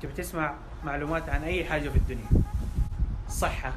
[0.00, 2.28] تبي تسمع معلومات عن أي حاجة في الدنيا؟
[3.28, 3.72] صحة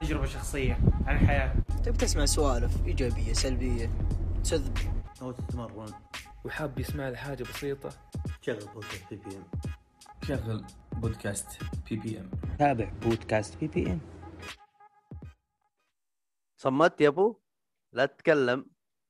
[0.00, 3.90] تجربة شخصية عن الحياة تبي تسمع سوالف إيجابية سلبية
[4.44, 4.78] تذب.
[5.22, 5.92] أو تتمرن.
[6.44, 7.90] وحاب يسمع له حاجة بسيطة؟
[8.40, 9.44] شغل بودكاست BBM
[10.22, 14.00] شغل بودكاست BBM تابع بودكاست BBM
[16.56, 17.40] صمت يا أبو؟
[17.92, 18.66] لا تتكلم.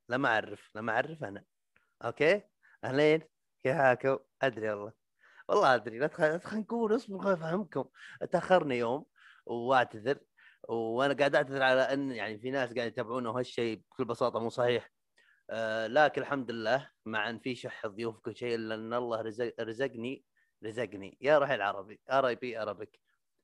[0.08, 0.70] لا ما أعرف.
[0.74, 1.44] لا ما أعرف أنا.
[2.04, 2.42] okay؟
[2.84, 3.20] أهلين.
[3.62, 5.03] كيف حالكم أدري والله.
[5.48, 7.84] والله أدري لا خلينا اصبر خليني أفهمكم.
[8.32, 9.06] تاخرنا يوم
[9.46, 10.18] وأعتذر
[10.68, 14.90] وأنا قاعد أعتذر على أن يعني في ناس قاعد يتابعونا وهالشيء بكل بساطة مو صحيح.
[15.50, 19.54] آه لكن الحمد لله مع ان في شح ضيوف كل شيء إلا أن الله رزق
[19.60, 20.24] رزقني
[20.64, 21.18] رزقني.
[21.20, 23.00] يا رحيل عربي R A P Arabic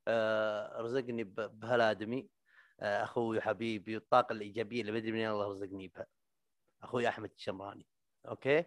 [0.09, 2.28] آه رزقني بهالادمي
[2.80, 6.06] آه، أخوي وحبيبي والطاقة الإيجابية اللي بدري منين الله رزقني بها.
[6.82, 7.87] أخوي أحمد الشمراني.
[8.28, 8.59] أوكي؟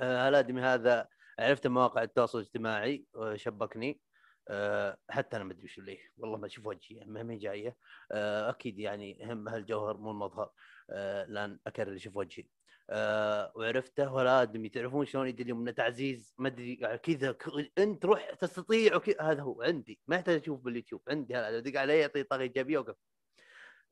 [0.00, 4.00] آه، هالادمي هذا عرفت مواقع التواصل الاجتماعي آه، شبكني
[4.48, 7.76] آه، حتى أنا ما أدري وش ليه والله ما أشوف وجهي ما هي جاية.
[8.12, 10.50] آه، أكيد يعني هم هالجوهر مو المظهر
[10.90, 12.44] آه، لأن أكرر أشوف وجهي.
[12.90, 17.36] آه، وعرفته ولا ادمي تعرفون شلون يدري من تعزيز ما أدري يعني كذا
[17.78, 22.22] أنت روح تستطيع هذا هو عندي ما يحتاج أشوف باليوتيوب عندي هذا دق علي يعطي
[22.22, 22.96] طاقة إيجابية وقف.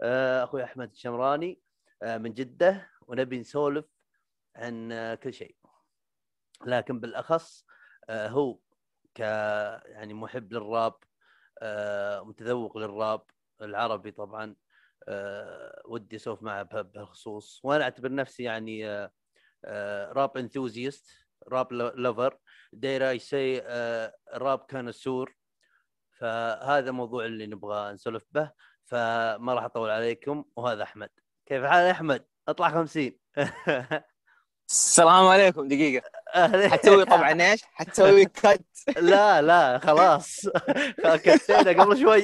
[0.02, 1.60] آه، أخوي أحمد الشمراني
[2.02, 3.84] آه، من جدة ونبي نسولف
[4.56, 5.56] عن آه، كل شيء.
[6.66, 7.66] لكن بالأخص
[8.08, 8.58] آه، هو
[9.14, 9.20] ك
[9.86, 10.94] يعني محب للراب
[11.62, 13.22] آه، متذوق للراب
[13.62, 14.56] العربي طبعا
[15.08, 17.60] آه، ودي اسولف معه بها- بهالخصوص.
[17.64, 18.86] وأنا أعتبر نفسي يعني
[20.12, 21.10] rap enthusiast
[21.48, 22.38] rap lover
[22.72, 23.58] dare I say
[24.34, 25.36] rap connoisseur
[26.18, 28.52] فهذا موضوع اللي نبغى نسولف به.
[28.84, 31.10] فما راح أطول عليكم وهذا أحمد.
[31.46, 33.18] كيف حال أحمد؟ أطلع 50
[34.70, 36.10] السلام عليكم دقيقة.
[36.72, 38.64] حتسوي طبعا إيش؟ حتسوي كت
[38.96, 40.40] لا لا خلاص.
[41.24, 42.22] كسينا قبل شوي.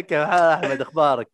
[0.00, 1.28] كيف حال أحمد؟ أخبارك؟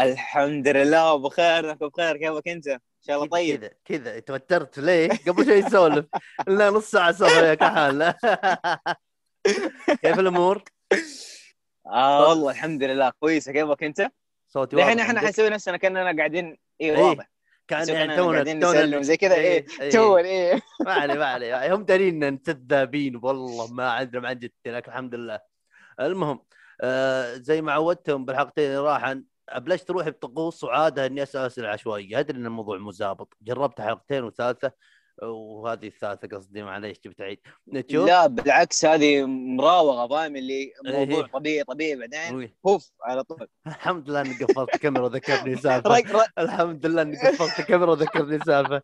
[0.00, 2.16] الحمد لله بخير انك بخير.
[2.16, 3.60] كيفك أنت؟ إن شاء الله طيب.
[3.60, 4.18] كذا كذا.
[4.18, 6.06] توترت ليه؟ قبل شوي نسولف.
[6.48, 8.14] لنا نص ساعة سولف عليك حالنا
[10.02, 10.62] كيف الأمور؟
[11.86, 13.12] آه والله الحمد لله.
[13.20, 13.52] كويسة.
[13.52, 14.08] كيفك أنت؟
[14.48, 17.02] صوتي الحين واضح إحنا عندك؟ حنسوي نفسنا كأننا قاعدين اي إيه.
[17.02, 17.31] واضح.
[17.72, 20.60] كان يعني تونا تونا زي كذا إيه تو إيه.
[20.86, 24.90] ما عليه ما عليه يعني هم دارين ان كذابين والله ما عندنا ما عندي لكن
[24.90, 25.40] الحمد لله.
[26.00, 26.44] المهم
[26.80, 32.18] آه زي ما عودتهم بالحلقتين اللي راحن ابلشت روحي بطقوس وعادة إني أسأل أسئلة عشوائية.
[32.18, 34.72] أدري إن الموضوع مو ظابط جربت حلقتين وثالثة.
[35.22, 37.38] وهذه الثالثة قصدي معليش جبت عيد.
[37.88, 41.26] تشوف لا بالعكس هذه مراوغة فاهم اللي موضوع إيه.
[41.32, 42.52] طبيعي طبيعي بعدين.
[42.64, 43.48] بوف على طول.
[43.66, 46.26] الحمد لله إني قفلت الكاميرا وذكرني سالفة.
[46.38, 48.82] الحمد لله إني قفلت الكاميرا وذكرني سالفة.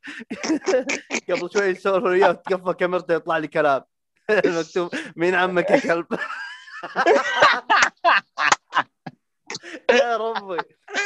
[1.30, 3.82] قبل شوي نسولف وياه تقفل كاميرته يطلع لي كلام.
[4.30, 6.06] مكتوب مين عمك يا كلب؟
[9.90, 10.58] يا ربي.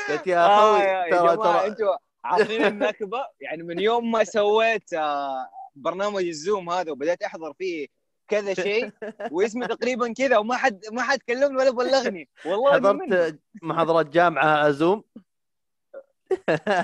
[0.08, 5.48] قلت يا آه أخوي يا ترى ترى عارفين النكبه يعني من يوم ما سويت آه،
[5.74, 7.86] برنامج الزوم هذا وبدأت أحضر فيه
[8.28, 8.90] كذا شيء
[9.30, 12.28] واسمي تقريبا كذا وما حد ما حد كلمني ولا بلغني.
[12.44, 12.72] والله.
[12.72, 15.04] حضرت محاضرات جامعة زوم؟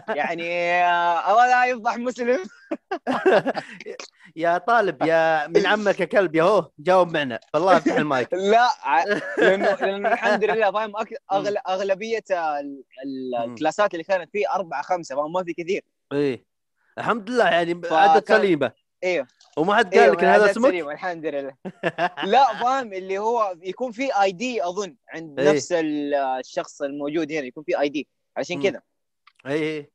[0.08, 2.38] يعني آه، ولا يفضح مسلم.
[4.36, 7.40] يا طالب يا من عمك يا كلب يا هو جاوب معنا.
[7.54, 8.34] والله افتح المايك.
[8.52, 8.68] لا
[9.38, 10.92] لأنه لأنه الحمد لله فاهم
[11.32, 11.56] أغل...
[11.68, 12.24] أغلبية.
[13.44, 15.84] الكلاسات اللي كانت فيه أربعة خمسة فاهم ما في كثير.
[16.12, 16.44] إيه.
[16.98, 18.72] الحمد لله يعني عدد سليمة.
[19.04, 21.54] أيوه وما حد قال أيوه لك هذا اسمك سليم الحمد لله.
[22.24, 25.52] لا فاهم اللي هو يكون في اي دي أظن عند إيه.
[25.52, 28.62] نفس ال- الشخص الموجود هنا يكون في اي دي عشان.
[28.62, 28.82] كذا
[29.46, 29.90] اي اي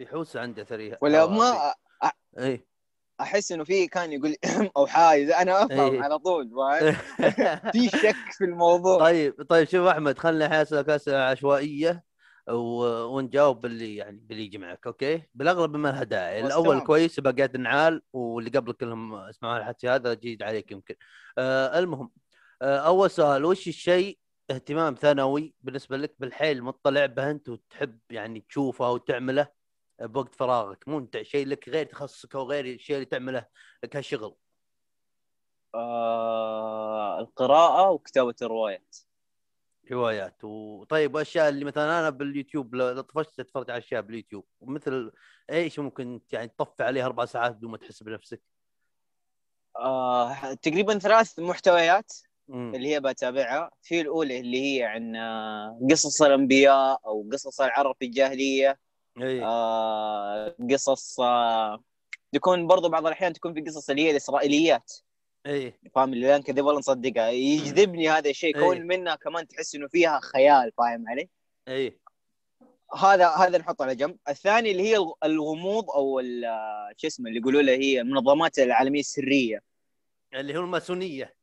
[0.00, 2.68] يحوس عنده ثري ولا أو- ما اي
[3.20, 4.36] أحس إنه في كان يقول
[4.76, 6.02] أو حايز أنا أفهم إيه.
[6.02, 6.50] على طول
[7.72, 8.98] في شك في الموضوع.
[8.98, 12.04] طيب طيب شوف أحمد الحين اسالك اسئله عشوائية
[12.48, 12.84] و...
[13.16, 16.46] ونجاوب باللي يعني باللي يجي معك أوكي؟ بالأغلب ما لها داعي.
[16.46, 16.80] الأول.
[16.80, 20.94] كويس بقيت النعال واللي قبل كلهم اسمعوا الحكي هذا جيد عليك يمكن.
[21.38, 22.10] آه المهم
[22.62, 24.18] آه أول سؤال وش الشيء
[24.50, 29.57] اهتمام ثانوي بالنسبة لك بالحيل مطلع به أنت وتحب يعني تشوفه وتعمله؟
[30.00, 33.46] بوقت فراغك ممتع شيء لك غير تخصصك أو غير الشيء اللي تعمله
[33.90, 34.34] كشغل.
[35.74, 38.96] آه القراءة وكتابة الروايات.
[39.92, 40.44] روايات.
[40.44, 45.12] وطيب وأشياء اللي مثلا أنا باليوتيوب لو طفشت اتفرج على أشياء باليوتيوب ومثل
[45.50, 48.42] إيش ممكن يعني تطفي عليها أربع ساعات بدون ما تحس بنفسك؟
[49.78, 52.12] آه تقريبا ثلاث محتويات
[52.48, 52.74] مم.
[52.74, 53.70] اللي هي بتابعها.
[53.82, 58.78] في الأولى اللي هي عن آه، قصص الأنبياء أو قصص العرب في الجاهلية.
[59.22, 61.82] آه قصص آه
[62.32, 64.92] تكون برضو بعض الأحيان تكون في قصص اللي هي الإسرائيليات
[65.46, 68.62] إي فاهم اللي لا نكذب ولا نصدقها يجذبني هذا الشيء إيه.
[68.64, 71.28] كون منها كمان تحس إنه فيها خيال فاهم علي؟
[71.68, 71.98] إي
[72.98, 76.20] هذا هذا نحطه على جنب، الثاني اللي هي الغ- الغموض أو
[76.96, 79.62] شو اسمه اللي يقولوا له هي المنظمات العالمية السرية.
[80.34, 81.34] اللي هو الماسونية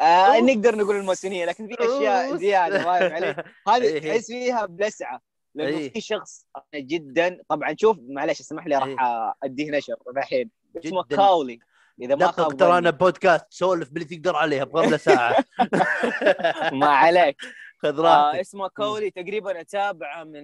[0.00, 0.40] آه.
[0.40, 2.36] نقدر نقول الماسونية لكن في أشياء.
[2.36, 3.98] زيادة فاهم علي؟ هذه.
[3.98, 5.20] تحس فيها بلسعة
[5.58, 5.92] لأنه إيه.
[5.92, 8.94] في شخص أنا جدا طبعا شوف معلش اسمح لي راح
[9.42, 11.16] اديه نشر الحين اسمه جداً.
[11.16, 11.58] كاولي
[12.02, 12.78] إذا ما دقق ترى.
[12.78, 15.44] أنا بودكاست سولف باللي تقدر عليها بغمله ساعة
[16.72, 17.36] ما عليك
[17.82, 20.42] خذ آه راحتك اسمه كولي تقريبا أتابعه من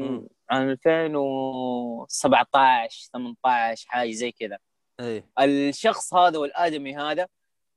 [0.00, 0.28] مم.
[0.50, 4.58] عام 2017 18 حاجة زي كذا
[5.00, 7.22] اي الشخص هذا والآدمي هذا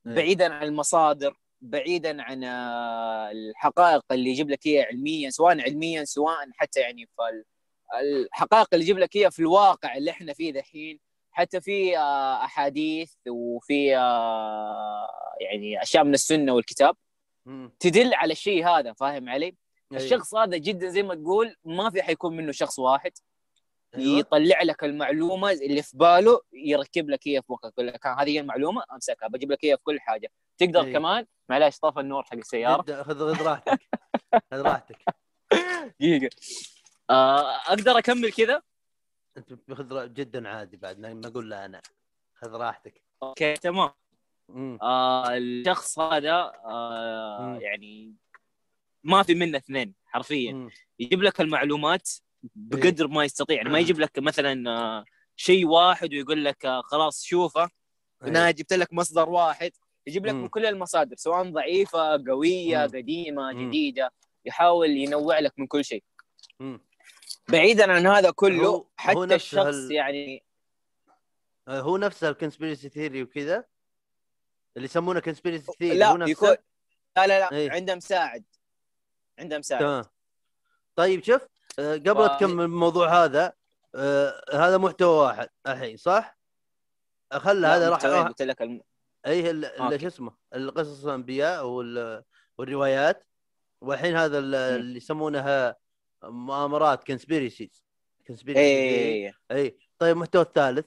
[0.06, 0.14] إيه.
[0.14, 6.36] بعيدا عن المصادر بعيدا عن آه، الحقائق اللي يجيب لك إياها علميا سواء علميا سواء
[6.56, 7.44] حتى يعني في ال-
[8.00, 11.00] الحقائق اللي يجيب لك إياها في الواقع اللي إحنا فيه دحين
[11.32, 15.08] حتى في آه، أحاديث وفي آه،
[15.40, 16.96] يعني أشياء من السنة والكتاب.
[17.80, 19.56] تدل على الشيء هذا فاهم علي؟ أي.
[19.96, 23.12] الشخص هذا جدا زي ما تقول ما في حيكون منه شخص واحد.
[23.96, 28.40] يطلع لك المعلومة اللي في باله يركب لك اياها في مخك يقول لك هذه هي
[28.40, 30.30] المعلومة أمسكها بجيب لك اياها في كل حاجة.
[30.58, 30.92] تقدر أي.
[30.92, 32.82] كمان؟ معلش طفى النور حق السيارة.
[32.82, 33.80] خذ خذ راحتك.
[34.52, 34.96] خذ راحتك.
[36.00, 36.30] دقيقة.
[37.10, 38.62] آه أقدر أكمل كذا؟
[39.36, 41.80] أنت خذ را- جدا عادي بعد ما أقول لا أنا.
[42.34, 43.02] خذ راحتك.
[43.22, 43.90] أوكي تمام.
[44.82, 47.58] آه الشخص هذا آه.
[47.60, 48.14] يعني
[49.04, 50.68] ما في منه اثنين حرفيا.
[50.98, 52.10] يجيب لك المعلومات
[52.42, 55.04] بقدر ما يستطيع يعني ما يجيب لك مثلا آه،
[55.36, 57.68] شيء واحد ويقول لك آه، خلاص شوفه أي.
[58.28, 59.72] أنا جبت لك مصدر واحد
[60.06, 60.34] يجيب لك.
[60.34, 62.82] من كل المصادر سواء ضعيفة قوية.
[62.86, 63.52] قديمة.
[63.52, 64.12] جديدة
[64.44, 66.04] يحاول ينوع لك من كل شيء.
[67.48, 70.44] بعيدا عن هذا كله هو- هو حتى نفس الشخص هال- يعني
[71.68, 73.64] آه، هو نفس ال conspiracy theory وكذا
[74.76, 76.48] اللي يسمونه conspiracy theory هو لا نفسه يكون
[77.16, 77.70] لا لا لا إيه.
[77.70, 78.44] عنده مساعد
[79.38, 80.04] عنده مساعد تمام
[80.96, 83.52] طيب شوف آه، قبل ف- تكمل الموضوع هذا
[83.94, 86.38] آه، هذا محتوى واحد الحين صح؟
[87.32, 88.80] خلى لا، هذا راح قلت لك الم...
[89.26, 89.98] اي.
[89.98, 92.22] شو اسمه القصص الأنبياء وال-
[92.58, 93.26] والروايات
[93.80, 95.76] والحين هذا ال- اللي يسمونها
[96.24, 97.84] مؤامرات conspiracies
[98.26, 100.86] conspiracy إيه اي طيب المحتوى الثالث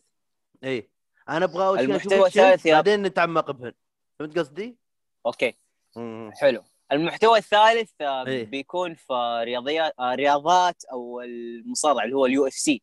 [0.64, 0.90] اي
[1.30, 3.74] أنا أبغى أول شيء المحتوى الثالث بعدين نتعمق بهن
[4.20, 4.78] فهمت قصدي؟
[5.26, 5.56] okay
[5.96, 6.32] مم.
[6.34, 6.64] حلو
[6.94, 8.46] المحتوى الثالث آه، إيه.
[8.46, 12.82] بيكون في رياضيات آه، رياضات أو المصارعة اللي هو ال UFC.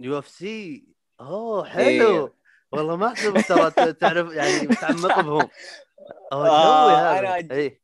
[0.00, 0.84] UFC؟
[1.20, 1.98] أوه إيه.
[2.00, 2.34] حلو.
[2.72, 5.48] والله ما أحسب ترى تعرف يعني متعمق بهم
[6.32, 7.80] آه، أنا- اي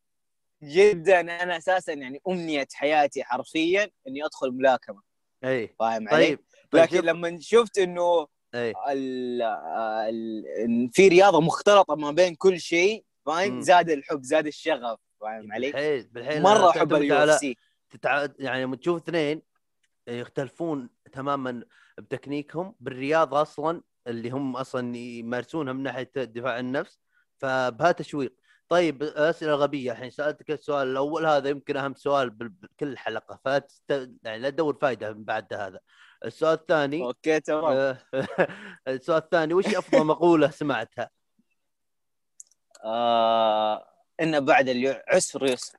[0.63, 5.03] جدا أنا أساسا يعني أمنية حياتي حرفيا إني أدخل ملاكمة.
[5.45, 6.39] اي فاهم علي؟ طيب
[6.71, 13.61] طيب لكن لما شفت إنه اي ال في رياضة مختلطة ما بين كل شيء فاهم.
[13.61, 14.99] زاد الحب زاد الشغف.
[15.23, 17.57] فاهم علي؟ بالحيل بالحيل مرة أحب ال UFC.
[17.91, 18.27] تتع...
[18.39, 19.43] يعني لما تشوف اثنين
[20.09, 21.65] يختلفون تماما
[21.99, 27.01] بتكنيكهم بالرياضه أصلا اللي هم أصلا يمارسونها من ناحية دفاع النفس
[27.39, 28.35] فبها تشويق
[28.69, 29.93] طيب أسئلة غبية.
[29.93, 34.11] الحين سألتك السؤال الأول هذا يمكن أهم سؤال بكل حلقة فتست...
[34.23, 35.81] يعني لا تدور فائده من بعد هذا.
[36.25, 37.65] السؤال الثاني أوكي تمام.
[37.65, 37.99] آه،
[38.89, 41.11] السؤال الثاني وش أفضل مقولة سمعتها؟
[42.85, 45.77] آه ان بعد العسر يسر.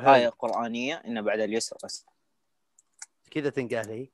[0.00, 2.04] آية قرآنية إن بعد اليسر يسر
[3.30, 4.08] كذا تنقال هي؟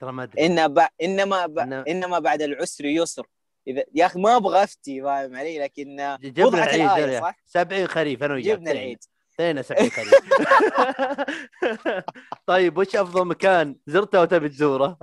[0.00, 0.46] ترى ما أدري.
[0.46, 0.86] إن ب...
[1.02, 1.58] إنما ب...
[1.60, 3.26] إن- إنما بعد العسر يسر
[3.66, 7.20] إذا يا أخي ما أبغى أفتي فاهم علي؟ لكن جبنا العيد الآية.
[7.20, 8.46] صح؟ 70 خريف أنا وياك.
[8.46, 8.98] جبنا العيد.
[9.34, 10.14] اثنين 70 خريف.
[12.46, 14.98] طيب وش أفضل مكان زرته وتبي تزوره؟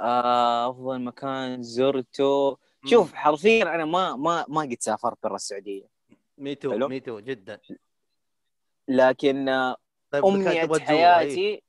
[0.00, 5.88] آه أفضل مكان زرته شوف حرفيا أنا ما ما ما قد سافرت برا السعودية
[6.38, 6.88] me too حلو.
[6.88, 7.60] me too جدا
[8.88, 9.74] لكن
[10.10, 10.78] طيب؟ إيه.
[10.78, 11.62] حياتي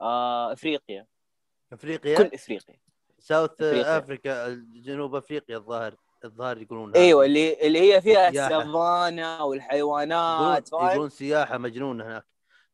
[0.00, 1.06] آه أفريقيا
[1.72, 2.76] إفريقيا كل أفريقيا
[3.18, 3.62] South.
[3.62, 8.28] إفريقيا جنوب إفريقيا الظاهر الظاهر يقولون أيوة اللي اللي هي فيها.
[8.28, 12.26] السافانا والحيوانات يقولون, سياحة مجنونة هناك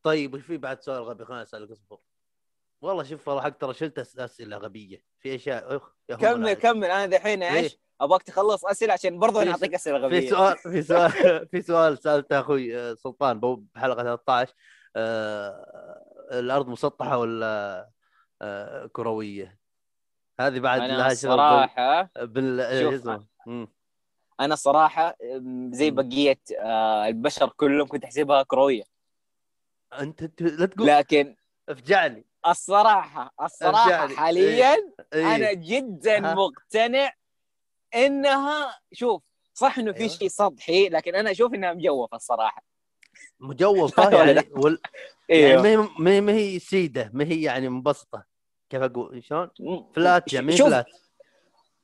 [0.03, 1.99] طيب وش في بعد سؤال غبي خليني أسألك اصبر
[2.83, 6.53] والله شوف والله حق ترى شلت أسئلة غبية في أشياء أخ كمل.
[6.53, 7.43] كمل أنا دحين.
[7.43, 11.63] إيش؟ أبغاك تخلص أسئلة عشان برضه في اعطيك أسئلة في غبية سؤال في سؤال في
[11.63, 13.41] سؤال سألته أخوي آه، سلطان
[13.75, 14.55] بحلقة 13
[14.97, 16.03] آه،
[16.33, 17.91] الأرض مسطحة ولا
[18.43, 19.59] آه، كروية؟
[20.41, 23.69] هذه بعد أنا لها الصراحه بال مم.
[24.41, 25.17] أنا الصراحه
[25.71, 25.91] زي.
[25.91, 28.83] بقية آه، البشر كلهم كنت أحسبها كروية
[30.01, 31.37] أنت لا تقول لكن
[31.69, 34.17] افجعني الصراحة الصراحة أرجعني.
[34.17, 35.35] حاليا إيه.
[35.37, 36.35] أنا جدا ها.
[36.35, 37.13] مقتنع
[37.95, 39.23] إنها شوف
[39.55, 40.09] صح إنه في أيوة.
[40.11, 42.63] شيء سطحي لكن أنا أشوف إنها مجوفة الصراحة
[43.41, 44.79] مجوفه يعني وال...
[45.29, 48.25] يعني إيوه ما هي ما هي- ما هي سيدة ما هي يعني منبسطه
[48.71, 49.51] كيف أقول شلون؟
[49.97, 50.87] فلات يعني شوف فلات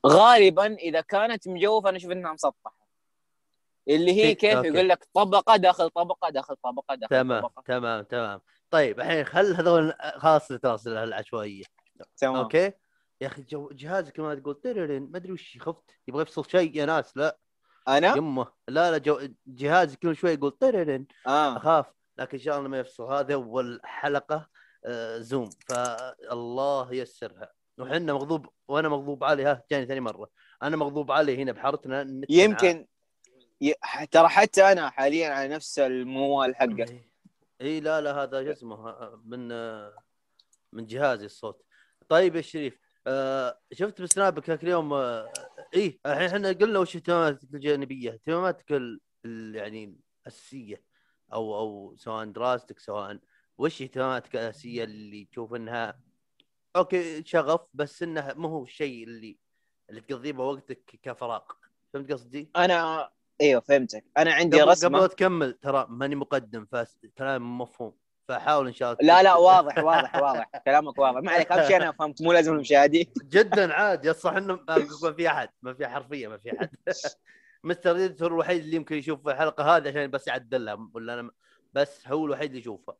[0.07, 2.83] غالبا إذا كانت مجوفة أنا أشوف إنها مسطحة
[3.88, 4.69] اللي هي كيف أوكي.
[4.69, 8.40] يقول لك طبقة داخل طبقة داخل طبقة داخل تمام طبقة تمام تمام
[8.72, 11.64] طيب الحين خل هذول خلاص تواصل العشوائية.
[12.16, 12.36] تمام.
[12.36, 12.72] أوكي؟
[13.20, 16.76] يا أخي جو جهازك ما تقول تررن ما أدري وش خفت يبغى يفصل شيء.
[16.76, 17.38] يا ناس لا.
[17.88, 18.46] أنا؟ يمه.
[18.68, 21.06] لا لا جو جهازي كل شوي يقول تررن.
[21.26, 21.56] آه.
[21.56, 21.86] أخاف.
[22.18, 23.12] لكن إن شاء الله ما يفصل.
[23.12, 24.48] هذا أول حلقة
[24.84, 25.50] آه Zoom.
[25.68, 27.52] فالله ييسرها.
[27.78, 29.44] وحنا مغضوب وأنا مغضوب علي.
[29.44, 30.28] ها جاني ثاني مرة.
[30.62, 32.86] أنا مغضوب علي هنا بحارتنا يمكن
[33.60, 33.74] ي...
[34.10, 37.12] ترى حتى أنا حاليا على نفس الموال حقه.
[37.62, 39.49] إي لا لا هذا آه، من
[40.73, 41.62] من جهازي الصوت.
[42.09, 45.33] طيب يا شريف آه شفت بسنابك ذاك اليوم؟ آه
[45.75, 49.00] إي الحين إحنا قلنا وش اهتماماتك الجانبية؟ اهتماماتك ال...
[49.54, 50.83] يعني الأساسية
[51.33, 53.19] أو أو سواء دراستك سواء
[53.59, 56.00] وش اهتماماتك الأساسية اللي تشوف إنها
[56.76, 59.38] أوكي شغف بس إنها مو هو الشيء اللي
[59.90, 61.42] اللي تقضي به وقتك كفراغ.
[61.92, 63.11] فهمت قصدي؟ أنا
[63.42, 64.04] أيوه فهمتك.
[64.18, 64.99] أنا عندي قبل, رسمة.
[64.99, 67.92] قبل تكمل ترى ماني مقدم فكلام مفهوم.
[68.28, 70.50] فحاول إن شاء الله لا لا واضح واضح واضح.
[70.66, 71.20] كلامك واضح.
[71.20, 73.06] ما عليك أهم شيء أنا فهمت مو لازم المشاهدين.
[73.25, 74.61] جدا عادي الصح إنه
[75.02, 76.70] ما في أحد ما في حرفيا ما في أحد.
[77.64, 81.30] مستر هو الوحيد اللي يمكن يشوف الحلقة هذه عشان بس يعدلها ولا أنا
[81.72, 82.96] بس هو الوحيد اللي يشوفها.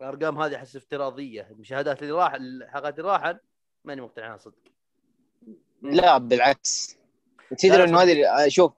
[0.00, 1.48] الأرقام هذه أحس افتراضية.
[1.50, 3.36] المشاهدات اللي راح الحلقات اللي راحت
[3.84, 4.54] ماني مقتنع عنها صدق.
[5.82, 6.96] لا بالعكس.
[7.50, 8.72] لا، تدري لا، انه هذه شوف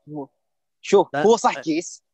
[0.80, 1.16] شوف.
[1.16, 2.04] هو صح كيس.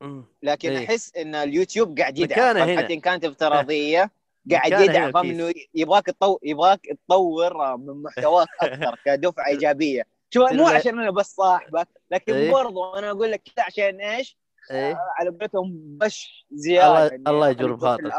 [0.42, 0.86] لكن إيه.
[0.86, 2.78] أحس إن اليوتيوب قاعد يدعم.
[2.78, 4.10] حتى ان كانت افتراضية
[4.50, 5.16] قاعد يدعم.
[5.16, 11.10] إنه يبغاك تطور يبغاك تطور من محتواك أكثر كدفعة إيجابية شوف مو تدري- عشان أنا
[11.10, 12.52] بس صاحبك لكن إيه.
[12.52, 14.38] برضو أنا أقول لك كذا عشان إيش؟
[14.70, 18.12] إيه على قولتهم بش زيادة الله يعني الله يجبر بخاطرك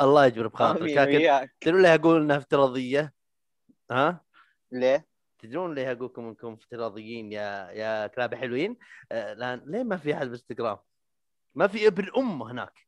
[0.00, 1.48] الله يجبر بخاطرك لكن.
[1.60, 3.12] تدرون ليه أقول انها افتراضية؟
[3.90, 4.20] ها؟
[4.72, 5.06] ليه؟
[5.42, 8.78] تدرون ليه أقول لكم انكم افتراضيين يا يا كلاب حلوين؟
[9.12, 10.78] آه لأن ليه ما في أحد بالانستغرام؟
[11.54, 12.86] ما في ابن أم هناك.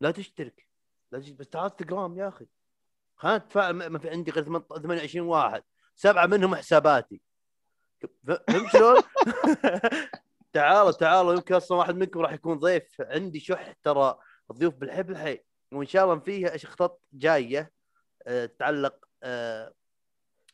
[0.00, 0.66] لا تشترك.
[1.12, 1.38] لا تشترك.
[1.38, 2.46] بس تعال إنستغرام يا أخي.
[3.16, 5.62] خلنا نتفاعل ما في عندي غير 28 واحد.
[5.94, 7.20] سبعة منهم حساباتي.
[8.26, 9.02] فهمت شلون؟
[10.52, 11.34] تعالوا تعالوا.
[11.34, 13.00] يمكن أصلا واحد منكم راح يكون ضيف.
[13.00, 14.18] عندي شح ترى.
[14.50, 15.40] الضيوف بالحب الحي
[15.72, 17.72] وإن شاء الله فيها خطط جاية
[18.26, 19.72] آه، تتعلق آه،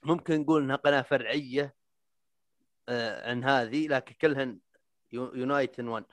[0.03, 1.75] ممكن نقول إنها قناة فرعية
[2.89, 4.59] آه، عن هذه لكن كلهن
[5.13, 6.05] يونايت ان 1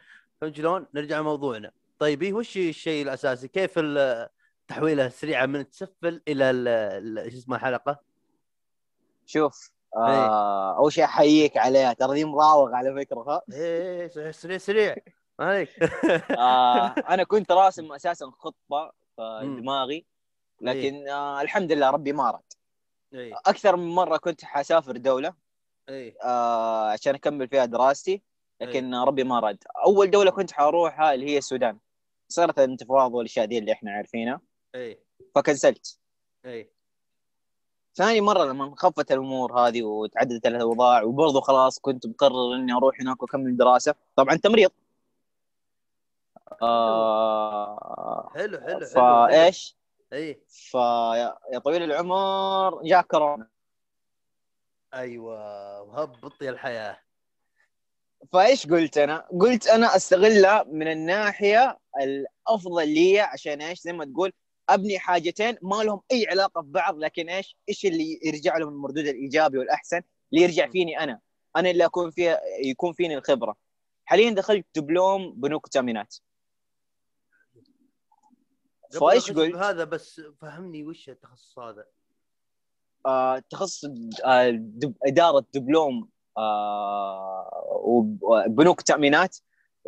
[0.42, 1.72] فهمت شلون؟ نرجع لموضوعنا.
[2.00, 4.30] طيب إيه وش الشيء الأساسي؟ كيف ال-
[4.62, 8.00] التحويله السريعه من التسفل إلى ال- ال- شو اسمه الحلقة؟
[9.26, 10.04] شوف إيه.
[10.04, 11.94] آه أول شيء أحييك عليها.
[11.94, 14.96] ترى دي مراوغ على فكرة ها؟ إيه سريع سريع سريع.
[15.40, 15.70] ما عليك.
[16.40, 20.06] آه أنا كنت راسم أساسا خطة في دماغي
[20.62, 22.42] لكن آه الحمد لله ربي ما اراد
[23.14, 23.34] إيه.
[23.46, 25.34] أكثر من مرة كنت حسافر دولة
[25.90, 26.18] إيه.
[26.24, 28.22] آه عشان أكمل فيها دراستي
[28.62, 31.80] لكن آه ربي ما اراد أول دولة كنت حروحها اللي هي السودان.
[32.30, 34.42] صارت الانتفاضة والأشياء دي اللي إحنا عارفينها.
[34.76, 35.00] إيه.
[35.36, 36.00] فكنسلت.
[36.46, 36.74] إيه.
[37.96, 43.22] ثاني مرة لما انخفت الأمور هذه وتعددت الأوضاع وبرضه خلاص كنت مقرر إني أروح هناك
[43.22, 43.96] وأكمل دراسة.
[44.16, 44.72] طبعا تمريض.
[46.62, 49.78] آه حلو حلو حلو فإيش؟
[50.14, 53.48] إيه فيا يا طويل العمر جاء كورونا
[54.94, 57.00] أيوه وهبط يا الحياة
[58.32, 64.34] فإيش قلت أنا؟ قلت أنا أستغلها من الناحية الافضل لي عشان إيش؟ زي ما تقول
[64.70, 69.58] أبني حاجتين ما لهم أي علاقة ببعض لكن إيش؟ إيش اللي يرجع لهم المردود الإيجابي
[69.58, 70.02] والأحسن؟
[70.34, 71.20] اللي يرجع فيني أنا،
[71.56, 73.56] أنا اللي أكون فيها يكون فيني الخبرة.
[74.06, 76.16] حاليا دخلت دبلوم بنوك تامينات.
[79.00, 81.86] فايش قلت؟ بهذا بس فهمني وش التخصص هذا.
[83.06, 83.86] آه تخصص
[84.26, 87.80] آه دب إدارة دبلوم آه
[88.22, 89.38] وبنوك تأمينات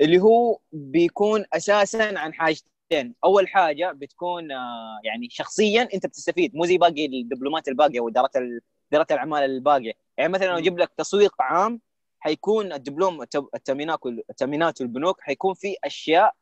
[0.02, 3.16] اللي هو بيكون أساسا عن حاجتين.
[3.24, 8.62] أول حاجة بتكون آه يعني شخصيا أنت بتستفيد مو زي باقي الدبلومات الباقية وإدارة ال-
[8.94, 9.94] إدارة الأعمال الباقية.
[10.18, 11.82] يعني مثلا لو أجيب لك تسويق عام
[12.20, 16.34] حيكون الدبلوم الت- التأمينات التأمينات والبنوك حيكون في أشياء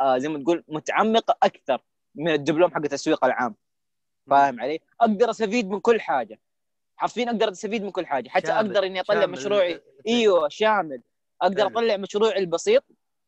[0.00, 1.82] آه زي ما تقول متعمقة أكثر.
[2.14, 3.54] من الدبلوم حق التسويق العام.
[4.30, 6.40] فاهم علي؟ أقدر أستفيد من كل حاجة.
[6.96, 8.28] حرفيا أقدر أستفيد من كل حاجة.
[8.28, 9.32] حتى شامل- أقدر إني أطلع شامل.
[9.32, 9.80] مشروعي.
[10.06, 11.02] إيوه شامل.
[11.42, 11.66] أقدر.
[11.66, 12.84] أطلع مشروعي البسيط.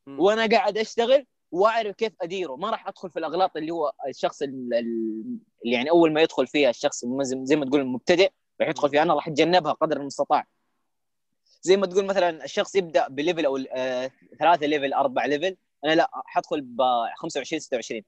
[0.07, 2.57] وأنا قاعد أشتغل وأعرف كيف أديره.
[2.57, 6.47] ما راح أدخل في الأغلاط اللي هو الشخص ال- ال- اللي يعني أول ما يدخل
[6.47, 9.03] فيها الشخص زي زي ما تقول المبتدئ راح يدخل فيها.
[9.03, 10.47] أنا راح أتجنبها قدر المستطاع.
[11.63, 15.95] زي ما تقول مثلا الشخص يبدأ ب level أو آه، ثلاثة level أربع level أنا
[15.95, 16.83] لا حدخل ب
[17.17, 18.03] 25 26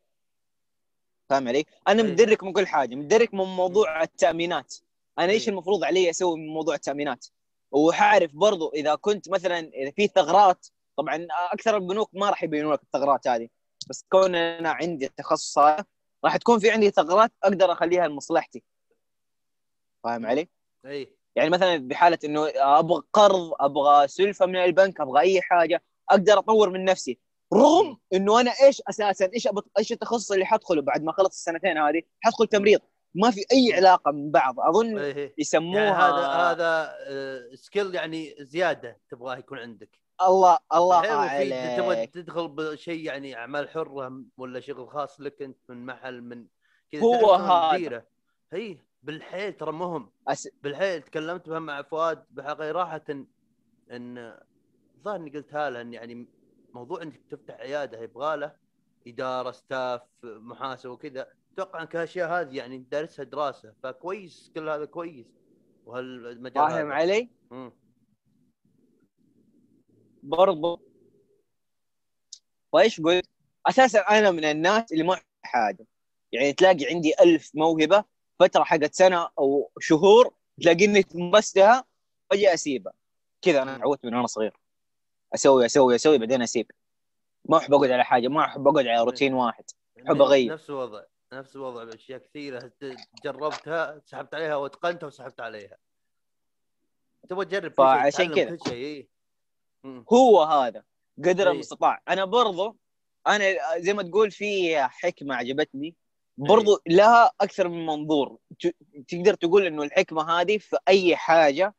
[1.31, 2.13] فاهم علي؟ أنا أي.
[2.13, 4.75] مدرك من كل حاجة مدرك من موضوع التأمينات
[5.19, 5.53] أنا إيش أي.
[5.53, 7.27] المفروض علي أسوي من موضوع التأمينات
[7.73, 10.67] وحعرف برضو إذا كنت مثلا إذا في ثغرات
[10.97, 13.49] طبعا أكثر البنوك ما راح يبينوا لك الثغرات هذه
[13.89, 15.85] بس كون أنا عندي التخصص هذا
[16.25, 18.63] راح تكون في عندي ثغرات أقدر أخليها لمصلحتي
[20.05, 20.49] فاهم علي؟
[20.87, 26.39] اي يعني مثلا بحالة إنه أبغى قرض أبغى سلفة من البنك أبغى أي حاجة أقدر
[26.39, 27.19] أطور من نفسي
[27.55, 29.71] رغم إنه أنا إيش أساسا إيش أبط...
[29.79, 32.81] إيش التخصص اللي حدخله بعد ما خلص السنتين هذه؟ حدخل تمريض.
[33.15, 34.61] ما في أي علاقة من بعض.
[34.61, 35.35] أظن اي إي.
[35.39, 36.95] يسموها يعني هذا هذا
[37.55, 39.99] سكيل يعني زيادة تبغاه يكون عندك.
[40.23, 45.43] الله الله حلو في تبغى عليك تدخل بشيء يعني أعمال حرة ولا شغل خاص لك
[45.43, 46.47] أنت من محل من
[46.93, 48.05] كذا هو هذا.
[48.53, 50.11] هي بالحيل ترى مهم.
[50.29, 50.49] أس...
[50.63, 53.27] بالحيل تكلمت بها مع فؤاد بحقيقة راحة إن
[53.91, 54.39] إن
[54.97, 56.29] الظاهر اني قلتها له إن يعني
[56.75, 58.57] موضوع إنك تفتح عيادة يبغى له
[59.07, 65.27] إدارة ستاف محاسبه وكذا أتوقع إنك الاشياء هذه يعني دارسها دراسة فكويس كل هذا كويس
[65.87, 66.93] وهالمجال فاهم.
[66.93, 67.73] علي؟ مم.
[70.23, 70.81] برضو
[72.73, 73.29] وايش قلت؟
[73.67, 75.87] أساسا أنا من الناس اللي ما حاجة
[76.33, 78.05] يعني تلاقي عندي ألف موهبة
[78.39, 81.85] فترة حقت سنة أو شهور تلاقيني تمستها
[82.31, 82.93] واجي أسيبها
[83.43, 84.64] كذا أنا تعودت من وأنا صغير
[85.35, 86.71] أسوي أسوي أسوي بعدين أسيب.
[87.45, 89.65] ما أحب أقعد على حاجة ما أحب أقعد على روتين واحد.
[90.07, 90.53] أحب أغير.
[90.53, 92.73] نفس الوضع نفس الوضع بأشياء كثيرة
[93.25, 95.77] جربتها سحبت عليها وأتقنتها وسحبت عليها.
[97.29, 98.59] تبغى تجرب فعشان كذا.
[98.73, 99.09] إيه.
[100.13, 100.85] هو هذا
[101.19, 101.53] قدر أي.
[101.53, 102.03] المستطاع.
[102.09, 102.77] أنا برضو
[103.27, 103.45] أنا
[103.79, 105.95] زي ما تقول في حكمة عجبتني.
[106.39, 108.39] برضو لها أكثر من منظور.
[109.09, 111.75] تقدر تقول إنه الحكمة هذه في أي حاجة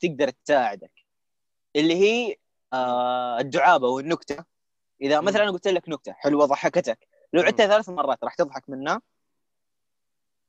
[0.00, 0.92] تقدر تساعدك.
[1.76, 2.36] اللي هي
[3.40, 4.44] الدعابة والنكتة
[5.02, 5.20] إذا.
[5.20, 7.42] مثلا أنا قلت لك نكتة حلوة ضحكتك لو.
[7.42, 9.02] عدتها ثلاث مرات راح تضحك منها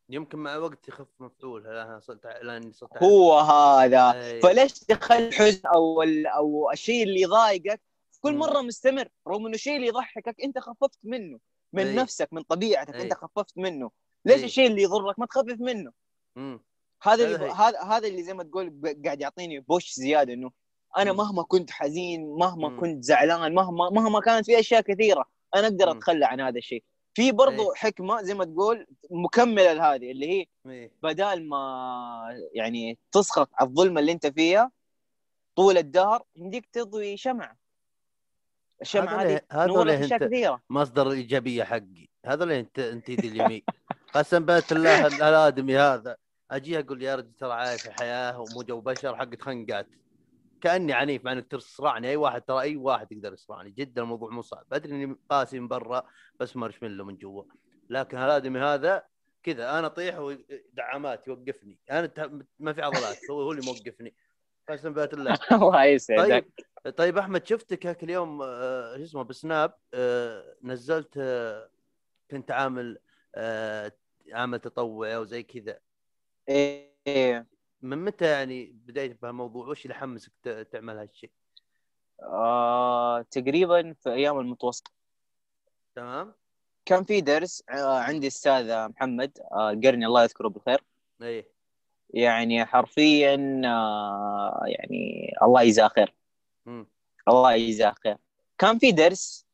[0.09, 3.03] يمكن مع وقت يخف مفعولها لانها صرت لأني صرت.
[3.03, 4.41] هو هذا أي.
[4.41, 7.81] فليش تخلي الحزن أو ال- أو الشيء اللي يضايقك
[8.21, 8.35] كل.
[8.35, 11.39] مرة مستمر رغم إنه الشيء اللي يضحكك أنت خففت منه
[11.73, 11.95] من أي.
[11.95, 13.01] نفسك من طبيعتك أي.
[13.01, 13.91] انت خففت منه
[14.25, 14.45] ليش أي.
[14.45, 15.91] الشيء اللي يضرك ما تخفف منه
[16.35, 16.63] مم.
[17.03, 17.51] هذا هذا اللي هي.
[17.51, 20.51] هذا هذا اللي زي ما تقول قاعد يعطيني بوش زيادة إنه
[20.97, 21.11] أنا.
[21.13, 22.79] مهما كنت حزين مهما مم.
[22.79, 25.25] كنت زعلان مهما مهما كانت في أشياء كثيرة
[25.55, 25.91] أنا أقدر.
[25.91, 30.91] أتخلى عن هذا الشيء في برضو حكمة زي ما تقول مكملة لهذه اللي هي إيه.
[31.03, 34.71] بدال ما يعني تسخط على الظلمه اللي أنت فيها
[35.55, 37.57] طول الدهر يمديك تضوي شمعة
[38.81, 43.61] الشمعة هذا هذه اشياء أنت كثيرة مصدر الايجابيه حقي هذا اللي انت أنت يدي اليمين
[44.15, 46.17] قسم بيت الله ال- الادمي هذا
[46.51, 49.87] أجي أقول يا رجل ترى عايش الحياة ومو جو بشر حقت خنقات
[50.61, 54.41] كأني عنيف مع إنك تصرعني أي واحد ترى أي واحد يقدر يصرعني جدا الموضوع مو
[54.41, 54.65] صعب.
[54.73, 56.03] أدري إني قاسي من برا
[56.39, 57.43] بس مارشميلو من جوا.
[57.89, 59.03] لكن الادمي هذا
[59.43, 59.79] كذا.
[59.79, 61.79] أنا أطيح ودعامات يوقفني.
[61.91, 62.11] أنا
[62.59, 64.13] ما في عضلات هو هو اللي موقفني.
[64.69, 66.45] قسم بيت الله الله يسعدك.
[66.83, 71.69] طيب طيب أحمد شفتك هاك اليوم آه، شو اسمه بسناب آه، نزلت آه،
[72.31, 72.97] كنت عامل
[74.33, 75.79] عمل تطوعي أو زي كذا.
[76.49, 77.47] إيه.
[77.81, 80.31] من متى يعني بديت بهالموضوع؟ وش اللي حمسك
[80.71, 81.31] تعمل هالشيء؟
[82.23, 84.91] آه، تقريبا في أيام المتوسط
[85.95, 86.33] تمام.
[86.85, 90.83] كان في درس آه، عندي أستاذ محمد آه، القرني الله يذكره بالخير.
[91.21, 91.45] اي
[92.09, 96.15] يعني حرفيا آه، يعني الله يجزاه خير.
[97.27, 98.17] الله يجزاه خير.
[98.57, 99.45] كان في درس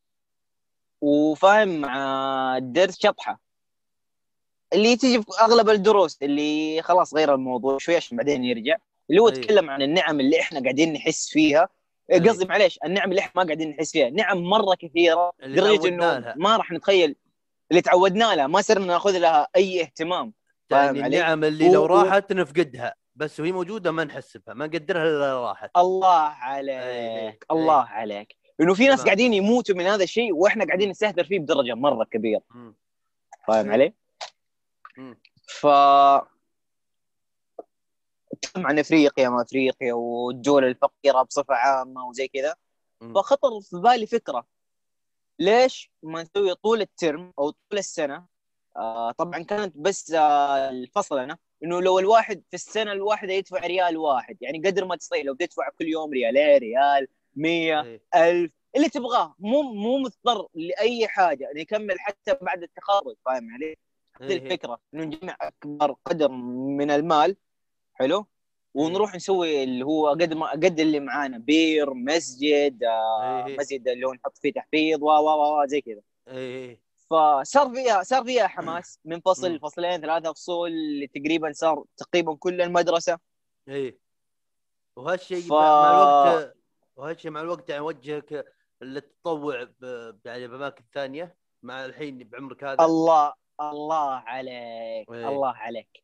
[1.00, 3.45] وفاهم مع الدرس شطحة.
[4.72, 8.76] اللي تيجي في أغلب الدروس اللي خلاص غير الموضوع شوي عشان بعدين يرجع
[9.10, 9.38] اللي هو أيوة.
[9.38, 11.68] يتكلم عن النعم اللي إحنا قاعدين نحس فيها
[12.12, 12.28] أيوة.
[12.28, 16.34] قصدي معليش النعم اللي إحنا ما قاعدين نحس فيها نعم مرة كثيرة لدرجه إنه لها.
[16.36, 17.16] ما راح نتخيل
[17.70, 20.32] اللي تعودنا لها ما صرنا ناخذ لها أي اهتمام
[20.70, 25.30] يعني؟ النعم اللي و- لو راحت نفقدها بس وهي موجودة ما نحسبها ما نقدرها إلا
[25.30, 26.18] لو راحت الله.
[26.18, 27.38] عليك أي.
[27.50, 29.04] الله عليك إنه في ناس.
[29.04, 32.42] قاعدين يموتوا من هذا الشيء وإحنا قاعدين نستهتر فيه بدرجة مرة كبيرة.
[33.48, 33.92] فاهم علي؟
[35.48, 35.66] ف
[38.42, 42.54] تكلم عن افريقيا ما افريقيا والدول الفقيرة بصفة عامة وزي كذا.
[43.14, 44.46] فخطر في بالي فكرة
[45.38, 48.26] ليش ما نسوي طول الترم أو طول السنة
[48.76, 53.96] آه طبعا كانت بس آه الفصل أنا إنه لو الواحد في السنة الواحدة يدفع ريال
[53.96, 58.00] واحد يعني قدر ما تستطيع لو تدفع كل يوم ريالين ريال 100 أي.
[58.14, 63.76] ألف اللي تبغاه مو مو مضطر لأي حاجة نكمل حتى بعد التخرج فاهم علي؟
[64.22, 64.36] هذه إيه.
[64.44, 66.28] الفكرة إنه نجمع أكبر قدر
[66.78, 67.36] من المال
[67.94, 68.26] حلو؟
[68.74, 73.56] ونروح نسوي اللي هو قد ما قد اللي معانا بير مسجد آه إيه.
[73.58, 76.00] مسجد اللي هو نحط فيه تحفيظ و و و زي كذا.
[77.10, 79.60] فصار فيها صار فيها حماس من فصل.
[79.60, 83.18] فصلين ثلاثة فصول اللي تقريبا صار تقريبا كل المدرسة.
[83.68, 83.98] إيه.
[84.96, 86.56] وهالشيء ف- مع الوقت
[86.96, 88.44] وهالشيء مع الوقت يعني يوجهك
[88.82, 92.84] للتطوع ب- يعني بأماكن ثانية مع الحين بعمرك هذا.
[92.84, 95.28] الله الله عليك إيه.
[95.28, 96.02] الله عليك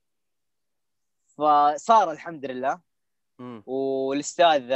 [1.38, 2.80] فصار الحمد لله
[3.38, 3.62] مم.
[3.66, 4.68] والأستاذ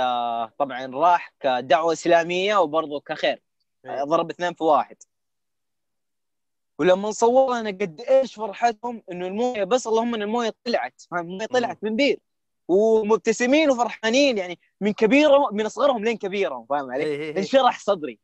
[0.58, 3.42] طبعا راح كدعوة إسلامية وبرضه كخير
[3.84, 4.02] إيه.
[4.04, 4.96] ضرب اثنين في واحد
[6.78, 11.78] ولما صورنا قد إيش فرحتهم إنه الموية بس اللهم إن الموية طلعت فاهم الموية طلعت
[11.84, 12.20] من بير
[12.68, 17.38] ومبتسمين وفرحانين يعني من كبيرهم من اصغرهم لين كبيرهم فاهم علي؟ إيه إيه إيه.
[17.38, 18.18] انشرح صدري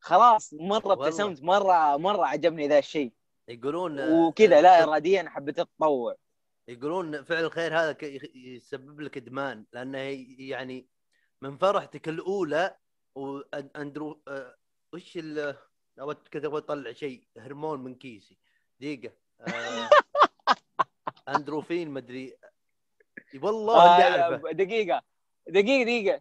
[0.00, 0.92] خلاص مرة.
[0.92, 3.12] ابتسمت مرة مرة عجبني ذا الشيء
[3.50, 6.16] يقولون وكذا لا اراديا حبيت اتطوع
[6.68, 7.96] يقولون فعل الخير هذا
[8.34, 9.98] يسبب لك إدمان لأنه
[10.38, 10.88] يعني
[11.42, 12.76] من فرحتك الأولى
[13.14, 14.56] واندرو آه،
[14.92, 15.56] وش ال
[16.30, 18.38] كذا أطلع شيء هرمون من كيسي.
[18.80, 19.90] دقيقة آه،
[21.36, 22.36] أندروفين مدري
[23.42, 24.52] والله اللي آه أعرفه.
[24.52, 25.02] دقيقة
[25.48, 26.20] دقيقة دقيقة.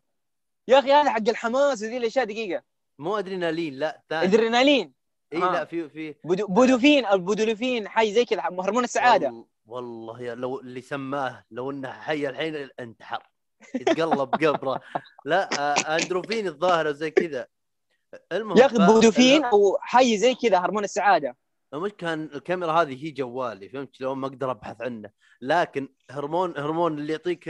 [0.68, 2.64] يا أخي هذا حق الحماس وذي الأشياء دقيقة.
[3.00, 4.24] مو أدرينالين لا ثاني.
[4.26, 4.94] ادرينالين
[5.34, 5.52] اي آه.
[5.54, 9.28] لا في في بودو- بودوفين البودولوفين حاجة زي كذا هرمون السعادة.
[9.32, 13.24] وال- والله يا لو اللي سماه لو إنه حي الحين انتحر
[13.76, 14.82] يتقلب قبره.
[15.26, 17.48] لا آه، اندروفين الظاهره زي كذا.
[18.32, 21.38] المهم يا أخي بودوفين أو حاجة زي كذا هرمون السعادة.
[21.74, 25.10] مش كان الكاميرا هذه هي جوالي فهمت لو ما أقدر أبحث عنه.
[25.42, 27.50] لكن هرمون هرمون اللي يعطيك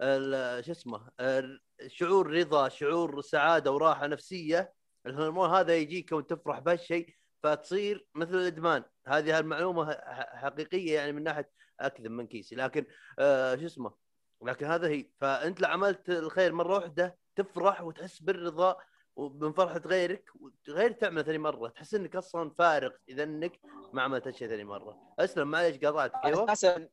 [0.00, 4.72] آه، شو اسمه؟ آه، شعور رضا شعور سعادة وراحة نفسية
[5.06, 8.84] الهرمون هذا يجيك وانت تفرح بهالشيء فتصير مثل الإدمان.
[9.06, 12.86] هذه المعلومه ح- حقيقية يعني من ناحية اكذب من كيسي لكن
[13.18, 13.94] آه شو اسمه؟
[14.42, 15.06] لكن هذا هي.
[15.20, 18.76] فأنت لو عملت الخير مرة واحدة تفرح وتحس بالرضا
[19.16, 20.30] ومن فرحة غيرك
[20.68, 21.68] غير تعمل ثاني مرة.
[21.68, 23.60] تحس إنك أصلا فارغ إذا إنك
[23.92, 25.14] ما عملت هالشيء ثاني مرة.
[25.18, 26.88] أسلم معليش قاطعتك أيوه.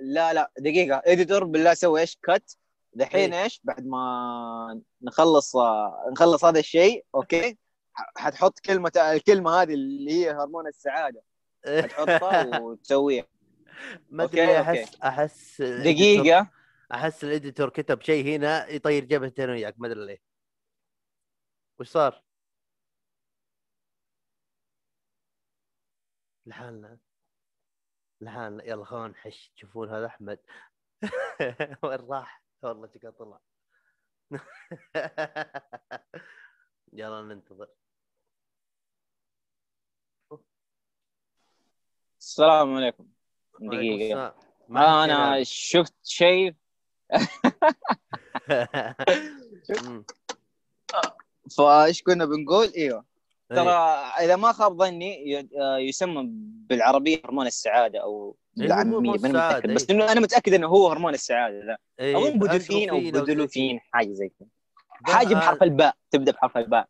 [0.00, 1.02] لا لا دقيقة.
[1.06, 2.58] editor بالله سوي إيش؟ cut
[2.94, 3.42] دحين إيه.
[3.42, 7.58] إيش؟ بعد ما نخلص آه، نخلص هذا الشيء أوكي؟
[8.16, 11.22] حتحط كلمة الكلمة هذه اللي هي هرمون السعادة.
[11.66, 13.26] حتحطها وتسويها.
[14.10, 16.50] ما أدري احس أحس دقيقة.
[16.94, 20.18] أحس الإديتور كتب شيء هنا يطير جبهتين وياك ما أدري ليه.
[21.80, 22.22] وش صار؟
[26.46, 26.98] لحالنا.
[28.20, 28.64] لحالنا.
[28.64, 29.52] يلا خلونا نحش.
[29.56, 30.38] تشوفون هذا أحمد.
[31.82, 33.40] وين راح؟ والله شكله طلع
[36.92, 37.68] يلا ننتظر.
[42.20, 43.08] السلام عليكم.
[43.62, 44.32] السلام.
[44.68, 46.54] ما آه أنا شفت شيء.
[51.56, 53.04] فايش كنا بنقول؟ إيوه.
[53.54, 53.72] ترى
[54.24, 56.22] إذا ما خاب ظني آه، يسمى
[56.68, 59.96] بالعربية هرمون السعادة أو إيه، بالعاميه ماني متأكد بس إيه.
[59.96, 61.76] إنه أنا متأكد إنه هو هرمون السعادة ذا.
[62.00, 64.48] إيه، أظن بودوفين أو بودولوفين حاجة زي كذا.
[65.14, 66.88] حاجة بحرف الباء تبدأ بحرف الباء.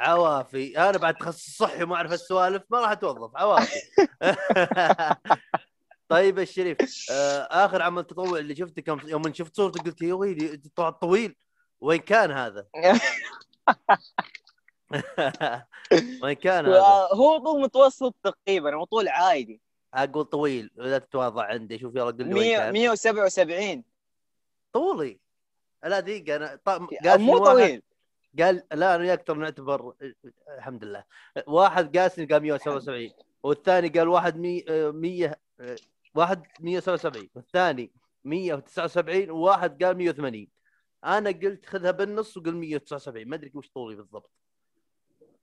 [0.00, 0.78] عوافي.
[0.78, 3.36] أنا بعد تخصص صحي وما أعرف السوالف ما راح أتوظف.
[3.36, 3.80] عوافي.
[6.08, 6.76] طيب الشريف
[7.10, 10.60] آه، آخر عمل تطوع اللي شفته كم يوم شفت صورته قلت يا ويلي
[11.00, 11.36] طويل.
[11.80, 12.66] وين كان هذا؟
[16.22, 16.80] وين كان هذا؟
[17.12, 19.60] هو طول متوسط تقريبا هو طول عادي.
[19.94, 22.72] أقول طويل لا تتواضع عندي شوف يلا قل لي وين 100 كان.
[22.72, 23.84] 177
[24.72, 25.20] طولي.
[25.84, 27.82] لا دقيقة أنا طب مو طويل.
[28.38, 29.94] قال لا أنا وياك ترى نعتبر
[30.56, 31.04] الحمد لله.
[31.46, 33.10] واحد قاسني قال 177
[33.42, 35.36] والثاني قال واحد 100 100
[36.14, 37.92] واحد 177 والثاني
[38.24, 40.46] 179 وواحد قال 180
[41.04, 44.30] أنا قلت خذها بالنص وقل 179 ما أدري وش طولي بالضبط.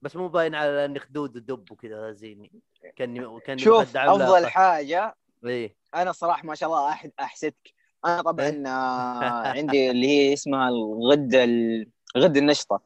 [0.01, 2.51] بس مو باين على إني خدود ودب وكذا زيني.
[2.95, 3.97] كاني كأني شوف.
[3.97, 5.75] أفضل حاجة إيه.
[5.95, 7.73] أنا صراحة ما شاء الله أحد أحسدك.
[8.05, 12.81] أنا طبعا آه، عندي اللي هي اسمها الغده ال- غده النشطة.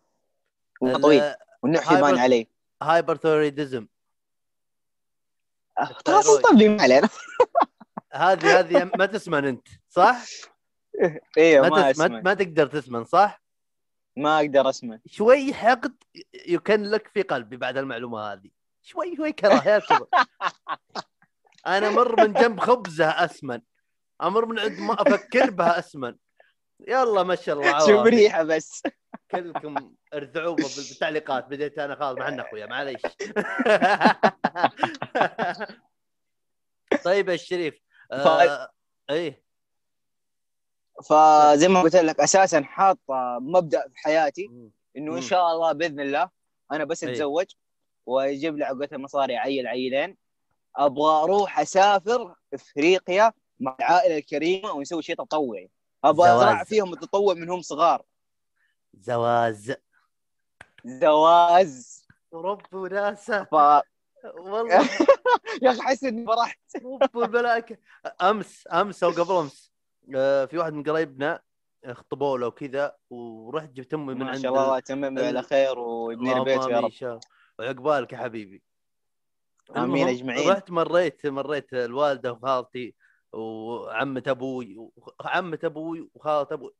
[1.02, 2.46] طويل والنحو يبان hyper- عليه.
[2.84, 3.88] hyperthyroidism
[6.06, 7.10] تفاصيل طب لي ما علينا.
[8.14, 10.22] هذه هذه ما تسمن أنت صح؟
[11.38, 13.41] أيوه ما, ما ما تقدر تسمن صح؟
[14.18, 14.98] ما أقدر أسمع.
[15.08, 15.96] شوي حقد
[16.48, 18.50] يكن لك في قلبي بعد المعلومة هذه.
[18.82, 19.84] شوي شوي كراهية
[21.68, 23.62] أنا أمر من جنب خبزة أسمن.
[24.22, 26.16] أمر من عند ما أفكر بها أسمن.
[26.88, 28.84] يلا ما شاء الله شوف ريحه بس.
[29.32, 33.02] كلكم ارزعوه بال- بالتعليقات بديت أنا خلاص مع اخويا معليش.
[37.06, 37.80] طيب يا الشريف
[38.12, 38.70] آه...
[39.10, 39.44] إيه.
[41.02, 43.00] فزي ما قلت لك أساسا حاط
[43.42, 44.52] مبدأ في حياتي
[44.98, 45.22] إنه إن.
[45.22, 46.30] شاء الله بإذن الله
[46.72, 47.12] أنا بس أي.
[47.12, 47.46] أتزوج
[48.06, 50.18] واجيب لي عقدة مصاري عيل عيلين.
[50.76, 55.70] أبغى أروح أسافر إفريقيا مع العائلة الكريمة ونسوي شيء تطوعي.
[56.04, 56.36] أبغى.
[56.36, 58.04] أزرع فيهم التطوع منهم صغار.
[58.94, 59.74] زواز
[60.86, 63.54] زواز رب وناسه ف
[64.24, 64.82] يا والله
[65.72, 66.60] أخي أحس إني فرحت.
[66.86, 67.78] رب الملائكة.
[68.22, 69.71] أمس أمس أو قبل أمس.
[70.48, 71.42] في واحد من قرايبنا
[71.92, 75.80] خطبوا له وكذا ورحت جبت أمي من ما عند شاء الله الله يتمم على خير
[75.80, 77.20] ويبني له اللهم بيته يا رب شاء.
[77.60, 78.64] وعقبالك يا حبيبي
[79.78, 80.50] آمين المهم، أجمعين.
[80.50, 82.96] رحت مريت مريت الوالدة وخالتي
[83.34, 86.72] وعمة أبوي وعمة أبوي وخالة أبوي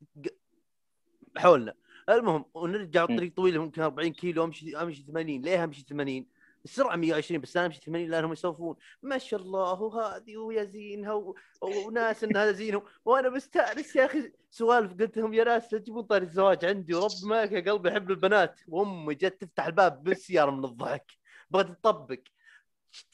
[1.36, 1.74] حولنا
[2.08, 3.16] المهم ونرجع م.
[3.16, 6.26] طريق طويل ممكن 40 كيلو أمشي أمشي 80 ليه أمشي 80
[6.64, 8.76] السرعة 120 بس أنا أمشي 80 لأنهم يسولفون.
[9.02, 11.34] ما شاء الله وهذه ويا زينها و...
[11.62, 14.32] وناس ان هذا زينهم وأنا مستأنس يا أخي.
[14.50, 16.94] سوالف قلت لهم يا ناس لا تجيبون طاري الزواج عندي.
[16.94, 18.60] ورب ما يا قلبي احب البنات.
[18.68, 21.12] وأمي جت تفتح الباب بالسيارة من الضحك.
[21.50, 22.18] بغت تطبق.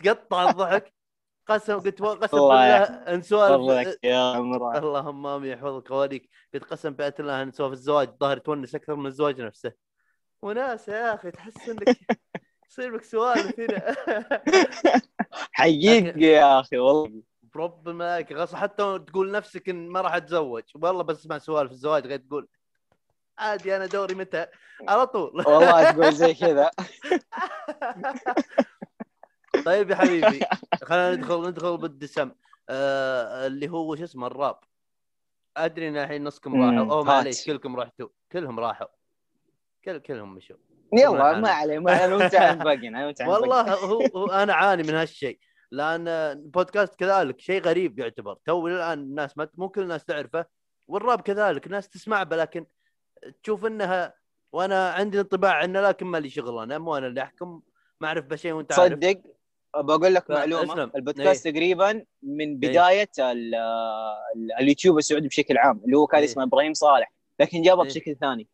[0.05, 0.95] تقطع الضحك.
[1.47, 3.09] قسم قلت قسم الله بالله يحفظك.
[3.09, 8.09] نسولف يا عمران اللهم آمين يحفظك ويوليك قلت قسم بآية الله إن سوالف الزواج.
[8.21, 9.73] ظاهر تونس أكثر من الزواج نفسه.
[10.43, 11.97] وناس يا أخي تحس إنك
[12.71, 13.97] يصير لك سوالف هنا
[15.53, 17.23] حقيقي يا أخي والله.
[17.55, 18.55] برب الملائكه غص.
[18.55, 20.63] حتى تقول نفسك إن ما راح أتزوج.
[20.75, 22.49] والله بس اسمع سوالف الزواج غير تقول
[23.39, 24.47] عادي أنا دوري متى؟
[24.89, 25.31] على طول.
[25.47, 26.71] والله تقول زي كذا.
[29.65, 30.41] طيب يا حبيبي
[30.85, 32.31] خلينا ندخل ندخل بالدسم.
[32.69, 34.61] آه اللي هو شو اسمه الراب.
[35.57, 36.93] أدري إن الحين نصكم راحوا.
[36.93, 37.05] أو.
[37.05, 38.87] معليش كلكم رحتوا كلهم راحوا.
[39.85, 40.57] كل كلهم مشوا.
[40.93, 43.75] يلا ما عليه ما أنا وانت باقي أنا وانت والله.
[43.75, 45.39] هو, هو أنا اعاني من هالشيء
[45.71, 50.47] لأن البودكاست كذلك شيء غريب يعتبر تو الآن الناس ما مو كل الناس تعرفه
[50.89, 52.67] والراب كذلك ناس تسمع به لكن
[53.43, 54.15] تشوف إنها
[54.53, 57.61] وأنا عندي انطباع انه لكن ما لي شغل أنا مو أنا اللي أحكم
[58.01, 59.21] ما أعرف بشيء وأنت عارف تصدق
[59.77, 60.91] بقول لك معلومة اسلم.
[60.97, 61.53] البودكاست إيه.
[61.53, 66.27] تقريبا من بداية ال- ال- اليوتيوب السعودي بشكل عام اللي هو كان إيه.
[66.27, 67.89] اسمه إبراهيم صالح لكن جابه إيه.
[67.89, 68.49] بشكل ثاني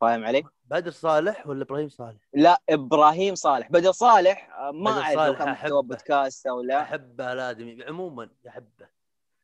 [0.00, 5.10] فاهم علي؟ بدر صالح ولا إبراهيم صالح؟ لا إبراهيم صالح بدر صالح آه، ما أعرف
[5.10, 5.50] لو صالح كان.
[5.52, 8.88] محتوى بودكاست أو لا احبه الادمي عموما أحبه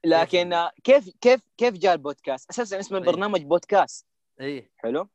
[0.04, 3.02] لكن آه، كيف كيف كيف جاء البودكاست؟ أساسا اسم إيه.
[3.02, 4.06] البرنامج بودكاست
[4.40, 5.08] إيه حلو؟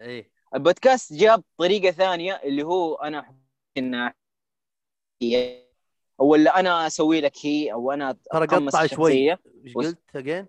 [0.00, 3.34] إيه البودكاست جاب طريقة ثانية اللي هو أنا
[3.78, 4.12] إن
[6.18, 9.32] ولا أنا أسوي لك هي أو أنا ترى قطع شوي.
[9.32, 9.74] إيش.
[9.74, 10.46] قلت اجين؟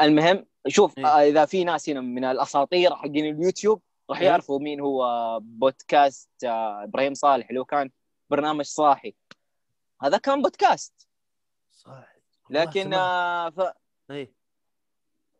[0.00, 1.06] المهم شوف إيه.
[1.06, 4.26] إذا في ناس هنا من الأساطير حقين اليوتيوب راح إيه.
[4.26, 7.90] يعرفوا مين هو بودكاست آه، إبراهيم صالح اللي هو كان
[8.30, 9.14] برنامج صاحي
[10.02, 11.08] هذا كان بودكاست
[11.72, 11.90] صح
[12.44, 12.94] والله لكن.
[12.94, 13.60] آه ف...
[14.10, 14.32] إيه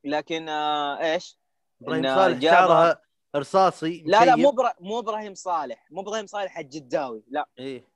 [0.05, 1.39] لكن آه إيش؟
[1.83, 3.03] إبراهيم صالح جابها- شعره
[3.37, 4.37] رصاصي لا لا.
[4.37, 4.73] مو برا...
[4.81, 7.89] مو إبراهيم صالح مو إبراهيم صالح الجداوي لا إيه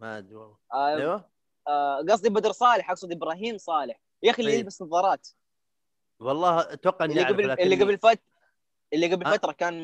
[0.00, 1.30] ما أدري والله أيوه
[1.68, 4.58] آه قصدي بدر صالح أقصد إبراهيم صالح يا أخي اللي إيه.
[4.58, 5.28] يلبس نظارات
[6.20, 8.20] والله أتوقع إني اللي قبل اللي قبل فت
[8.92, 9.30] اللي قبل آه.
[9.30, 9.74] فترة كان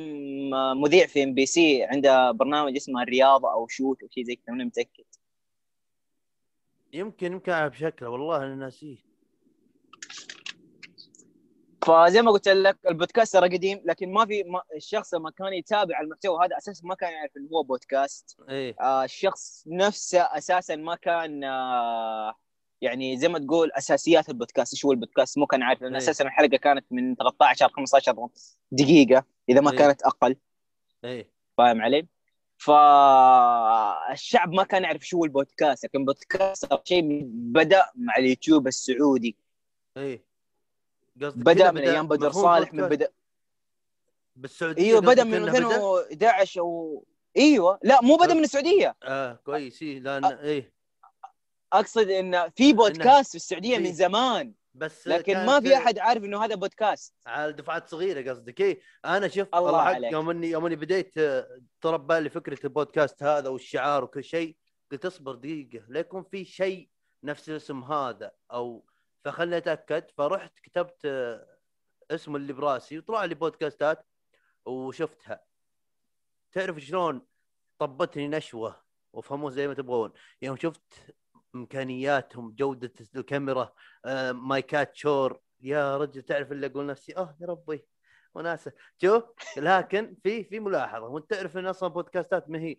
[0.81, 4.55] مذيع في إم بي سي عنده برنامج اسمه الرياضه أو shoot أو شيء زي كذا
[4.55, 5.05] ماني متأكد.
[6.93, 8.97] يمكن يمكن أعرف شكله والله أنا ناسيه.
[11.87, 16.01] فزي ما قلت لك البودكاست ترى قديم لكن ما في ما الشخص لما كان يتابع
[16.01, 18.37] المحتوى هذا أساسا ما كان يعرف إنه هو بودكاست.
[18.49, 18.77] إيه.
[18.81, 22.35] آه الشخص نفسه أساسا ما كان آه
[22.81, 25.99] يعني زي ما تقول أساسيات البودكاست إيش هو البودكاست مو كان عارف لأن إيه.
[25.99, 28.29] أساسا الحلقة كانت من 13 15
[28.71, 29.79] دقيقة إذا ما إيه.
[29.79, 30.37] كانت أقل
[31.05, 32.07] إيه فاهم علي؟
[32.59, 39.37] فالشعب ما كان يعرف شو هو البودكاست لكن البودكاست شيء بدأ مع اليوتيوب السعودي
[39.97, 40.27] إيه
[41.23, 43.09] قصدك بدأ من أيام بدر صالح من بدا
[44.37, 47.05] بالسعودية إيوه بدأ من إنه بدأ؟ 2011 أو
[47.37, 48.35] إيوه لا مو بدأ أه.
[48.35, 50.76] من السعودية آه كويس إيه لأن إيه
[51.73, 56.45] أقصد إن في بودكاست في السعودية من زمان بس لكن ما في أحد عارف إنه
[56.45, 57.15] هذا بودكاست.
[57.27, 58.61] على دفعات صغيرة قصدك.
[58.61, 60.13] إيه أنا شوف الله عليك.
[60.13, 64.57] يوم اني يوم إني بديت آه، ترى بالي فكرة البودكاست هذا والشعار وكل شيء
[64.93, 66.91] قلت اصبر دقيقة لا يكون في شيء
[67.25, 68.33] نفس الاسم هذا.
[68.53, 68.85] أو
[69.25, 71.47] فخلني أتأكد فرحت كتبت آه،
[72.11, 74.07] اسم اللي براسي وطلع لي بودكاستات
[74.67, 75.45] وشفتها.
[76.53, 77.27] تعرف شلون
[77.79, 80.13] طبتني نشوة وافهموه زي ما تبغون.
[80.43, 81.17] يوم شفت
[81.57, 83.73] إمكانياتهم جودة الكاميرا
[84.05, 85.41] آه، مايكات شور.
[85.61, 87.87] يا رجل تعرف اللي أقول نفسي آه يا ربي.
[88.35, 88.73] وناسة.
[89.03, 89.25] شوف
[89.59, 91.07] لكن في في ملاحظة.
[91.07, 92.77] وأنت تعرف إن أصلا بودكاستات ما هي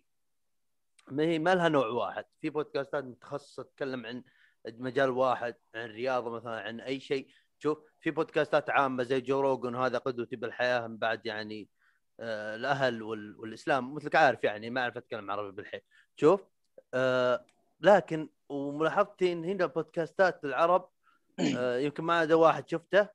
[1.10, 2.24] ما هي ما لها نوع واحد.
[2.40, 4.24] في بودكاستات متخصصة تتكلم عن
[4.66, 7.28] مجال واحد عن رياضة مثلا عن أي شيء.
[7.58, 11.68] شوف في بودكاستات عامة زي جو روجن هذا قدوتي بالحياة من بعد يعني
[12.20, 13.40] آه الأهل وال...
[13.40, 13.94] والإسلام.
[13.94, 15.80] مثلك عارف يعني ما أعرف أتكلم عربي بالحيل.
[16.16, 16.44] شوف
[16.94, 17.44] آه
[17.80, 20.88] لكن وملاحظتي إن هنا بودكاستات العرب
[21.58, 23.08] آه يمكن ما عدا واحد شفته.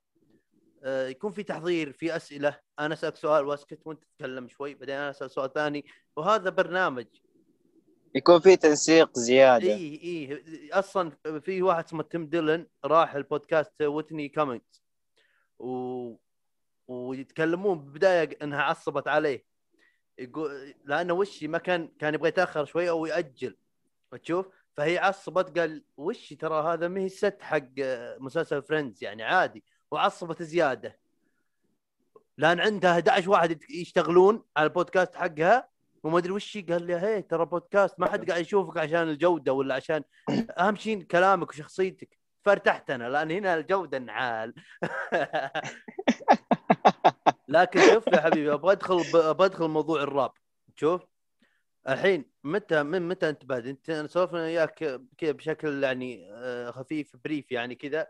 [0.82, 2.60] آه يكون في تحضير في أسئلة.
[2.78, 5.84] أنا أسألك سؤال وأسكت وأنت تتكلم شوي بعدين أنا أسأل سؤال ثاني.
[6.16, 7.06] وهذا برنامج.
[8.14, 9.74] يكون في تنسيق زيادة.
[9.74, 14.82] اي اي أصلا في واحد اسمه تيم ديلون راح البودكاست ويتني كامينجز.
[15.58, 16.14] و...
[16.88, 19.44] ويتكلمون بالبداية إنها عصبت عليه.
[20.18, 23.56] يقول لأنه وشي ما كان كان يبغى يتأخر شوي أو يأجل.
[24.16, 24.46] تشوف
[24.76, 27.68] فهي عصبت قال وش ترى هذا ما هي set حق
[28.18, 29.64] مسلسل فريندز يعني عادي.
[29.90, 30.98] وعصبت زيادة.
[32.38, 35.68] لأن عندها 11 واحد يشتغلون على البودكاست حقها
[36.04, 39.74] وما أدري وش قال لي هي ترى بودكاست ما حد قاعد يشوفك عشان الجودة ولا
[39.74, 40.02] عشان
[40.58, 42.18] أهم شيء كلامك وشخصيتك.
[42.44, 44.54] فارتحت أنا لأن هنا الجودة نعال
[47.48, 50.32] لكن شوف يا حبيبي أبغى أدخل أبغى أدخل موضوع الراب.
[50.76, 51.13] شوف.
[51.88, 57.52] الحين متى من متى انت بادئ؟ انت سولفنا وياك كذا بشكل يعني آه، خفيف بريف
[57.52, 58.06] يعني كذا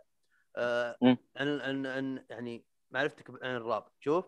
[0.56, 0.96] آه،.
[1.36, 4.24] عن عن عن يعني معرفتك عن الراب شوف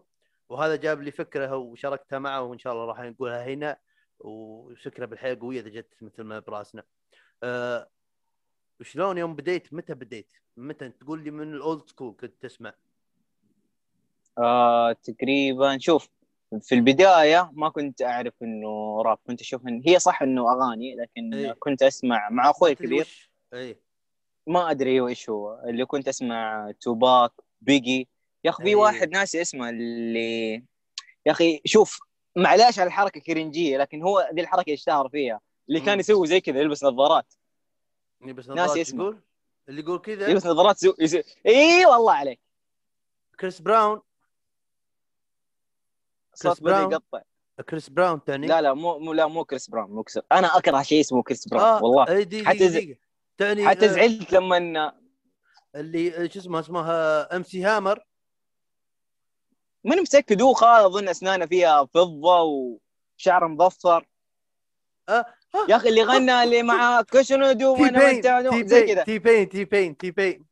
[0.48, 3.76] وهذا جاب لي فكرة وشاركتها معه وإن شاء الله راح نقولها هنا
[4.18, 6.82] وفكرة بالحياة قوية إذا جت مثل ما براسنا.
[7.42, 7.90] أه
[8.80, 12.74] وشلون يوم بديت متى بديت؟ متى تقول لي من ال old school كنت تسمع؟
[14.38, 16.08] آه تقريبا شوف
[16.60, 21.34] في البداية ما كنت أعرف إنه راب كنت أشوف إن هي صح إنه أغاني لكن
[21.34, 21.52] إيه.
[21.58, 23.80] كنت أسمع مع أخوي الكبير؟ اي
[24.46, 28.08] ما أدري هو إيش هو اللي كنت أسمع توباك بيجي
[28.44, 28.74] يا أخي في أي.
[28.74, 30.54] واحد ناسي اسمه اللي
[31.26, 31.98] يا أخي شوف
[32.36, 36.00] معلش على الحركة cringe ية لكن هو دي الحركة اشتهر فيها اللي كان.
[36.00, 37.34] يسوي زي كذا يلبس نظارات
[38.26, 39.02] إي بس ناسي نظارات اسمه.
[39.04, 39.20] يقول
[39.68, 41.22] اللي يقول كذا يلبس نظارات يسوي, يسوي...
[41.46, 42.40] اي والله عليك
[43.40, 44.00] كريس براون
[46.44, 47.20] بدأ براون؟ يقطع.
[47.70, 50.82] كريس براون تعني لا لا مو مو لا مو كريس براون مو كريس أنا أكره
[50.82, 52.08] شيء اسمه كريس براون آه والله.
[52.08, 52.96] إي دي حتى
[53.38, 54.92] تعني حتى آه، زعلت لما
[55.74, 58.06] اللي آه، شو اسمه اسمها إم سي هامر.
[59.84, 64.06] من متاكد هو خال أظن أسنانه فيها فضة وشعره مظفر.
[65.08, 65.24] آه،
[65.68, 69.18] يا أخي اللي غنى اللي مع كوشنو دو تي وأنا بين وانت زي كذا تي
[69.18, 70.46] بين تي بين تي بين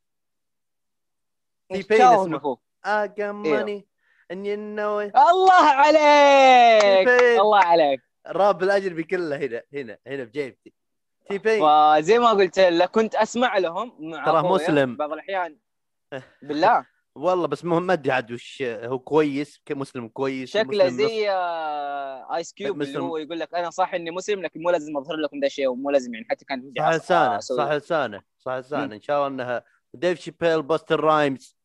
[1.73, 2.57] تي بين اسمه.
[2.85, 3.65] I got إيوه.
[3.65, 3.94] money.
[4.33, 7.07] And you know it الله عليك.
[7.39, 10.73] الله عليك الراب الاجنبي كله هنا هنا هنا بجيبتي
[11.29, 11.61] تي بين
[11.97, 14.95] فزي ما قلت لك كنت أسمع لهم أخويا مسلم.
[14.95, 15.57] بعض الأحيان
[16.43, 16.85] بالله
[17.15, 20.87] والله بس مهم ما أدري عاد وش هو كويس مسلم كويس شكله.
[20.89, 22.99] زي آه، ايس كيوب اللي.
[22.99, 25.89] هو يقول لك أنا صح إني مسلم لكن مو لازم أظهر لكم ذا الشيء ومو
[25.89, 27.57] لازم يعني حتى كان صح لسانه أسوي.
[27.57, 28.51] صح لسانه صح.
[28.53, 31.55] لسانه إن شاء الله إنها ديف شيبيل باستر رايمز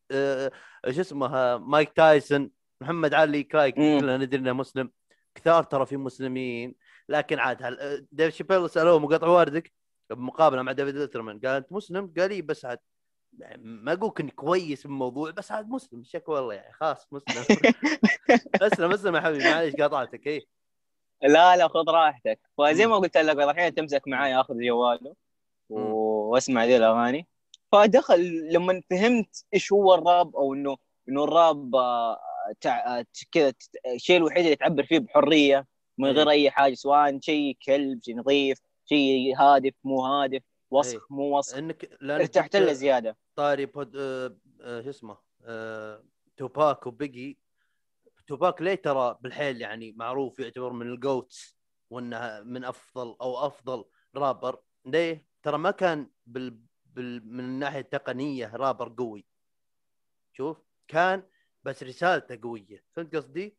[0.89, 3.75] شو اسمه مايك تايسون محمد علي كلاي.
[3.75, 4.91] كلنا ندري إنه مسلم.
[5.35, 6.75] كثار ترى في مسلمين.
[7.09, 9.73] لكن عاد هل آه، ديف شيبيل سالوه مقاطع واردك
[10.09, 12.79] بمقابلة مع ديفيد لترمان قال أنت مسلم؟ قال لي بس عاد
[13.57, 17.43] ما أقول إني كويس بالموضوع بس عاد مسلم شكوى والله يعني خلاص مسلم.
[18.61, 20.47] أسلم أسلم يا حبيبي معليش قاطعتك إي.
[21.23, 22.39] لا لا خذ راحتك.
[22.57, 25.15] فزي ما قلت لك بعض الاحيان تمسك معي آخذ جواله.
[25.69, 27.27] واسمع ذي الأغاني.
[27.71, 30.77] فدخل لما فهمت إيش هو الراب أو انه
[31.09, 32.19] إنه الراب آه،
[32.61, 32.99] تع...
[32.99, 33.53] آه، كذا
[33.95, 36.15] الشيء الوحيد اللي تعبر فيه بحرية من إيه.
[36.15, 40.41] غير أي حاجة سواء شيء كلب شيء نظيف شيء هادف مو هادف إيه.
[40.71, 46.03] وسخ مو وسخ انك لأنك ارتحت له زيادة طاري بود آه آه شو اسمه آه
[46.37, 47.39] توباك وبيجي
[48.27, 51.57] توباك ليه ترى بالحيل يعني معروف يعتبر من ال GOATs
[51.89, 56.59] وانه من أفضل أو أفضل رابر ليه؟ ترى ما كان بال
[56.99, 59.25] من الناحية التقنية رابر قوي
[60.33, 61.23] شوف كان
[61.63, 63.57] بس رسالته قوية فهمت قصدي؟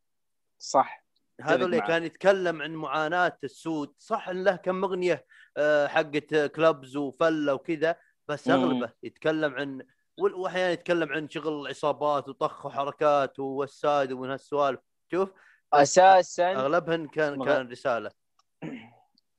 [0.58, 1.04] صح
[1.40, 1.86] هذا اللي معك.
[1.88, 7.96] كان يتكلم عن معاناة السود صح إن له كم أغنية آه، حقت كلبز وفلة وكذا
[8.28, 8.54] بس مم.
[8.54, 9.86] أغلبه يتكلم عن
[10.18, 14.80] واحيانا يتكلم عن شغل العصابات وطخ وحركات ووساد ومن هالسوالف
[15.12, 15.32] شوف
[15.72, 18.10] أساسا اغلبها كان مغ- كان رسالة.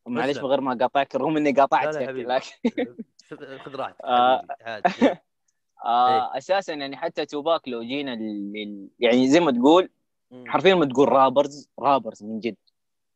[0.08, 2.02] من غير ما قاطعك رغم إني قاطعتك.
[2.02, 2.44] لكن
[3.30, 4.46] خذ راحتك آه.
[4.62, 4.90] عادي
[5.86, 8.90] آه أساسا يعني حتى توباك لو جينا لل...
[9.00, 9.90] يعني زي ما تقول.
[10.48, 12.56] حرفيا ما تقول رابرز رابرز من جد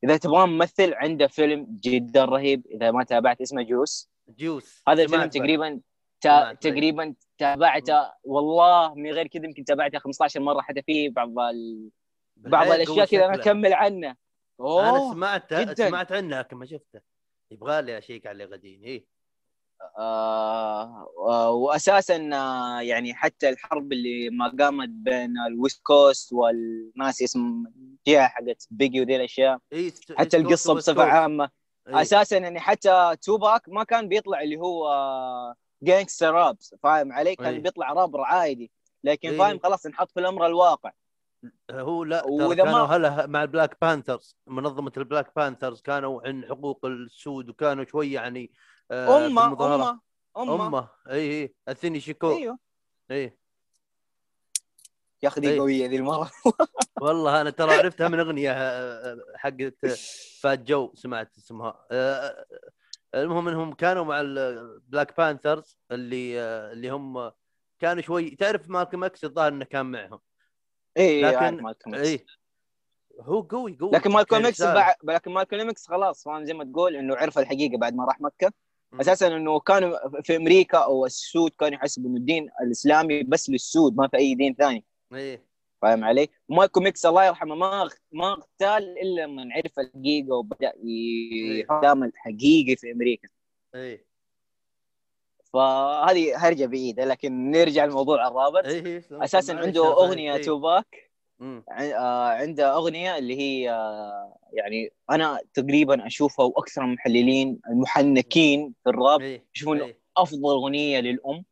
[0.04, 5.26] إذا تبغى ممثل عنده فيلم جدا رهيب إذا ما تابعت اسمه جوس جوس هذا الفيلم.
[5.26, 5.80] تقريبا
[6.22, 6.56] تا- لي.
[6.56, 11.90] تقريبا تابعته والله من غير كذا يمكن تابعته 15 مرة حتى في بعض ال...
[12.38, 13.36] بعض الأشياء كذا أنا.
[13.36, 14.16] أكمل عنه أنا
[14.60, 15.88] أوه سمعت جداً.
[15.90, 17.02] سمعت عنه لكن ما شفته
[17.52, 19.17] يبغى لي أشيك عليه بعدين إيه آه آه،
[21.52, 27.64] واساسا آه، يعني حتى الحرب اللي ما قامت بين ال West Coast وال East اسم
[28.08, 29.60] الجهه حقت بيجي وذي الأشياء
[30.18, 31.04] حتى القصة بصفة.
[31.04, 31.50] عامة.
[31.88, 34.90] أساسا يعني حتى توباك ما كان بيطلع اللي هو
[35.84, 37.62] gangster rap فاهم علي؟ كان.
[37.62, 38.72] بيطلع رابر عادي
[39.04, 39.38] لكن.
[39.38, 40.92] فاهم خلاص انحط في الأمر الواقع
[41.72, 46.46] هو لا ترى وإذا ما- كانوا هلا مع البلاك بانثرز منظمة البلاك بانثرز كانوا عن
[46.46, 48.52] حقوق السود وكانوا شوية يعني آه،
[48.92, 50.00] امه.
[50.38, 52.32] امه امه اي اي أفيني شاكور.
[52.32, 52.60] أيوه.
[53.12, 53.38] اي
[55.24, 55.60] يا أخي دي إيه.
[55.60, 56.32] قوية ذي المرة.
[57.02, 59.76] والله أنا ترى عرفتها من أغنية آه، حقت
[60.42, 61.86] فات جو سمعت اسمها.
[61.92, 62.46] آه،
[63.16, 67.32] المهم إنهم كانوا مع البلاك بانثرز اللي آه، اللي هم
[67.80, 70.20] كانوا شوي تعرف مالكم إكس الظاهر إنه كان معهم.
[70.98, 71.96] اي لكن- لكن مالكم.
[71.96, 72.26] اي
[73.22, 73.92] هو قوي قوي.
[73.92, 74.74] لكن مالكوم إكس كرسالة.
[74.74, 78.22] بعد لكن مالكوم إكس خلاص فاهم؟ زي ما تقول إنه عرف الحقيقة بعد ما راح
[78.22, 78.54] مكة.
[78.94, 84.08] أساسا إنه كانوا في أمريكا أو السود كانوا يحسبوا انه الدين الإسلامي بس للسود ما
[84.08, 85.48] في أي دين ثاني إيه
[85.82, 91.60] فاهم علي؟ مالكوم إكس الله يرحمه ما ما اغتال إلا لما عرف الحقيقة وبدأ إيه.
[91.62, 93.30] يحط دام حقيقي في أمريكا
[93.76, 94.08] إيه
[95.54, 99.88] فهذه هرجة بعيدة لكن نرجع لموضوع الرابط إيه أساسا معلش عنده.
[99.88, 100.42] أغنية إيه.
[100.42, 101.07] توباك
[101.40, 109.46] عنده أغنية اللي هي آه، يعني أنا تقريبا أشوفها وأكثر المحللين المحنكين في الراب إيه
[109.56, 110.00] يشوفون إيه.
[110.18, 111.46] أفضل أغنية للأم.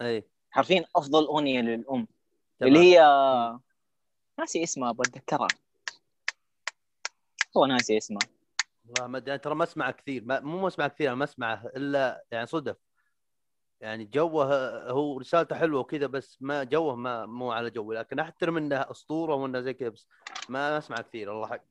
[0.00, 0.26] إيه.
[0.50, 2.08] حرفيا أفضل أغنية للأم.
[2.60, 2.74] تمام.
[2.74, 3.00] اللي هي
[4.38, 5.48] ناسي اسمها بتذكرها.
[7.56, 8.18] هو ناسي اسمها.
[8.88, 10.24] والله ما أدري ترى ما اسمع كثير.
[10.24, 12.76] ما مو ما اسمع كثير أنا ما اسمعه إلا يعني صدف.
[13.80, 18.56] يعني جوه هو رسالته حلوة وكذا بس ما جوه ما مو على جوي لكن أحترم
[18.56, 20.06] إنه أسطورة وإنه زي كذا بس
[20.48, 21.62] ما أسمع كثير الله حق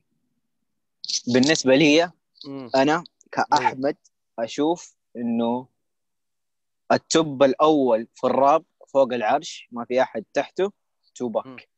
[1.26, 2.10] بالنسبة لي.
[2.74, 3.96] أنا كأحمد
[4.38, 5.68] أشوف إنه
[6.92, 10.72] التوب الأول في الراب فوق العرش ما في أحد تحته.
[11.14, 11.68] توباك.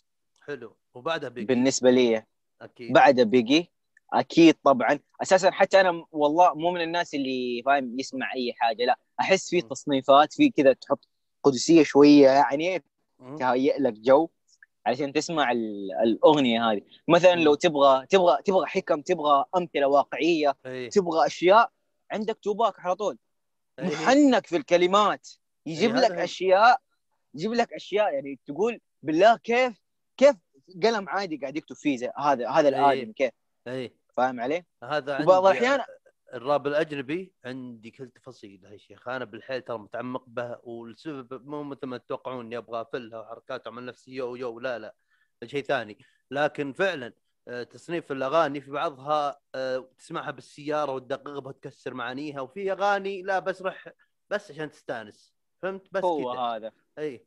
[0.47, 0.77] حلو.
[0.95, 2.25] وبعدها بيجي بالنسبة لي
[2.61, 2.93] أكيد.
[2.93, 3.73] بعد بيجي
[4.13, 4.99] أكيد طبعا.
[5.23, 8.99] أساسا حتى أنا والله مو من الناس اللي فاهم يسمع أي حاجة لا.
[9.21, 9.61] أحس في.
[9.61, 11.09] تصنيفات في كذا تحط
[11.43, 12.83] قدسية شوية يعني.
[13.39, 14.29] تهيئ لك جو
[14.87, 17.35] علشان تسمع ال- الأغنية هذه مثلا.
[17.35, 21.71] لو تبغى تبغى تبغى حكم تبغى أمثلة واقعية إيه تبغى أشياء
[22.11, 23.19] عندك توباك على طول
[23.79, 23.85] إيه.
[23.87, 25.29] محنك في الكلمات
[25.67, 26.25] يجيب إيه، لك هذا.
[26.25, 26.81] أشياء
[27.35, 29.83] يجيب لك أشياء يعني تقول بالله كيف
[30.17, 30.37] كيف
[30.83, 32.75] قلم عادي قاعد يكتب فيه زي هذا هذا إيه.
[32.93, 33.31] الآدم كيف
[34.17, 35.85] فاهم علي؟ هذا وبعض عندي الأحيان-
[36.35, 39.09] الراب الأجنبي عندي كل تفاصيله يا شيخ.
[39.09, 43.85] أنا بالحيل ترى متعمق به والسبب مو مثل ما تتوقعون إني أبغى أفلها وحركات عمل
[43.85, 44.95] نفسي يو يو لا لا
[45.45, 45.99] شيء ثاني.
[46.31, 47.13] لكن فعلا
[47.49, 53.39] آه، تصنيف الأغاني في بعضها آه، تسمعها بالسيارة وتدقق بها وتكسر معانيها وفي أغاني لا
[53.39, 53.89] بس رح
[54.31, 55.35] بس عشان تستانس.
[55.63, 56.73] فهمت؟ بس هو كذا هذا.
[56.99, 57.27] اي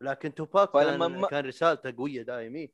[0.00, 2.68] لكن توباك كان, ما- كان رسالته قوية دائما.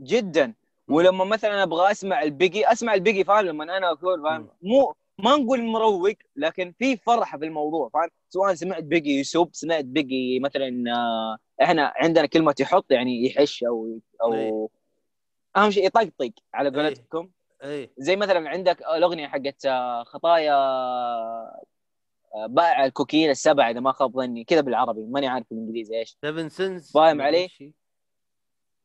[0.00, 0.54] جدا.
[0.92, 4.48] ولما مثلا أبغى أسمع البيجي أسمع البيجي فاهم؟ لما أنا أقول فاهم.
[4.62, 9.84] مو ما نقول مروق لكن في فرحه في الموضوع فاهم؟ سواء سمعت بيجي يسب سمعت
[9.84, 14.68] بيجي مثلا آه، إحنا عندنا كلمة يحط يعني يحش أو أو إيه.
[15.56, 17.30] أهم شيء يطقطق على قولتكم.
[17.64, 21.62] اي زي مثلا عندك الأغنية حقت آه، خطايا آه،
[22.46, 24.44] بائع الكوكين السبع إذا ما خاب ظني.
[24.44, 26.16] كذا بالعربي ماني عارف بالإنجليزي إيش.
[26.20, 27.48] سيفن سنز فاهم علي؟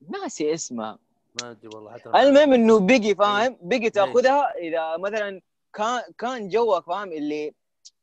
[0.10, 1.07] ناسي اسمها
[1.42, 3.92] ما أدري والله حتى المهم إنه بيجي فاهم بيجي إيه.
[3.92, 5.42] تأخذها إذا مثلا
[5.74, 7.54] كان كان جوك فاهم اللي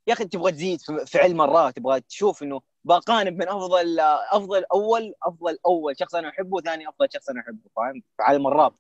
[0.07, 0.81] يا أخي تبغى تزيد
[1.15, 4.01] علم مرات تبغى تشوف إنه بقارن بين أفضل
[4.33, 8.47] أفضل أول أفضل أول شخص أنا أحبه ثاني أفضل شخص أنا أحبه فاهم في عالم
[8.47, 8.75] الراب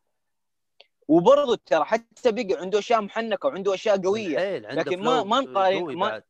[1.08, 6.22] وبرضه ترى حتى بيجي عنده أشياء محنكة وعنده أشياء قوية لكن ما- ما نقارن- ما-.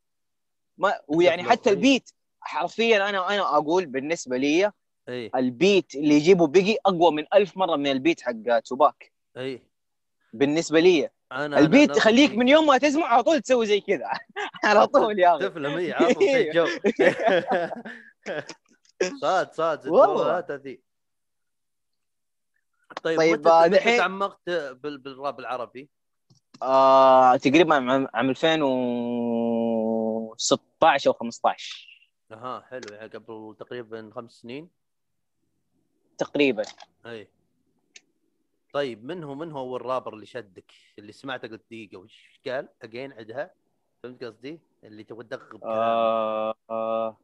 [0.79, 1.77] ما ويعني حتى إيه.
[1.77, 2.11] البيت
[2.41, 4.73] حرفيا أنا أنا أقول بالنسبة لي
[5.09, 5.31] إي.
[5.35, 9.63] البيت اللي يجيبه بيجي أقوى من ألف مرة من البيت حق توباك إي.
[10.33, 11.11] بالنسبة لي.
[11.33, 14.11] أنا البيت أنا خليك من يوم ما تسمع على طول تسوي زي كذا.
[14.65, 15.49] على طول يا أخي.
[15.49, 15.95] تفلم إي
[16.51, 16.67] الجو.
[19.23, 20.41] صاد صاد والله.
[20.41, 20.81] طيب
[23.03, 25.91] طيب، متى آه، تعمقت بال- بالراب العربي؟
[26.63, 31.89] آه تقريبا عام عام 2016 أو 15
[32.33, 34.71] أها حلو يعني قبل تقريبا خمس سنين.
[36.19, 36.63] تقريبا
[37.07, 37.29] أي
[38.73, 42.69] طيب من هو من هو اول رابر اللي شدك اللي سمعته قلت دقيقة وش قال؟
[42.83, 43.51] اجين عدها
[44.03, 47.17] فهمت قصدي؟ اللي تبغى تدقق بكلام آه آه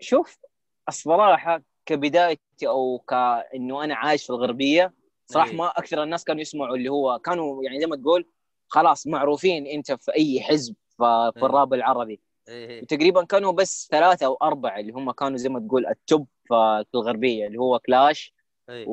[0.00, 0.38] شوف
[0.88, 4.94] الصراحة كبدايتي أو كأنه أنا عايش في الغربية
[5.26, 5.56] صراحة إيه.
[5.56, 8.26] ما أكثر الناس كانوا يسمعوا اللي هو كانوا يعني زي ما تقول
[8.68, 11.32] خلاص معروفين أنت في أي حزب في.
[11.36, 12.20] الراب العربي.
[12.48, 17.46] وتقريبا كانوا بس ثلاثة أو أربعة اللي هم كانوا زي ما تقول التوب في الغربية
[17.46, 18.34] اللي هو كلاش
[18.68, 18.84] إيه.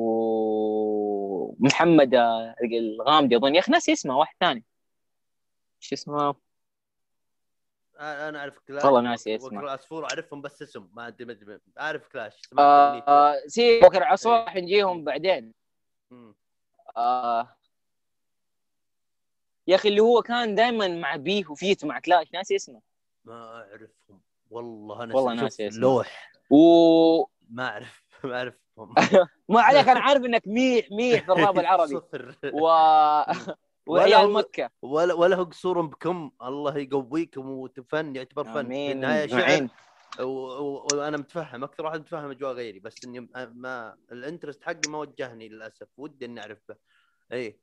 [1.56, 4.64] ومحمد آه، الغامدي أظن يا أخي ناسي اسمه واحد ثاني
[5.82, 6.34] إيش اسمه؟
[8.00, 9.58] أنا أنا أعرف كلاش والله ناسي اسمه.
[9.58, 12.98] وكر عصفور أعرفهم بس اسم ما أدري ما أدري أعرف كلاش آه.
[13.08, 15.52] آه، سي بكر عصور حنجيهم بعدين
[16.10, 16.34] مم.
[16.96, 17.56] آه
[19.66, 22.80] يا أخي اللي هو كان دائما مع بيه وفيت مع كلاش ناسي اسمه
[23.24, 24.20] ما أعرفهم.
[24.50, 25.68] والله أنا والله ناسي.
[25.68, 26.32] لوح.
[26.50, 28.94] وما ما اعرف ما أعرفهم.
[29.50, 31.96] عليك أنا عارف إنك ميح ميح في الراب العربي.
[31.96, 32.34] صفر.
[32.52, 32.66] و
[33.92, 34.70] ولا مكة.
[34.82, 36.30] ولا ولا هو قصور بكم.
[36.42, 38.52] الله يقويكم وتفن يعتبر فن.
[38.52, 39.68] في امين النهاية شعر.
[40.20, 41.64] و- و- وأنا متفهم.
[41.64, 45.88] أكثر واحد متفهم أجواء غيري بس إني ما ال interest حقي ما وجهني للأسف.
[45.96, 46.76] ودي إني اعرف به
[47.32, 47.60] اي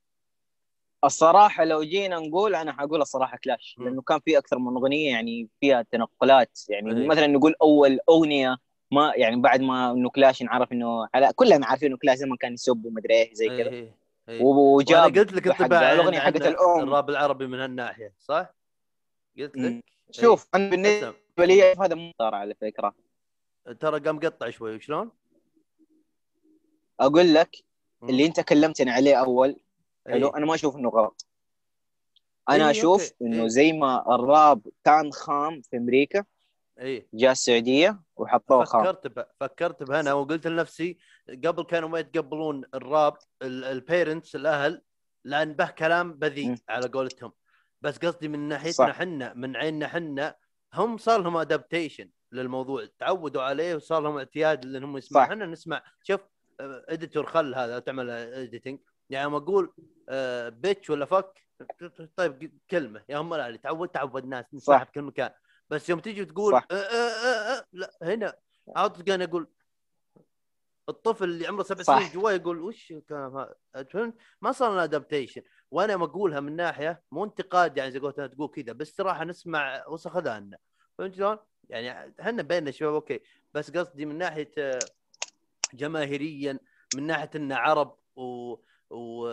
[1.03, 3.85] الصراحة لو جينا نقول أنا حقول الصراحة كلاش مم.
[3.85, 7.07] لأنه كان في أكثر من أغنية يعني فيها تنقلات يعني إيه.
[7.07, 8.57] مثلا نقول أول أغنية
[8.91, 12.53] ما يعني بعد ما إنه كلاش نعرف إنه على كلنا عارفين إنه كلاش زمان كان
[12.53, 13.95] يسب ومدري إيه زي كذا إيه،
[14.29, 14.43] إيه.
[14.43, 18.53] وجاب قلت لك الأغنية عن- حقت عن الأم الراب العربي من هالناحية صح؟
[19.39, 19.57] قلت.
[19.57, 21.13] لك شوف أنا بالنسبة أسلم.
[21.45, 22.95] لي هذا مو صار على فكرة
[23.79, 25.11] ترى قام قطع شوي وشلون؟
[26.99, 27.55] أقول لك.
[28.03, 29.59] اللي أنت كلمتني عليه أول
[30.07, 30.37] حلو إيه.
[30.37, 31.27] أنا ما أشوف إنه غلط
[32.49, 33.11] أنا إيه، أشوف.
[33.21, 33.47] إنه إيه.
[33.47, 36.25] زي ما الراب كان خام في أمريكا
[36.79, 39.25] اي جاء السعودية وحطوه خام فكرت ب...
[39.39, 40.97] فكرت بهنا وقلت لنفسي
[41.45, 44.81] قبل كانوا ما يتقبلون الراب ال parents الأهل
[45.25, 46.55] لأن به كلام بذيء.
[46.69, 47.33] على قولتهم
[47.81, 48.47] بس قصدي من.
[48.47, 50.35] ناحيتنا حنا من عيننا حنا
[50.73, 55.25] هم صار لهم adaptation للموضوع تعودوا عليه وصار لهم اعتياد لأنهم يسمعوا.
[55.25, 56.21] إحنا نسمع شوف
[56.61, 58.79] editor خل هذا تعمل editing
[59.11, 59.73] يعني لما أقول
[60.49, 61.47] bitch ولا fuck
[62.15, 64.45] طيب كلمة يا هم لا تعود تعود الناس.
[64.55, 65.31] في كل مكان
[65.69, 66.67] بس يوم تيجي تقول صح.
[66.71, 68.33] أه أه أه لا هنا
[68.75, 69.47] عاود كان أقول
[70.89, 71.83] الطفل اللي عمره سبع.
[71.83, 73.55] سنين جوا يقول وش الكلام هذا
[73.89, 75.41] فهمت؟ ما صار لنا adaptation
[75.71, 79.23] وأنا ما أقولها من ناحية مو انتقاد يعني زي قلت أنا تقول كذا بس صراحة
[79.23, 80.57] نسمع وسخ اذاننا
[80.97, 81.37] فهمت شلون؟
[81.69, 83.19] يعني إحنا بيننا شباب okay
[83.53, 84.79] بس قصدي من ناحية آه،
[85.73, 86.59] جماهيريا
[86.95, 88.55] من ناحية ان عرب و,
[88.91, 89.27] و...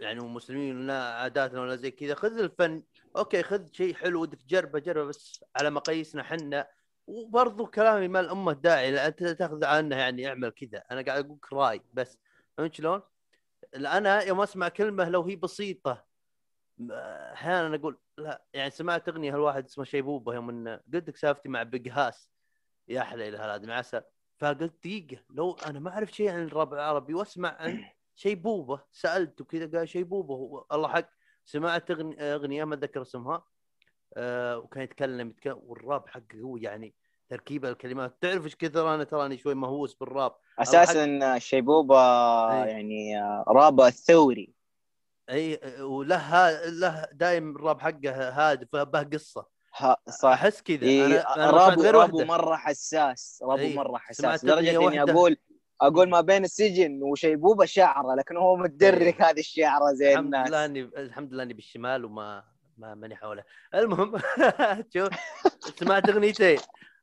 [0.00, 2.14] يعني ومسلمين لنا عاداتنا ولا زي كذا.
[2.14, 2.82] خذ الفن.
[3.16, 6.68] okay خذ شيء حلو ودك تجربه جربه بس على مقاييسنا حنا.
[7.06, 10.82] وبرضو كلامي ما له داعي لا أنت تاخذ عنه يعني اعمل كذا.
[10.90, 12.18] أنا قاعد أقول رأي بس.
[12.56, 13.02] فهمت شلون؟
[13.74, 16.04] أنا يوم أسمع كلمة لو هي بسيطة
[16.90, 21.62] أحيانا أقول لا يعني سمعت أغنية هالواحد اسمه شيبوبة يوم إنه قلت لك سالفتي مع
[21.62, 22.30] بيج هاس
[22.88, 24.02] يا حليل هذا عسل
[24.38, 27.84] فقلت دقيقة لو أنا ما أعرف شيء عن الراب العربي وأسمع عن
[28.20, 31.08] شيبوبة سألته كذا قال شيبوبة هو الله حق
[31.44, 31.90] سمعت
[32.20, 33.44] أغنية ما أتذكر اسمها
[34.16, 36.94] آه وكان يتكلم, يتكلم والراب حقه هو يعني
[37.28, 38.16] تركيبه الكلمات.
[38.20, 42.64] تعرف إيش كثر أنا تراني شوي مهووس بالراب؟ أساسا شيبوبة إيه.
[42.64, 44.54] يعني راب الثوري
[45.30, 49.46] اي وله له دايم الراب حقه هادف به قصة.
[49.76, 50.28] ها صح.
[50.28, 50.82] أحس كذا.
[50.82, 53.76] إيه سمعت رابو رابو مرة حساس رابو إيه.
[53.76, 54.44] مرة حساس.
[54.44, 55.02] لدرجة إني.
[55.02, 55.36] أقول
[55.80, 60.80] أقول ما بين السجن وشيبوبه شعره لكن هو متدرك هذه الشعرة زي الحمد لله إني
[60.82, 62.44] الحمد لله إني بالشمال وما
[62.80, 63.44] ما ماني حوله.
[63.74, 64.18] المهم
[64.94, 65.08] شوف
[65.78, 66.58] سمعت أغنيتين.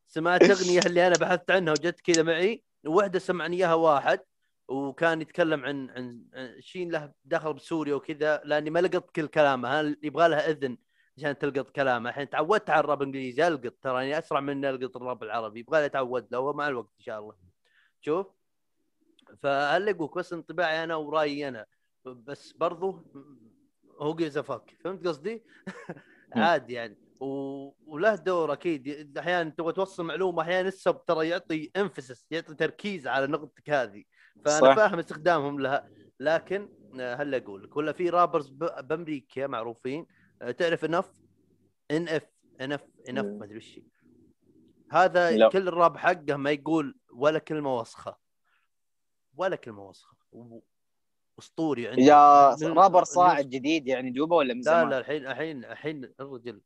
[0.07, 2.63] سمعت أغنية اللي أنا بحثت عنها وجت كذا معي.
[2.86, 4.19] وواحده سمعني إياها واحد
[4.67, 9.95] وكان يتكلم عن عن عن شيء له دخل بسوريا وكذا لأني ما لقط كل كلامه.
[10.03, 10.78] يبغى لها إذن
[11.17, 15.59] عشان تلقط كلامه؟ الحين تعودت على الراب الانجليزي ألقط تراني أسرع من ألقط الراب العربي.
[15.59, 17.36] يبغى لي اتعود له مع الوقت إن شاء الله.
[18.01, 18.36] شوف
[19.39, 21.65] فهلقوك بس انطباعي أنا ورأيي أنا
[22.05, 23.05] بس برضو
[24.01, 25.43] هو says fuck فهمت قصدي؟
[26.36, 27.28] عادي يعني و...
[27.88, 33.28] وله دور أكيد أحيانا تبغى توصل معلومة أحيانا السب ترى يعطي emphasis يعطي تركيز على
[33.28, 34.03] نقطتك هذه
[34.45, 34.75] فأنا صح.
[34.75, 38.88] فاهم استخدامهم لها لكن هل أقول لك ولا في rappers ب...
[38.88, 40.05] بأمريكا معروفين
[40.41, 41.11] آه، تعرف NF
[41.91, 42.23] NF
[42.61, 43.39] NF إنف مم.
[43.39, 43.80] ما أدري وش.
[44.91, 45.49] هذا لا.
[45.49, 48.17] كل الراب حقه ما يقول ولا كلمة وسخة
[49.38, 50.17] ولا كلمه وسخه
[51.39, 55.65] اسطوري عنده يا رابر صاعد جديد يعني دوبه ولا من لا زمان؟ لا الحين الحين
[55.65, 56.61] الحين الرجل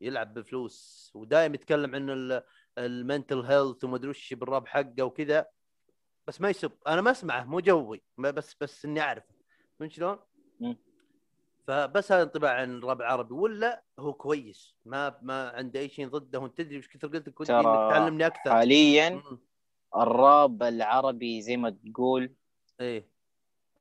[0.00, 2.42] يلعب بالفلوس ودائما يتكلم عن
[2.78, 5.46] المنتل هيلث وما أدري وش بالراب حقه وكذا.
[6.26, 8.02] بس ما يسب أنا ما أسمعه مو جوي.
[8.18, 9.24] بس بس إني اعرف
[9.80, 10.18] من شلون؟
[11.66, 14.74] فبس هذا انطباع عن الراب العربي ولا هو كويس.
[14.84, 16.38] ما ما عنده أي شيء ضده.
[16.38, 18.50] وأنت تدري إيش كثر قلت لك إنك تعلمني أكثر.
[18.50, 19.22] حاليا.
[20.02, 22.32] الراب العربي زي ما تقول
[22.80, 23.08] إيه.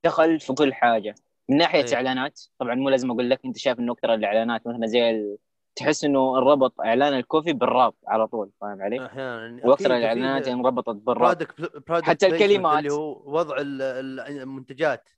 [0.04, 1.16] دخل في كل حاجة.
[1.50, 1.96] من ناحية إيه.
[1.96, 5.38] إعلانات طبعا مو لازم أقول لك أنت شايف إنه أكثر الإعلانات مثلا زي ال...
[5.76, 9.68] تحس إنه ربط إعلان ال coffee بالراب على طول فاهم علي؟ أحيانا.
[9.68, 11.38] وأكثر الإعلانات انربطت بالراب.
[11.38, 12.78] برودكت برودكت حتى الكلمات.
[12.80, 15.10] اللي هو وضع ال- ال- المنتجات.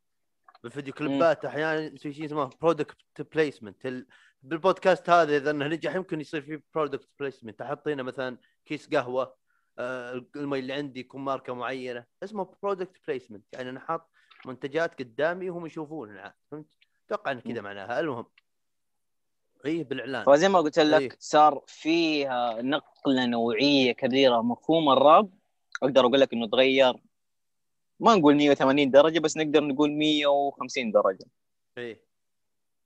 [0.63, 2.97] بالفيديو كليبات أحيانا يصير شيء اسمه product
[3.35, 4.05] placement
[4.43, 9.35] بالبودكاست هذا إذا إنه نجح يمكن يصير فيه product placement أحط هنا مثلا كيس قهوة.
[9.79, 12.05] المي اللي عندي يكون ماركة معينة.
[12.23, 14.09] اسمه product placement يعني أنا حاط
[14.45, 16.21] منتجات قدامي وهم يشوفونها.
[16.21, 16.33] عاد.
[16.51, 16.65] فهمت؟
[17.05, 17.99] أتوقع إن كذا معناها.
[17.99, 18.25] المهم.
[19.65, 20.25] إيه بالإعلان.
[20.25, 21.17] فزي ما قلت لك إيه.
[21.19, 25.33] صار فيها نقلة نوعية كبيرة مفهوم الراب.
[25.83, 26.93] أقدر أقول لك إنه تغير.
[27.99, 31.25] ما نقول 180 درجة بس نقدر نقول 150 درجة.
[31.77, 32.07] إيه.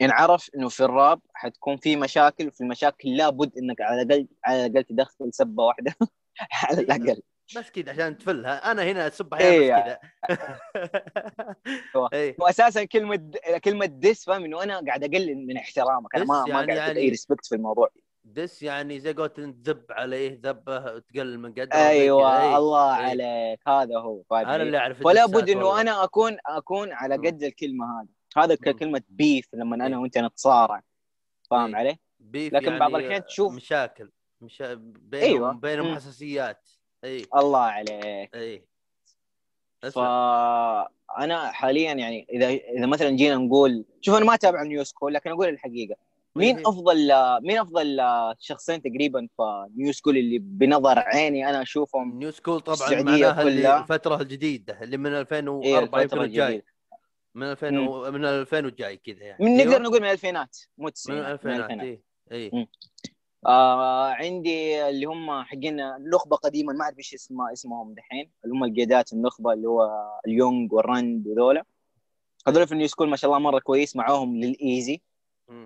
[0.01, 4.83] ينعرف إنه في الراب حتكون في مشاكل وفي المشاكل لابد إنك على الاقل على الأقل
[4.83, 5.95] تدخل سبة واحدة.
[6.51, 7.21] على الاقل
[7.55, 13.31] بس كذا عشان تفلها أنا هنا اسب إيه أحيانا بس كذا إيه واساسا كلمة
[13.65, 16.87] كلمة diss فاهم إنه أنا قاعد اقلل من احترامك أنا ما diss ما يعني- قاعد
[16.87, 17.89] يعني- أي respect في الموضوع
[18.23, 22.57] دس يعني زي قلت تذب عليه ذبه تقلل من قدره أيوه إيه.
[22.57, 23.03] الله إيه.
[23.05, 25.81] عليك هذا هو فاهم أنا علي؟ اللي أعرف ولا بد إنه.
[25.81, 27.15] أنا اكون أكون على.
[27.15, 28.07] قد الكلمة
[28.37, 28.71] هذه هذا.
[28.71, 29.95] كلمة بيف لما أنا إيه.
[29.95, 30.81] وأنت نتصارع
[31.49, 31.75] فاهم إيه.
[31.75, 34.11] علي؟ بيف لكن يعني بعض الأحيان تشوف- مشاكل
[34.41, 34.73] مشا...
[34.73, 35.51] بينهم أيوة.
[35.51, 35.95] بينهم مم.
[35.95, 36.69] حساسيات
[37.03, 38.65] اي الله عليك اي
[39.81, 45.31] فانا حاليا يعني إذا إذا مثلا جينا نقول شوف أنا ما أتابع نيوز كول لكن
[45.31, 45.95] أقول الحقيقة
[46.35, 46.69] مين إيه.
[46.69, 47.11] أفضل
[47.41, 48.01] مين أفضل
[48.39, 53.81] شخصين تقريبا في new school اللي بنظر عيني أنا أشوفهم new school طبعا معناها كلها.
[53.81, 56.63] الفترة الجديدة اللي من 2004 إيه يمكن الجاي
[57.35, 58.11] من 2000 و...
[58.11, 59.81] من 2000 والجاي كذا يعني من نقدر.
[59.81, 62.51] نقول من الألفينات مو من التسعينات من 2000 الألفينات اي.
[62.53, 62.67] اي
[63.45, 68.31] آه عندي اللي هم حقين النخبه قديما ما أعرف إيش اسمه اسمهم دحين.
[68.45, 69.89] اللي هم القيادات النخبة اللي هو
[70.27, 71.65] اليونغ والرند وذولا.
[72.47, 75.01] هذول في ال new school ما شاء الله مرة كويس معاهم للإيزي.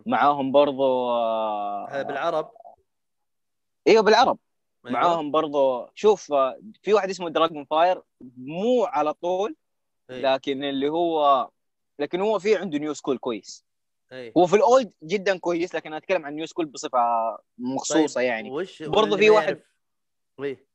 [0.06, 2.52] معاهم برضو آه هذا بالعرب
[3.88, 4.38] إيوه بالعرب.
[4.86, 5.00] أيوة.
[5.00, 8.02] معاهم برضو شوف آه، في واحد اسمه دراجون فاير
[8.38, 9.56] مو على طول
[10.10, 10.22] إيه.
[10.22, 11.50] لكن اللي هو
[12.00, 13.65] لكن هو في عنده new school كويس.
[14.16, 14.34] إيه.
[14.38, 17.00] هو في ال old جدا كويس لكن أنا أتكلم عن new school بصفة
[17.58, 18.52] مخصوصة طيب، يعني.
[18.52, 19.62] وش برضو واللي في واحد-
[20.44, 20.66] إيه.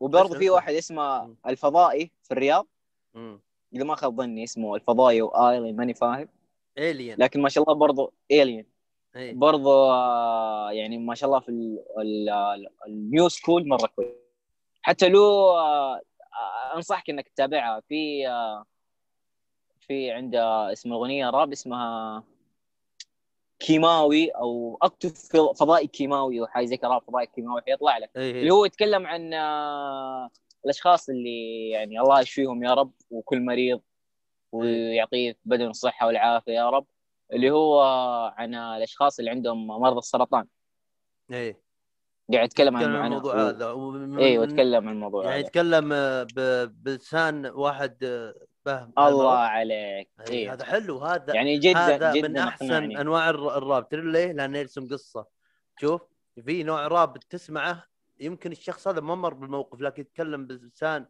[0.00, 0.50] وبرضه في.
[0.50, 1.36] واحد اسمه مم.
[1.46, 2.66] الفضائي في الرياض.
[3.14, 3.40] مم.
[3.74, 6.28] إذا ما خاب ظني اسمه الفضائي وايلي ماني فاهم.
[6.78, 8.66] الين لكن ما شاء الله برضه الين
[9.16, 9.34] إيه.
[9.34, 14.08] برضه آه، يعني ما شاء الله في ال- ال- ال- ال new school مرة كويس.
[14.82, 17.80] حتى له آه، آه، أنصحك إنك تتابعها.
[17.88, 18.26] في
[19.86, 22.24] في عنده اسم الأغنية راب اسمها
[23.58, 25.10] كيماوي أو اكتب
[25.56, 29.06] فضائي كيماوي أو حاجة زي كذا راب فضائي كيماوي حيطلع لك إيه اللي هو يتكلم
[29.06, 30.30] عن آه،
[30.64, 33.80] الأشخاص اللي يعني الله يشفيهم يا رب وكل مريض
[34.52, 36.86] ويعطيه بدن الصحة والعافية يا رب.
[37.32, 37.80] اللي هو
[38.36, 40.46] عن الأشخاص اللي عندهم مرضى السرطان.
[41.30, 41.62] إيه.
[42.32, 45.46] قاعد يتكلم عن الموضوع و- هذا ومن- أيوه يتكلم عن الموضوع يعني هذا.
[45.46, 46.26] يتكلم آه،
[46.66, 48.34] بلسان واحد آه،
[48.64, 48.92] فاهم.
[48.98, 50.52] الله عليك إيه،.
[50.52, 50.98] هذا حلو.
[50.98, 53.00] هذا يعني جدا هذا جدا من أحسن أقنعني.
[53.00, 53.88] أنواع الر- الراب.
[53.88, 55.26] تدري ليه؟ لأنه يرسم قصة.
[55.80, 56.02] شوف
[56.44, 57.84] في نوع راب تسمعه
[58.20, 61.06] يمكن الشخص هذا ما مر بالموقف لكن يتكلم بلسان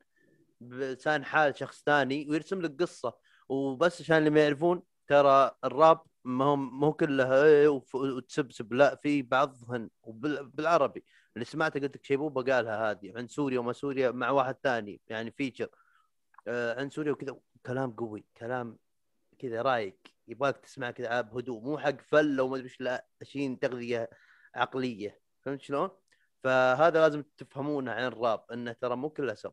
[0.61, 3.15] بلسان حال شخص ثاني ويرسم لك قصة.
[3.49, 8.73] وبس عشان اللي ما يعرفون ترى الراب ما هو مو كله إيه وتسبسب.
[8.73, 14.11] لا في بعضهن وبالعربي اللي سمعته قلت لك شيبوبة قالها هذه عن سوريا وما سوريا
[14.11, 15.01] مع واحد ثاني.
[15.09, 15.69] يعني فيتشر
[16.49, 17.37] عن سوريا وكذا
[17.67, 18.79] كلام قوي كلام
[19.39, 19.97] كذا رايق.
[20.29, 24.11] يبغاك تسمع كذا بهدوء مو حق فل وما أدري إيش لا عشان تغذية
[24.55, 25.21] عقلية.
[25.41, 25.91] فهمت شلون؟
[26.43, 29.53] فهذا لازم تفهمونه عن الراب إنه ترى مو كله سب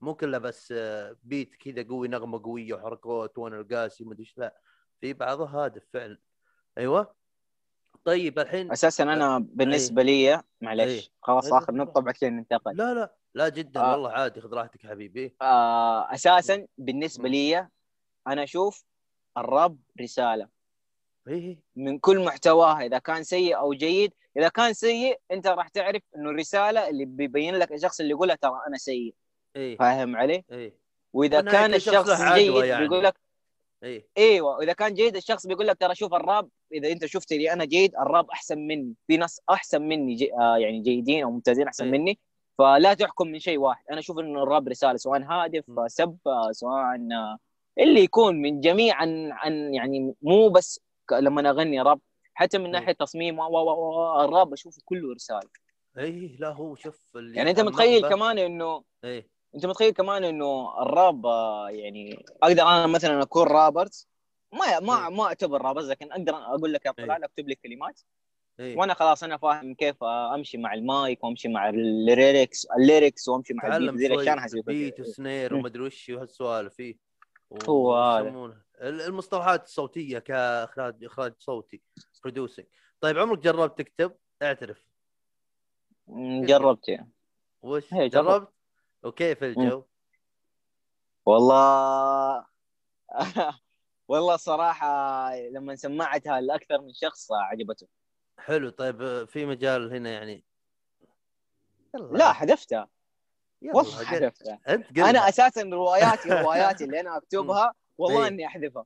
[0.00, 4.38] مو كله بس آه، بيت كذا قوي نغمة قوية وحركات وأنا القاسي ما أدري إيش
[4.38, 4.60] لا.
[5.00, 6.18] في بعضها هادف فعلا.
[6.78, 7.14] أيوه.
[8.04, 10.42] طيب الحين أساسا أنا بالنسبة لي.
[10.60, 12.76] معلش خلاص آخر نقطة بعد كذا ننتقل.
[12.76, 13.14] لا لا.
[13.36, 13.92] لا جدا آه.
[13.92, 15.34] والله عادي خذ راحتك يا حبيبي.
[15.42, 17.28] آه أساسا بالنسبة.
[17.28, 17.68] لي
[18.26, 18.84] أنا أشوف
[19.36, 20.48] الراب رسالة.
[21.28, 24.12] إيه من كل محتواها إذا كان سيء أو جيد.
[24.36, 28.60] إذا كان سيء أنت راح تعرف إنه الرسالة اللي بيبين لك الشخص اللي يقولها ترى
[28.68, 29.14] أنا سيء.
[29.56, 29.76] إيه.
[29.76, 30.74] فاهم علي؟ إيه.
[31.12, 32.88] وإذا كان الشخص جيد يعني.
[32.88, 33.14] بيقول لك
[33.82, 34.06] إيه.
[34.18, 37.64] أيوه وإذا كان جيد الشخص بيقول لك ترى شوف الراب إذا أنت شفت لي أنا
[37.64, 38.94] جيد الراب أحسن مني.
[39.06, 41.92] في ناس أحسن مني جي آه يعني جيدين أو ممتازين أحسن إيه.
[41.92, 42.18] مني.
[42.58, 43.84] فلا تحكم من شيء واحد.
[43.90, 45.64] أنا أشوف انه الراب رسالة سواء هادف.
[45.86, 46.18] سب
[46.50, 46.96] سواء
[47.78, 50.80] اللي يكون من جميع عن عن يعني مو بس
[51.12, 52.00] لما أغني راب
[52.34, 55.40] حتى من ناحية تصميم و- و- و- الراب أشوفه كله ارسال
[55.98, 60.82] اي لا هو شوف اللي يعني أنت متخيل كمان إنه اي أنت متخيل كمان إنه
[60.82, 64.08] الراب آه، يعني أقدر أنا مثلا أكون rappers
[64.52, 68.00] ما ما ما أعتبر rappers لكن أقدر أقول لك يا فلان أكتب لي كلمات.
[68.60, 73.28] اي وأنا خلاص أنا فاهم كيف أمشي مع المايك وأمشي مع ال lyrics ال lyrics
[73.28, 75.60] وأمشي مع ال beat تعلم أنا شوي حسوي beat وسنير مم.
[75.60, 76.98] ومدري وش وهالسوالف إيه.
[77.68, 78.56] هو هذا.
[78.80, 81.82] المصطلحات الصوتية كاخراج إخراج صوتي
[82.24, 82.66] برودوسنج
[83.00, 84.86] طيب عمرك جربت تكتب؟ اعترف.
[86.44, 86.88] جربت.
[86.88, 87.10] يعني
[87.62, 88.28] وش؟ إيه، جربت.
[88.28, 88.48] جربت؟
[89.02, 89.84] وكيف الجو.
[91.26, 92.46] والله
[94.08, 97.86] والله صراحة لما سمعتها لأكثر من شخص عجبته.
[98.38, 98.70] حلو.
[98.70, 100.44] طيب في مجال هنا يعني؟
[101.94, 102.88] يلا لا حذفتها
[103.62, 104.60] والله حذفتها
[104.96, 108.28] أنا أساسا رواياتي رواياتي اللي أنا أكتبها والله إيه.
[108.28, 108.84] إني أحذفها.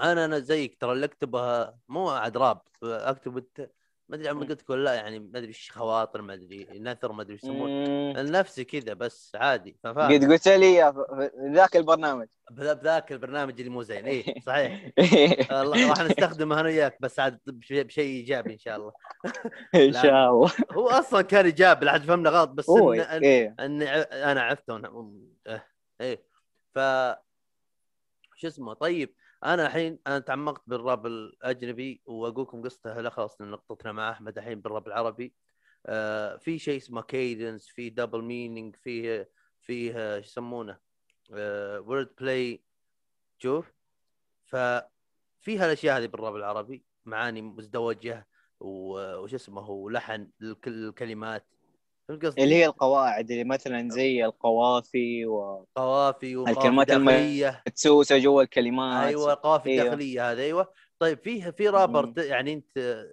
[0.00, 3.46] أنا أنا زيك ترى اللي أكتبها مو عاد راب أكتب.
[4.08, 4.48] ما أدري عمري.
[4.48, 8.22] قلت ولا لا يعني ما أدري إيش خواطر ما أدري نثر ما أدري إيش يسمونه.
[8.22, 12.26] نفسي كذا بس عادي ففاهم قد قلت لي ف- ذاك البرنامج.
[12.50, 14.06] بذا- بذاك البرنامج اللي مو زين.
[14.06, 14.90] اي صحيح.
[15.52, 18.92] الله راح نستخدمه أنا وياك بس عاد بشيء إيجابي إن شاء الله.
[19.88, 20.52] إن شاء الله.
[20.70, 23.00] هو أصلا كان إيجابي لا حد فهمنا غلط بس إن...
[23.00, 23.24] إن...
[23.24, 23.54] إيه.
[23.60, 24.78] ع- أنا عرفته.
[24.82, 24.90] أنا-
[25.46, 25.62] آه
[26.00, 26.22] إيه.
[26.74, 26.78] ف
[28.36, 29.14] شو اسمه؟ طيب
[29.44, 34.60] أنا الحين أنا تعمقت بالراب الأجنبي واقول لكم قصته لا خلاص نقطتنا مع أحمد الحين
[34.60, 35.34] بالراب العربي.
[35.86, 39.30] آه في شيء اسمه cadence في double meaning فيه
[39.60, 40.78] فيه آه، شو يسمونه؟
[41.30, 42.64] wordplay
[43.38, 43.72] شوف.
[44.44, 48.28] ففي هالأشياء هذه بالراب العربي معاني مزدوجة
[48.60, 51.46] وش اسمه ولحن لكل الكلمات.
[52.16, 58.42] قصدي؟ اللي هي القواعد اللي مثلا زي القوافي قوافي وقوافي الكلمات الم- داخلية ومتسوسة جوا
[58.42, 59.84] الكلمات أيوه قوافي أيوة.
[59.84, 63.06] داخلية هذا أيوه طيب في في رابر يعني أنت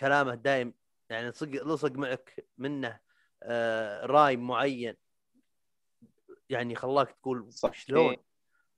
[0.00, 0.74] كلامه دايم
[1.10, 3.00] يعني لصق لصق معك منه
[3.42, 4.94] آه رايم معين
[6.48, 7.50] يعني خلاك تقول.
[7.72, 8.16] شلون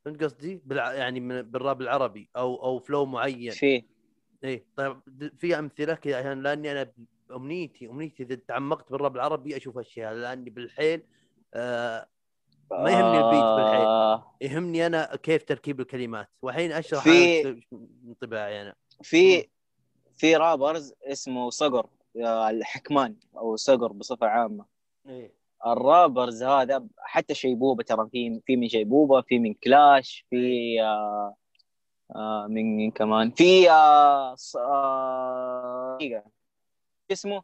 [0.05, 0.93] فهمت قصدي؟ بالع...
[0.93, 3.87] يعني من بالراب العربي أو أو فلو معين فيه
[4.45, 5.01] إيه طيب
[5.39, 6.93] في أمثلة كذا عشان لأني أنا
[7.31, 11.03] أمنيتي أمنيتي إذا تعمقت بالراب العربي أشوف اشياء لأني بالحيل
[11.55, 12.07] آه
[12.71, 13.87] ما يهمني البيت بالحيل.
[13.87, 16.29] آه، يهمني أنا كيف تركيب الكلمات.
[16.43, 17.63] والحين أشرح في-
[18.09, 18.75] انطباعي أنا.
[19.03, 19.49] في
[20.17, 21.87] في رابرز اسمه صقر
[22.51, 24.65] الحكمان أو صقر بصفة عامة.
[25.09, 25.33] إيه.
[25.67, 31.35] الرابرز هذا حتى شيبوبة ترى في في من شيبوبة في من كلاش في آه
[32.17, 35.99] آه من كمان في آه آه.
[37.13, 37.43] اسمه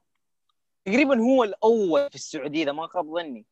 [0.84, 3.46] تقريبا هو الأول في السعودية إذا ما خاب ظني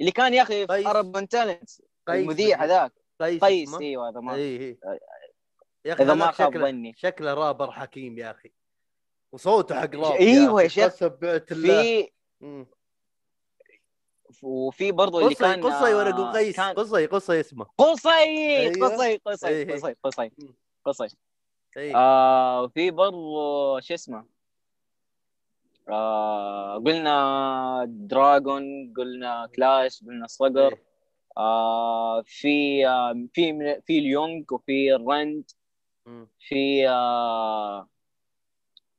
[0.00, 0.66] اللي كان يا أخي.
[0.66, 1.70] في أرب تالنت
[2.08, 2.64] المذيع.
[2.64, 4.78] هذاك قيس قيس؟ إيوه هذا ما إيه إيه
[5.84, 8.52] يا أخي إذا ما خاب ظني شكله رابر حكيم يا أخي
[9.32, 10.94] وصوته حق راب أيوة يا شيخ.
[10.94, 12.10] في.
[14.42, 18.88] وفي برضو اللي قصي كان قصي آه، أقول قيس كان قصي قصي اسمه قصي أيوة.
[18.88, 19.72] قصي قصي إيه.
[19.74, 20.54] قصي قصي مم.
[20.84, 21.16] قصي
[21.76, 24.26] إيه آه وفي برضو شو اسمه
[25.88, 30.82] آه قلنا دراجون قلنا كلاش قلنا صقر إيه.
[31.38, 35.50] آه في آه في في اليونغ وفي الرند.
[36.38, 37.88] في آه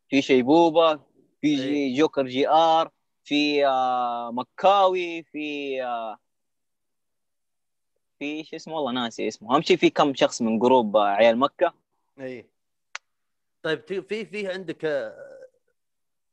[0.10, 0.96] في شيبوبه
[1.42, 1.96] في جي إيه.
[1.98, 2.92] جوكر جي آر
[3.24, 6.18] في آه مكاوي في آه
[8.20, 11.40] في شو اسمه والله ناسي اسمه أهم شيء في كم شخص من group آه، عيال
[11.40, 11.74] مكة
[12.20, 12.50] إيه
[13.64, 15.37] طيب في في في عندك آه،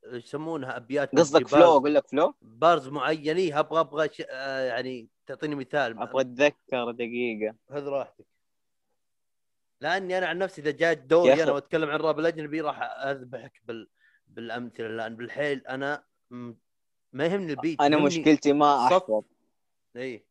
[0.07, 3.37] يسمونها أبيات قصدك flow؟ أقول لك flow؟ bars معين.
[3.37, 5.99] إيه، أبغى أبغى ش- آه، يعني تعطيني مثال.
[6.03, 7.55] أبغى أتذكر دقيقة.
[7.69, 8.27] خذ راحتك.
[9.81, 11.43] لأني أنا عن نفسي إذا جاء دوري.
[11.43, 13.89] أنا وأتكلم عن الراب الأجنبي راح أذبحك بال...
[14.27, 14.89] بالأمثلة.
[14.89, 16.53] لأن بالحيل أنا م-
[17.13, 18.87] ما يهمني البيت أنا مشكلتي ما.
[18.87, 19.23] أحفظ.
[19.97, 20.25] اي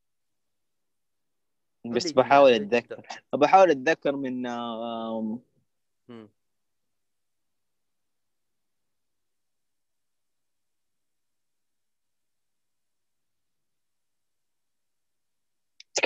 [1.85, 3.07] بس بحاول أتذكر.
[3.33, 4.47] بحاول أتذكر من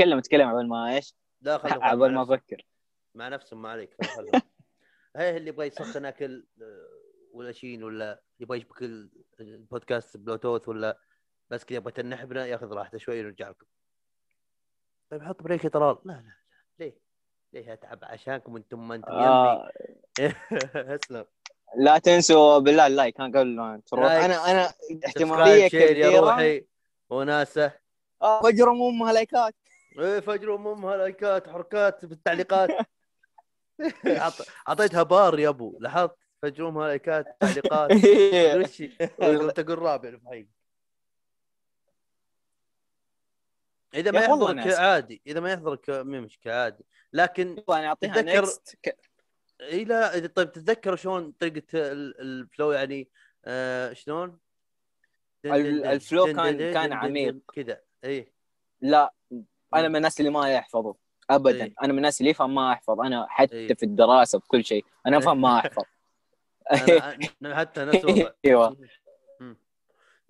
[0.01, 0.09] آه، مم.
[0.09, 2.21] تكلم تكلم عبال ما إيش؟ لا عبال ما.
[2.23, 2.65] أفكر.
[3.15, 3.95] مع نفسهم ما عليك.
[5.15, 6.45] هي اللي يبغى يسخن اكل
[7.33, 10.97] ولا شيء ولا يبغى يشبك ال- البودكاست بلوتوث ولا
[11.49, 13.65] بس كذا يبغى تنحبنا ياخذ راحته شوي ونرجع لكم.
[15.11, 15.97] طيب حط break يا طلال.
[16.05, 16.33] لا لا لا.
[16.79, 16.97] ليه؟
[17.53, 19.71] ليه أتعب؟ عشانكم أنتم ما أنتم آه.
[20.75, 21.25] اسلم.
[21.77, 24.73] لا تنسوا بالله ال like ها قبل ما تروح أنا أنا
[25.05, 26.19] احتماليه شير يا كبيرة.
[26.19, 26.65] روحي.
[27.09, 27.71] وناسة.
[28.43, 29.55] فجروا امها لايكات
[29.99, 32.69] إيه فجروا امها لايكات حركات بالتعليقات
[34.05, 35.77] عط- أعطيتها بار يا أبو.
[35.79, 37.91] لاحظت؟ فجروم لايكات تعليقات.
[38.55, 38.83] وش
[39.55, 40.47] تقول رابع الفحيق
[43.93, 44.67] إذا ما يحضرك.
[44.67, 46.85] عادي إذا ما يحضرك مي مشكلة عادي.
[47.13, 48.77] لكن أنا أعطيها نكست
[49.61, 53.09] إي لا طيب تتذكر شلون طريقة ال- الفلو يعني
[53.45, 54.39] آه شلون؟
[55.45, 57.35] الفلو كان- كان عميق.
[57.53, 57.81] كذا.
[58.03, 58.33] إي.
[58.81, 59.13] لا.
[59.75, 60.93] أنا من الناس اللي ما يحفظوا
[61.29, 61.63] ابدا.
[61.65, 61.73] إيه.
[61.83, 63.73] أنا من الناس اللي يفهم ما احفظ أنا حتى إيه.
[63.73, 65.83] في الدراسة في كل شيء أنا أفهم ما أحفظ.
[67.41, 68.05] أنا حتى نفس
[68.45, 68.77] إيوه.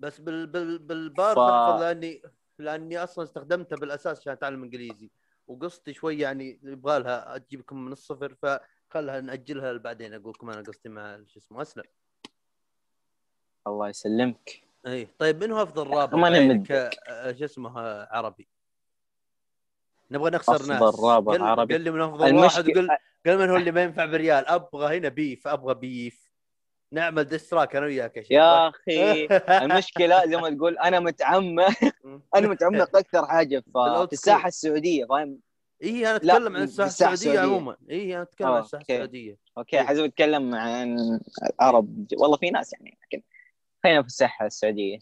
[0.00, 2.22] بس بال بال بالبار ف- لأني
[2.58, 5.10] لأني أصلا استخدمته بالأساس عشان أتعلم إنجليزي.
[5.46, 10.88] وقصتي شوي يعني يبغى لها أجيبكم من الصفر فخلها نأجلها بعدين أقول لكم أنا قصتي
[10.88, 11.84] مع شو اسمه أسلم.
[13.66, 14.62] الله يسلمك.
[14.86, 16.72] اي طيب منو أفضل رابط ما نمدك.
[17.08, 17.80] آه، شو اسمه
[18.10, 18.48] عربي.
[20.10, 20.82] نبغى نخسر ناس.
[21.00, 21.74] رابط قل- عربي.
[21.74, 22.88] قل لي من أفضل واحد وقل
[23.26, 26.28] قل من هو اللي ما ينفع بريال؟ أبغى هنا beef أبغى beef.
[26.92, 28.32] نعمل diss track أنا وياك يا شيخ.
[28.32, 29.26] يا أخي
[29.64, 31.72] المشكلة زي ما تقول أنا متعمق.
[32.36, 33.72] أنا متعمق أكثر حاجة في,
[34.08, 35.38] في الساحة السعودية فاهم؟
[35.82, 37.40] اي أنا لا، أتكلم عن الساحة السعودية.
[37.40, 37.76] عموما.
[37.90, 38.82] اي أنا أتكلم عن الساحة.
[38.82, 39.36] السعودية.
[39.58, 40.96] أوكي حزب اتكلم عن
[41.60, 43.22] العرب والله في ناس يعني لكن
[43.84, 44.98] خلينا في الساحة السعودية.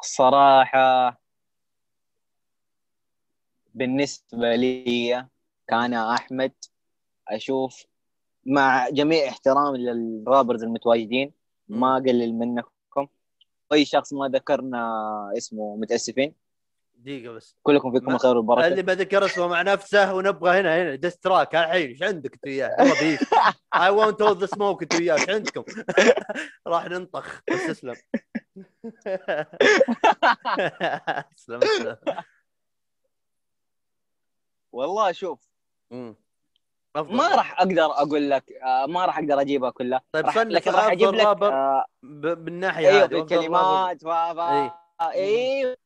[0.00, 1.20] الصراحة
[3.76, 5.26] بالنسبة لي
[5.68, 6.52] كان أحمد
[7.28, 7.84] أشوف
[8.46, 11.32] مع جميع احترامي للرابرز المتواجدين
[11.68, 13.06] ما أقلل منكم.
[13.72, 16.34] أي شخص ما ذكرنا اسمه متأسفين.
[16.94, 17.56] دقيقة بس.
[17.62, 21.54] كلكم فيكم الخير والبركه اللي ما ذكر اسمه مع نفسه ونبغى هنا هنا diss track
[21.54, 23.34] الحين إيش عندك أنت وياه؟ beef
[23.74, 25.14] I want all the smoke أنت وياه.
[25.14, 25.64] إيش عندكم؟
[26.66, 27.40] راح ننطخ.
[27.52, 27.94] بس اسلم.
[31.38, 31.96] اسلم اسلم.
[34.76, 35.48] والله شوف
[35.90, 36.16] مم.
[36.96, 37.16] أفضل.
[37.16, 40.84] ما راح أقدر أقول لك آه، ما راح أقدر اجيبها كلها طيب صنف لكن راح
[40.90, 43.06] أجيب لك آه، ب- بالناحية أيوه.
[43.06, 44.10] بالكلمات و...
[44.12, 44.74] إيه.
[45.00, 45.76] أيوه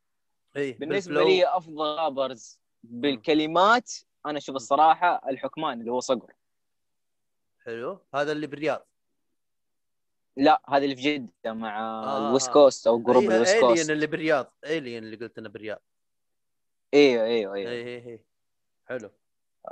[0.57, 1.27] اي بالنسبة بال flow.
[1.27, 3.91] لي أفضل rappers بالكلمات
[4.25, 6.33] أنا أشوف الصراحة الحكمان اللي هو صقر
[7.65, 8.87] حلو هذا اللي بالرياض
[10.37, 12.27] لا هذا اللي في جدة مع آه.
[12.29, 15.37] ال West Coast أو group أيوة، ال West الين Coast اللي بالرياض الين اللي قلت
[15.37, 15.79] أنا بالرياض
[16.93, 18.25] أيوه أيوه اي أيوه اي اي
[18.91, 19.11] حلو.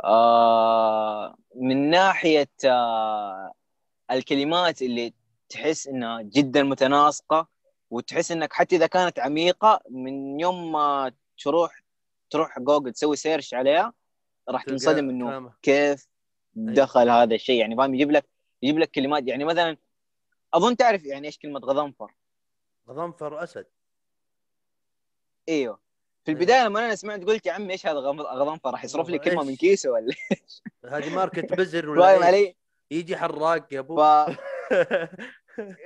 [0.04, 3.54] آه من ناحية آه
[4.12, 5.14] الكلمات اللي
[5.50, 7.48] تحس إنها جدا متناسقة
[7.90, 11.84] وتحس إنك حتى إذا كانت عميقة من يوم ما تروح
[12.30, 13.94] تروح جوجل تسوي search عليها
[14.50, 15.54] راح تنصدم إنه.
[15.62, 16.08] كيف
[16.56, 17.60] دخل هذا الشيء.
[17.60, 18.30] يعني فاهم؟ يجيب لك
[18.62, 19.28] يجيب لك كلمات.
[19.28, 19.78] يعني مثلا
[20.54, 22.14] أظن تعرف يعني إيش كلمة غضنفر؟
[22.90, 23.66] غضنفر اسد
[25.50, 25.89] إيوه.
[26.26, 26.40] في أيوه.
[26.40, 29.44] البداية لما أنا سمعت قلت يا عمي إيش هذا غض- غضنفر راح يصرف لي كلمة؟
[29.44, 30.14] من كيسة ولا
[30.94, 32.56] هذه ماركة بزر ولا فاهم؟ علي؟
[32.92, 34.00] يجي حراق يا أبو ف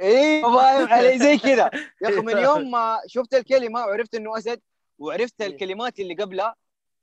[0.01, 1.69] أيوه فاهم علي زي كذا
[2.01, 4.61] يا أخي من يوم ما شفت الكلمة وعرفت إنه أسد
[4.99, 5.47] وعرفت إيه.
[5.47, 6.55] الكلمات اللي قبلها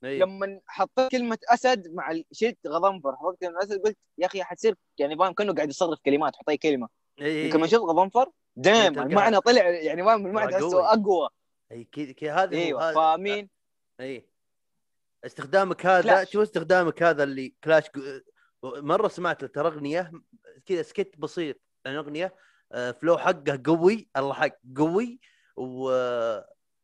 [0.05, 0.19] إيه.
[0.19, 5.17] لما حطيت كلمة أسد مع شلت غضنفر حطيت كلمه أسد قلت يا أخي حتصير يعني
[5.17, 6.89] فاهم كأنه قاعد يصرف كلمات حط اي كلمة
[7.21, 7.49] إيه.
[7.49, 10.93] لكن لما شفت غضنفر دام تلقى- المعنى طلع يعني فاهم المعنى تحسه.
[10.93, 11.29] أقوى
[11.73, 13.51] أي كذا كذا هذا أيوه فمين
[14.01, 14.27] أي.
[15.25, 16.25] استخدامك هذا.
[16.25, 17.85] شو استخدامك هذا اللي كلاش
[18.65, 20.13] مرة سمعت له ترى أغنية
[20.67, 22.35] كذا سكت بسيط عن أغنية
[22.73, 25.21] آه، فلو حقه قوي الله حق قوي
[25.57, 25.91] و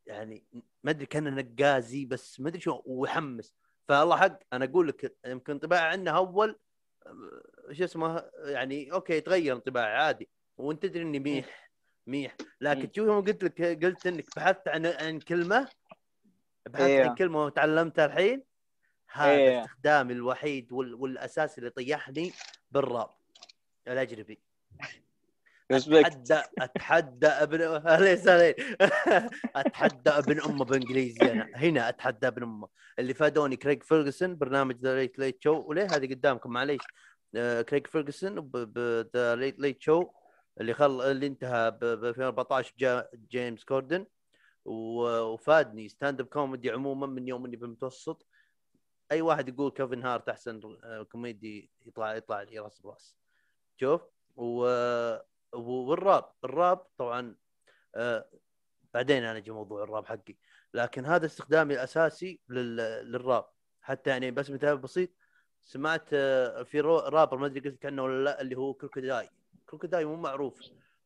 [0.06, 0.44] يعني
[0.84, 3.54] ما أدري كان نقازي بس ما أدري شو ويحمس.
[3.88, 6.58] فالله حق أنا أقول لك يمكن انطباع عنه أول
[7.06, 10.28] آه، شو اسمه يعني أوكي تغير انطباعي عادي.
[10.58, 11.65] وأنت تدري إني ميح
[12.06, 12.36] ميح.
[12.60, 12.90] لكن.
[12.92, 15.68] شوف يوم قلت لك قلت إنك بحثت عن عن كلمة؟
[16.66, 17.04] بحثت إيه.
[17.04, 18.42] عن كلمة وتعلمتها الحين؟
[19.12, 19.60] هذا إيه.
[19.60, 20.94] استخدامي الوحيد وال...
[20.94, 22.32] والاساسي اللي طيحني
[22.70, 23.10] بالراب.
[23.88, 24.38] الاجنبي
[25.70, 27.60] اتحدى أتحدى ابن
[29.56, 31.50] أتحدى ابن أمه بإنجليزي أنا.
[31.54, 32.68] هنا أتحدى ابن أمه.
[32.98, 36.82] اللي فادوني كريج فيرجسون برنامج The Late Late Show وليه؟ هذه قدامكم معليش.
[37.68, 40.06] كريج فيرجسون ب The Late Late Show
[40.60, 44.06] اللي خل اللي انتهى ب ب 2014 جا جيمس كوردن.
[44.64, 48.26] وفادني stand up comedy عموما من يوم إني بالمتوسط.
[49.12, 53.16] أي واحد يقول كيفن هارت أحسن آه، كوميدي يطلع يطلع لي رأس برأس.
[53.80, 54.02] شوف؟
[54.36, 54.66] و...
[55.52, 56.32] والراب.
[56.44, 57.36] الراب طبعا
[57.94, 58.28] آه
[58.94, 60.36] بعدين أنا أجي موضوع الراب حقي.
[60.74, 62.76] لكن هذا استخدامي الأساسي لل...
[63.12, 63.44] للراب.
[63.82, 65.10] حتى يعني بس مثال بسيط
[65.62, 66.80] سمعت آه في.
[66.80, 69.30] رابر ما أدري قلت لك عنه ولا لأ اللي هو Crooked
[69.66, 70.60] I Crooked I مو معروف.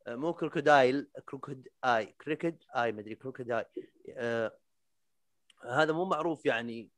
[0.07, 3.65] آه مو crocodile Crooked I Crooked I ما أدري Crooked I
[4.11, 4.53] آه
[5.71, 6.91] هذا مو معروف يعني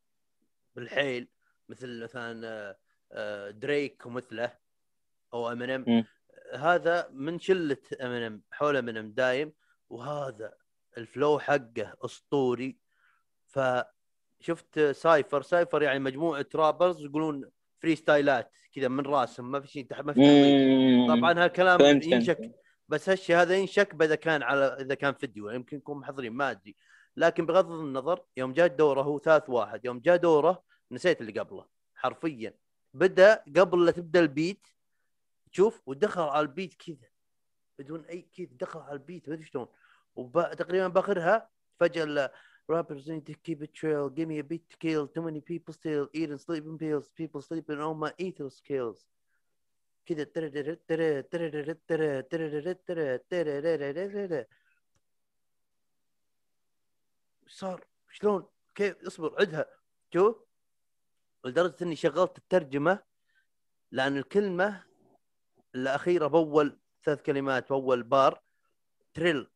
[0.77, 1.29] بالحيل
[1.69, 2.77] مثل مثلا آه
[3.15, 4.59] آه، دريك ومثله
[5.35, 6.05] أو امينيم مم.
[6.55, 9.53] هذا من شلة امينيم حول امينيم دايم.
[9.91, 10.55] وهذا
[10.99, 12.79] ال flow حقه أسطوري.
[13.47, 17.51] فشفت cypher cypher يعني مجموعة rappers يقولون
[17.83, 20.21] فري ستايلات كذا من راسهم ما في شيء ما في.
[21.09, 21.81] طبعا هالكلام.
[22.15, 22.51] ينشك
[22.89, 26.77] بس هالشيء هذا ينشك اذا كان على إذا كان فيديو يمكن يكون محضرين ما أدري
[27.17, 30.63] لكن بغض النظر يوم جاء دوره هو ثالث واحد يوم جاء دوره
[30.93, 32.55] نسيت اللي قبله حرفيا
[32.95, 34.67] بدأ قبل لا تبدأ ال beat
[35.53, 37.09] تشوف ودخل على ال beat كذا
[37.79, 39.67] بدون أي كذا دخل على البيت ما أدري شلون
[40.15, 41.49] وتقريبا بآخرها
[41.81, 42.33] فجأة
[42.69, 44.09] Rappers need to keep it trail.
[44.09, 45.07] Give me a beat to kill.
[45.09, 47.11] Too many people still eating sleeping pills.
[47.11, 48.13] People sleeping on my
[54.11, 54.47] ترى-
[57.43, 59.67] وش صار؟ شلون؟ كيف؟ اصبر عدها
[60.15, 60.37] شوف
[61.45, 63.03] لدرجه اني شغلت الترجمه
[63.91, 64.85] لأن الكلمة
[65.75, 68.43] الاخيره باول ثلاث كلمات باول بار
[69.15, 69.51] تريل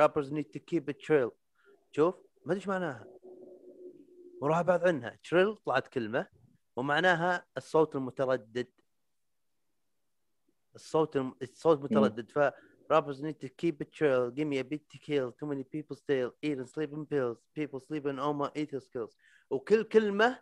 [0.00, 1.41] rappers need to keep it trail
[1.92, 3.06] شوف ما أدري إيش معناها.
[4.40, 5.18] وراح أبحث عنها.
[5.30, 6.26] تريل طلعت كلمة
[6.76, 8.68] ومعناها الصوت المتردد.
[10.74, 11.34] الصوت الم...
[11.42, 12.30] الصوت متردد.
[12.30, 12.38] ف
[12.92, 15.32] rappers need to keep it trail give me a bit to kill.
[15.32, 17.38] Too many people still eating sleeping pills.
[17.54, 19.16] People sleeping on my ether skills.
[19.50, 20.40] وكل كلمة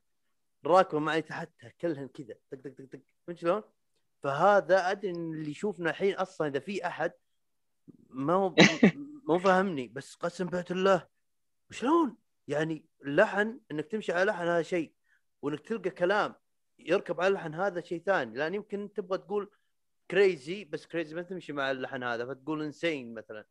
[0.66, 1.72] راكبة معي تحتها.
[1.80, 2.34] كلهن كذا.
[2.52, 3.62] دق دق دق دق فهمت شلون؟
[4.22, 7.12] فهذا أدري اللي يشوفنا الحين أصلا إذا في أحد
[8.10, 8.54] ما هو
[9.28, 9.88] مو فاهمني.
[9.88, 11.19] بس قسم بيت الله.
[11.70, 12.16] شلون؟
[12.48, 14.92] يعني اللحن إنك تمشي على لحن هذا شيء
[15.42, 16.34] وإنك تلقى كلام
[16.78, 18.38] يركب على اللحن هذا شيء ثاني.
[18.38, 19.50] لأن يمكن تبغى تقول
[20.10, 23.44] كريزي بس كريزي ما تمشي مع اللحن هذا فتقول انسين مثلا.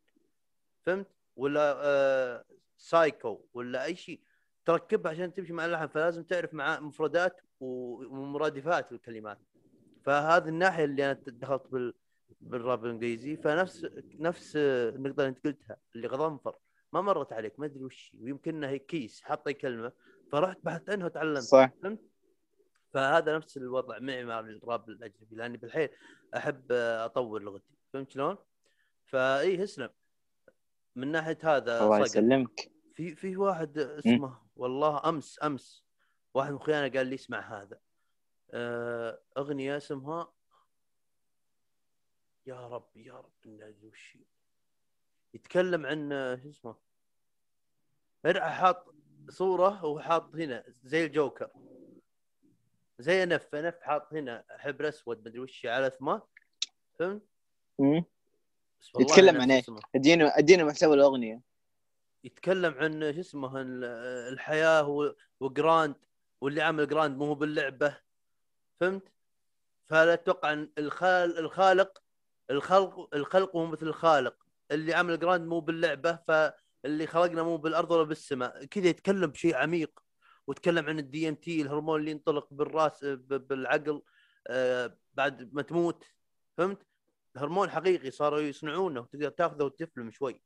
[0.82, 1.06] فهمت؟
[1.36, 2.44] ولا آه
[2.76, 4.20] سايكو ولا أي شيء.
[4.64, 9.38] تركبها عشان تمشي مع اللحن فلازم تعرف مع مفردات ومرادفات الكلمات.
[10.04, 11.94] فهذه الناحية اللي أنا دخلت بال
[12.40, 13.36] بالراب الإنجليزي.
[13.36, 16.56] فنفس نفس النقطه اللي أنت قلتها اللي غضنفر.
[16.92, 19.92] ما مرت عليك ما أدري وش هي، ويمكنها هي كيس أي كلمة.
[20.32, 21.70] فرحت بحثت عنها وتعلمت صح.
[22.92, 25.88] فهذا نفس الوضع معي مع الراب الأجنبي لأني بالحيل
[26.36, 28.36] أحب أطور لغتي فهمت شلون؟
[29.04, 29.90] فإي اسلم
[30.96, 32.00] من ناحية هذا الله.
[32.00, 32.72] يسلمك.
[32.94, 35.84] في في واحد اسمه والله أمس أمس
[36.34, 37.80] واحد من أخويانا قال لي اسمع هذا.
[38.50, 40.32] آه، أغنية اسمها
[42.46, 44.18] يا رب يا رب وش.
[45.34, 46.74] يتكلم عن آه، شو اسمه
[48.26, 48.94] ارعى حاط
[49.28, 51.50] صورة وحاط هنا زي الجوكر
[52.98, 56.22] زي نف نف حاط هنا حبر اسود مدري وش على ثمه
[56.98, 57.22] فهمت؟
[59.00, 59.80] يتكلم عن؟ اسمه.
[59.94, 61.40] ادينا ادينا محتوى الأغنية
[62.24, 63.84] يتكلم عن شو اسمه ال-
[64.32, 65.94] الحياة وجراند
[66.40, 67.98] واللي عمل جراند مو هو باللعبة
[68.80, 69.02] فهمت؟
[69.86, 72.02] فلا أتوقع أن الخال الخالق
[72.50, 78.02] الخلق الخلق مو مثل الخالق اللي عمل جراند مو باللعبة فاللي خلقنا مو بالأرض ولا
[78.02, 78.64] بالسماء.
[78.64, 80.00] كذا يتكلم بشيء عميق
[80.46, 84.02] وتكلم عن ال DMT الهرمون اللي ينطلق بالراس بالعقل
[84.46, 86.04] آه، بعد ما تموت.
[86.58, 86.86] فهمت؟
[87.36, 90.42] هرمون حقيقي صاروا يصنعونه وتقدر تاخذه وتفلم شوي.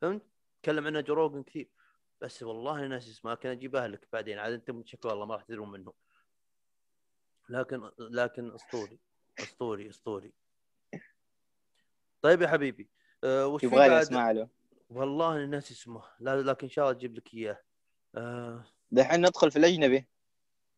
[0.00, 0.22] فهمت؟
[0.62, 1.70] تكلم عنه جو روجن كثير.
[2.20, 4.38] بس والله ناس اسمه كان اجيبها لك بعدين.
[4.38, 5.92] عاد أنتم شكله والله ما راح تدرون منه
[7.48, 8.98] لكن لكن أسطوري
[9.38, 10.32] أسطوري أسطوري.
[12.22, 12.90] طيب يا حبيبي.
[13.24, 14.48] أه وش يبغى لي أسمع له.
[14.90, 17.58] والله الناس اسمه لا لكن إن شاء الله أجيب لك إياه.
[18.14, 20.06] أه دحين ندخل في الأجنبي.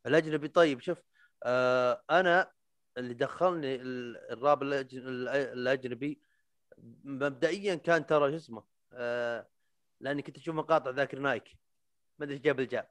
[0.06, 1.02] الأجنبي طيب شوف
[1.44, 2.50] أه أنا
[2.98, 6.20] اللي دخلني ال- الراب الأجنبي
[7.04, 8.62] مبدئيا كان ترى شو اسمه
[8.92, 9.46] أه
[10.00, 11.56] لأني كنت أشوف مقاطع ذاكر نايك.
[12.18, 12.88] ما أدري جاب الجاب.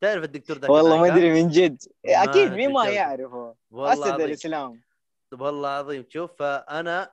[0.00, 1.82] تعرف الدكتور ذاكر والله ما؟ أدري من جد.
[2.06, 2.88] أكيد مين ما.
[2.88, 3.54] يعرفه.
[3.72, 4.80] أسد الإسلام.
[5.32, 7.12] والله العظيم شوف فأنا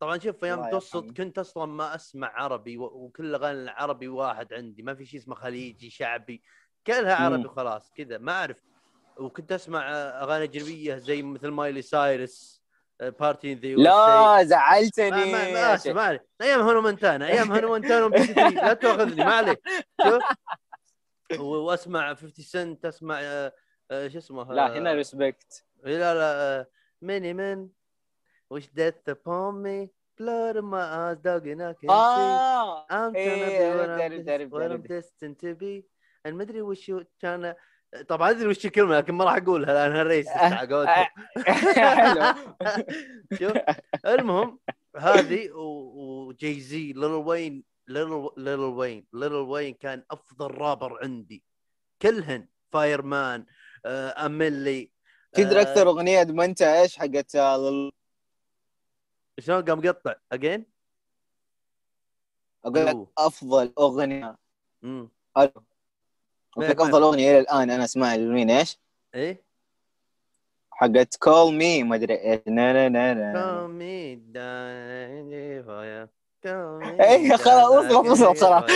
[0.00, 1.14] طبعا شوف في أيام الله متوسط يرحمه.
[1.14, 5.90] كنت أصلا ما أسمع عربي وكل الاغاني العربي واحد عندي ما في شيء اسمه خليجي
[5.90, 6.42] شعبي
[6.86, 7.48] كلها عربي.
[7.48, 8.62] خلاص كذا ما أعرف.
[9.16, 12.62] وكنت أسمع أغاني أجنبية زي مثل مايلي سايرس
[13.00, 15.90] party ذا لا زعلتني ما ما, ما اسف.
[15.90, 19.60] ما أيام هانا مونتانا أيام هانا مونتانا وام بي سي 3 لا تأخذني ما عليك.
[20.02, 20.22] شوف.
[21.40, 23.52] وأسمع 50 سنت أسمع آه،
[23.90, 26.66] آه، شو اسمه لا آه، هنا respect لا لا
[27.02, 27.68] Many men
[28.50, 29.88] wish death upon me.
[30.18, 31.90] Blood in my eyes dog and I can see.
[31.90, 35.84] آه I'm trying to إيه، be what I'm, what destined to be.
[36.26, 37.54] and ما أدري وش كان
[38.08, 40.48] طبعا أدري وش الكلمة لكن ما راح أقولها لانها ريس آه،
[40.86, 42.34] حلو.
[43.38, 43.52] شوف
[44.06, 44.58] المهم
[44.96, 51.42] هذه و- وجي زي ليل وين ليل وين ليل وين كان أفضل رابر عندي.
[52.02, 53.46] كلهن fireman
[53.86, 54.90] آه، امن لي
[55.32, 57.90] تدري آه، أكثر أغنية أدمنتها إيش حقت آه،
[59.40, 60.66] شلون قام قطع؟ اجين
[62.64, 64.36] أقول لك أفضل أغنية.
[65.36, 65.52] أقول
[66.58, 68.16] لك أفضل أغنية إلى الآن أنا أسمعها.
[68.16, 68.78] لمين إيش؟
[69.14, 69.44] إيه؟
[70.70, 72.40] حقت كول مي ما أدري إيش.
[72.46, 73.32] نا نا نا نا.
[73.34, 74.20] Call me
[77.00, 78.70] إيه، خلاص، وصلت، وصلت خلاص.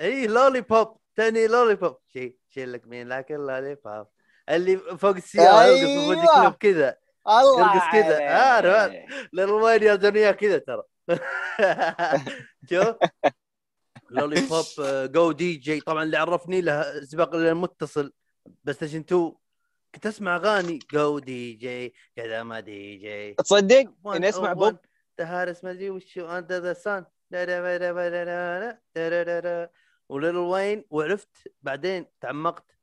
[0.00, 4.06] اي لولي بوب تاني لولي بوب شي شيلك مين لك اللولي بوب
[4.48, 6.40] اللي فوق السيارة في فوجي أيوة.
[6.40, 6.96] كلوب كذا.
[7.28, 8.18] الله يرقص كذا.
[8.28, 9.06] آه، عليك.
[9.32, 10.82] لين وين يا دنيا كذا ترى
[12.70, 12.96] شوف
[14.10, 14.64] لولي بوب
[15.12, 18.12] جو دي جي طبعا اللي عرفني له سباق المتصل
[18.46, 19.32] بلاي ستيشن 2
[19.94, 24.76] كنت اسمع اغاني جو دي جي كذا ما دي جي تصدق اني اسمع oh بوب
[25.16, 27.04] تهارس ما ادري وشو انت ذا سان
[30.08, 32.78] وليل وين وعرفت بعدين تعمقت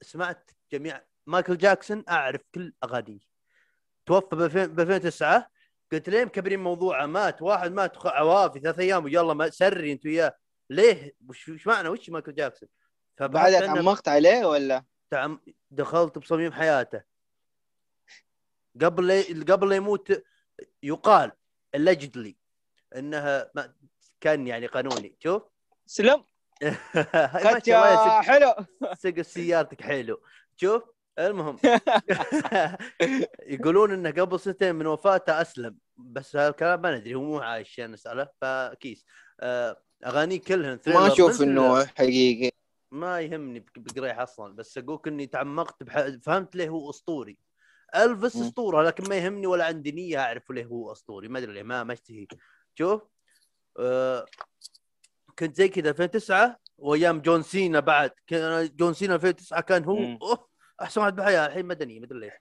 [0.00, 3.31] سمعت جميع مايكل جاكسون اعرف كل اغانيه
[4.06, 5.48] توفى ب 2009
[5.92, 10.36] قلت ليه مكبرين موضوعه؟ مات واحد مات عوافي ثلاث أيام ويلا ما سري انت وياه
[10.70, 12.68] ليه؟ وش معنى؟ وش مايكل جاكسون؟
[13.16, 15.40] فبعدها تعمقت عليه ولا؟ تعم...
[15.70, 17.02] دخلت بصميم حياته.
[18.82, 20.22] قبل لا قبل لا يموت
[20.82, 21.32] يقال
[21.76, 22.32] allegedly
[22.96, 23.74] إنها ما...
[24.20, 25.16] كان يعني قانوني.
[25.18, 25.42] شوف.
[25.86, 26.24] سلم.
[27.42, 28.54] كت يا حلو.
[28.94, 30.22] سق سيارتك حلو.
[30.56, 30.82] شوف.
[31.18, 31.56] المهم.
[33.54, 38.28] يقولون إنه قبل سنتين من وفاته أسلم بس هالكلام ما ندري هو مو عايش نساله
[38.40, 39.04] فكيس.
[39.40, 42.50] آه، أغانيه كلهن ما أشوف إنه حقيقي.
[42.90, 46.06] ما يهمني بق- بقريح أصلا بس أقولك إني تعمقت بح...
[46.22, 47.38] فهمت ليه هو أسطوري.
[47.96, 48.36] الفس.
[48.36, 51.28] أسطورة لكن ما يهمني ولا عندي نية أعرف ليه هو أسطوري.
[51.28, 52.26] ما أدري ليه ما ما أشتهي.
[52.78, 53.02] شوف.
[53.78, 54.26] آه
[55.38, 58.10] كنت زي كذا 2009 وأيام جون سينا بعد.
[58.26, 60.18] كان جون سينا 2009 كان هو
[60.82, 62.32] أحسن واحد بالحياة الحين مدني ما أدري ليش.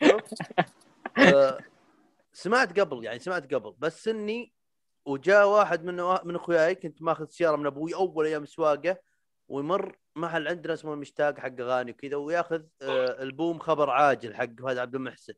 [1.34, 1.58] آه
[2.32, 4.52] سمعت قبل يعني سمعت قبل بس إني
[5.06, 8.98] وجاء واحد من من أخوياي كنت ماخذ سيارة من أبوي أول أيام سواقة
[9.48, 14.80] ويمر محل عندنا اسمه المشتاق حق أغاني وكذا وياخذ آه، ألبوم خبر عاجل حق هذا
[14.80, 15.34] عبد المحسن.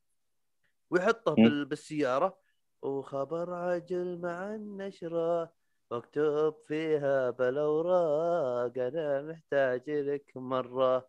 [0.90, 2.38] ويحطه بالسيارة.
[2.82, 5.52] وخبر عاجل مع النشرة
[5.90, 11.08] مكتوب فيها بالاوراق أنا محتاج لك مرة.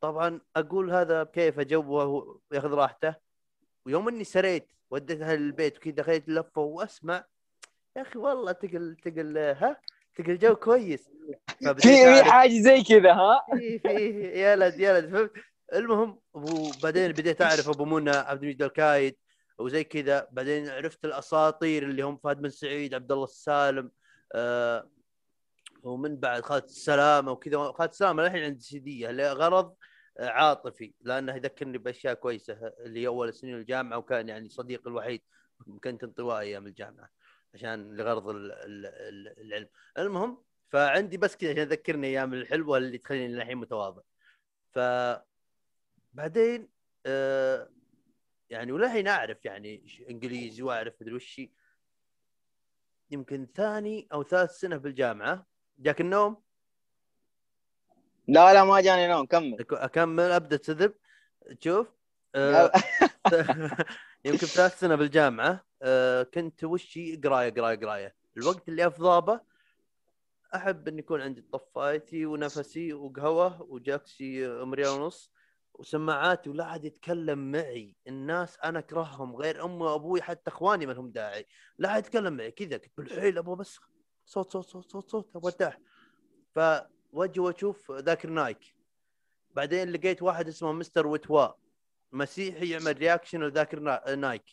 [0.00, 3.14] طبعا أقول هذا بكيف جوه وياخذ راحته.
[3.86, 7.24] ويوم إني سريت وديتها للبيت وكذا خليت لفة وأسمع.
[7.96, 9.80] يا أخي والله تقل تقل ها؟
[10.14, 11.10] تقل جو كويس.
[11.78, 15.32] في حاجة زي كذا ها؟ في في يا ولد يا ولد فهمت؟
[15.74, 19.16] المهم وبعدين بديت أعرف أبو منى عبد المجيد الكايد
[19.58, 20.28] وزي كذا.
[20.30, 23.90] بعدين عرفت الأساطير اللي هم فهد بن سعيد عبد الله السالم
[24.34, 24.90] آه
[25.82, 27.72] ومن بعد خالد السلامة وكذا.
[27.72, 29.74] خالد السلامة للحين عندي سيدية لغرض
[30.20, 35.22] عاطفي لأنه يذكرني بأشياء كويسة اللي أول سنين الجامعة وكان يعني صديقي الوحيد
[35.84, 37.10] كنت انطوائي أيام الجامعة
[37.54, 42.98] عشان لغرض ال- ال- ال- العلم المهم فعندي بس كذا عشان يذكرني أيام الحلوة اللي
[42.98, 44.02] تخليني للحين متواضع
[44.72, 44.78] ف
[46.12, 46.68] بعدين
[47.06, 47.70] آه
[48.50, 51.40] يعني وللحين أعرف يعني إنجليزي وأعرف مدري وش.
[53.10, 55.46] يمكن ثاني أو ثالث سنة بالجامعة
[55.78, 56.42] جاك النوم
[58.28, 59.56] لا لا ما جاني نوم كمل.
[59.72, 60.94] أكمل أبدأ تذب.
[61.60, 61.86] تشوف
[62.34, 62.72] آه
[64.24, 68.14] يمكن ثالث سنة بالجامعة آه كنت وشي قراية قراية قراية.
[68.36, 69.40] الوقت اللي افضابه
[70.54, 75.32] أحب ان يكون عندي طفايتي ونفسي وقهوة وجالكسي ام ريال ونص
[75.74, 77.96] وسماعاتي ولا احد يتكلم معي.
[78.08, 81.46] الناس أنا أكرههم غير أمي وأبوي حتى إخواني ما لهم داعي.
[81.78, 83.78] لا احد يتكلم معي كذا كنت بالحيل أبغى بس.
[84.26, 85.78] صوت صوت صوت صوت صوت أبغى أرتاح.
[87.12, 88.74] فوجه واشوف ذاكر نايك.
[89.50, 91.48] بعدين لقيت واحد اسمه مستر وتوا
[92.12, 94.44] مسيحي يعمل reaction لذاكر نا- نايك.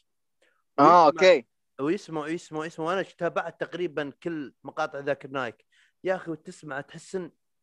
[0.80, 1.46] آه ويسمع- أوكي.
[1.80, 2.86] ويسمع يسمع يسمع.
[2.86, 5.66] وأنا تابعت تقريبا كل مقاطع ذاكر نايك.
[6.04, 7.18] يا أخي وتسمع تحس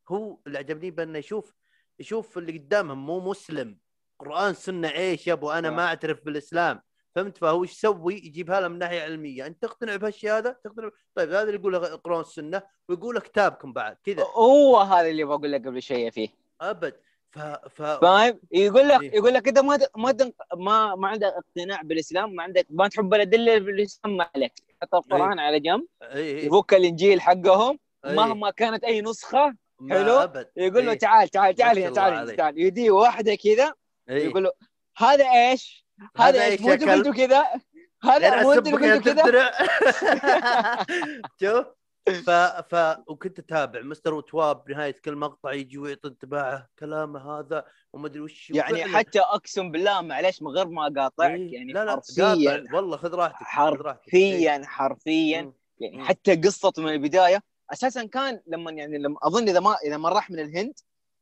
[0.09, 1.55] هو اللي عجبني بأنه يشوف
[1.99, 3.79] يشوف اللي قدامهم مو مسلم.
[4.19, 6.83] قرآن سنة إيش يا أبو؟ أنا ما أعترف بالإسلام.
[7.15, 11.29] فهمت فهو إيش يسوي يجيبها له من ناحية علمية انت تقتنع بهالشيء هذا تقتنع طيب
[11.29, 15.67] هذا اللي يقول لك قران السنة ويقول كتابكم بعد كذا هو هذا اللي بقول لك
[15.67, 16.29] قبل شوية فيه
[16.61, 16.95] أبد
[17.31, 19.15] ف ف فاهم يقول لك إيه.
[19.15, 20.15] يقول لك انت ما ما
[20.55, 24.53] ما ما عندك اقتناع بالإسلام ما عندك ما تحب الادله بالإسلام ما عليك
[24.83, 28.13] حط القرآن على جنب اي يفك الإنجيل حقهم إيه.
[28.13, 29.55] مهما كانت أي نسخة
[29.91, 30.13] حلو.
[30.13, 30.99] أبد يقول له إيه.
[30.99, 32.37] تعال تعال تعال هنا تعال.
[32.37, 33.75] تعال يديه واحدة كذا
[34.09, 34.25] إيه.
[34.25, 34.53] يقول له
[34.97, 37.45] هذا إيش؟ هذا كلب؟ قلتوا كذا؟
[38.03, 39.51] هذا غير مو أنتوا اسبك اللي يا قلتوا كذا؟
[41.41, 41.67] شوف
[42.07, 42.31] ف
[42.75, 48.21] ف وكنت أتابع مستر وتواب نهاية كل مقطع يجي ويعطي انتباهه كلامه هذا وما أدري
[48.21, 51.91] وش يعني وفعلاً- حتى أقسم بالله معلش من غير ما اقاطعك إيه، يعني لا لا
[51.93, 53.47] حرفيا قاطع والله خذ راحتك إيه.
[53.47, 55.53] حرفيا حرفيا مم.
[55.81, 56.05] يعني.
[56.05, 57.43] حتى قصته من البداية
[57.73, 60.73] أساسا كان لما يعني لما أظن إذا ما إذا ما راح من الهند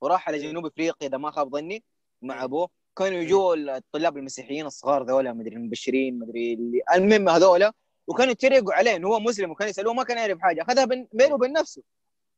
[0.00, 1.84] وراح على جنوب إفريقيا إذا ما خاب ظني
[2.22, 2.44] مع إيه.
[2.44, 2.68] أبوه
[2.98, 7.72] كانوا يجوا الطلاب المسيحيين الصغار ذولا مدري المبشرين مدري اللي المهم هذولا
[8.06, 11.34] وكانوا يتريقوا عليه انه هو مسلم وكانوا يسألوه ما كان يعرف حاجة أخذها بين- بينه
[11.34, 11.82] وبين نفسه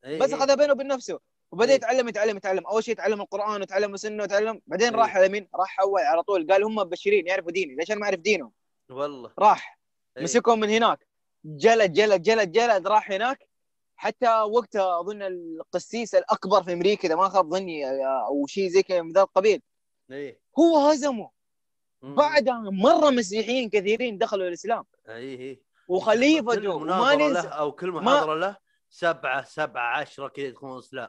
[0.04, 0.36] إيه، بس إيه.
[0.36, 1.18] أخذها بينه وبين نفسه
[1.52, 1.74] وبدأ إيه.
[1.76, 4.96] يتعلم يتعلم يتعلم أول شيء يتعلم القرآن وتعلم السنة وتعلم بعدين إيه.
[5.00, 8.06] راح على مين؟ راح حواء على طول قال هم مبشرين يعرفوا ديني ليش أنا ما
[8.06, 8.52] أعرف دينهم؟
[8.90, 9.78] والله راح
[10.16, 10.22] إيه.
[10.22, 11.06] مسكهم من هناك
[11.44, 13.48] جلد جلد جلد جلد راح هناك
[13.96, 17.86] حتى وقتها أظن القسيس الأكبر في أمريكا إذا ما خاب ظني
[18.26, 19.62] أو شيء زي كذا من ذا القبيل
[20.10, 21.30] إيه هو هزمه.
[22.02, 26.54] بعدها مرة مسيحيين كثيرين دخلوا الإسلام إيه كل وخليفته
[26.86, 28.56] له ننسى أو كل محاضره له
[28.90, 31.08] سبعة سبعة عشرة كذا يدخلون الاسلام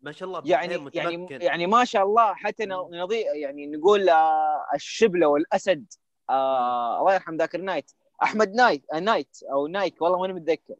[0.00, 1.42] ما شاء الله يعني يعني متمكن.
[1.42, 2.66] يعني ما شاء الله حتى.
[2.66, 5.92] نضيء يعني نقول آه، الشبلة والأسد
[6.30, 7.90] آه الله يرحم ذاك النايت
[8.22, 10.74] أحمد نايت آه، نايت أو نايك والله ماني متذكر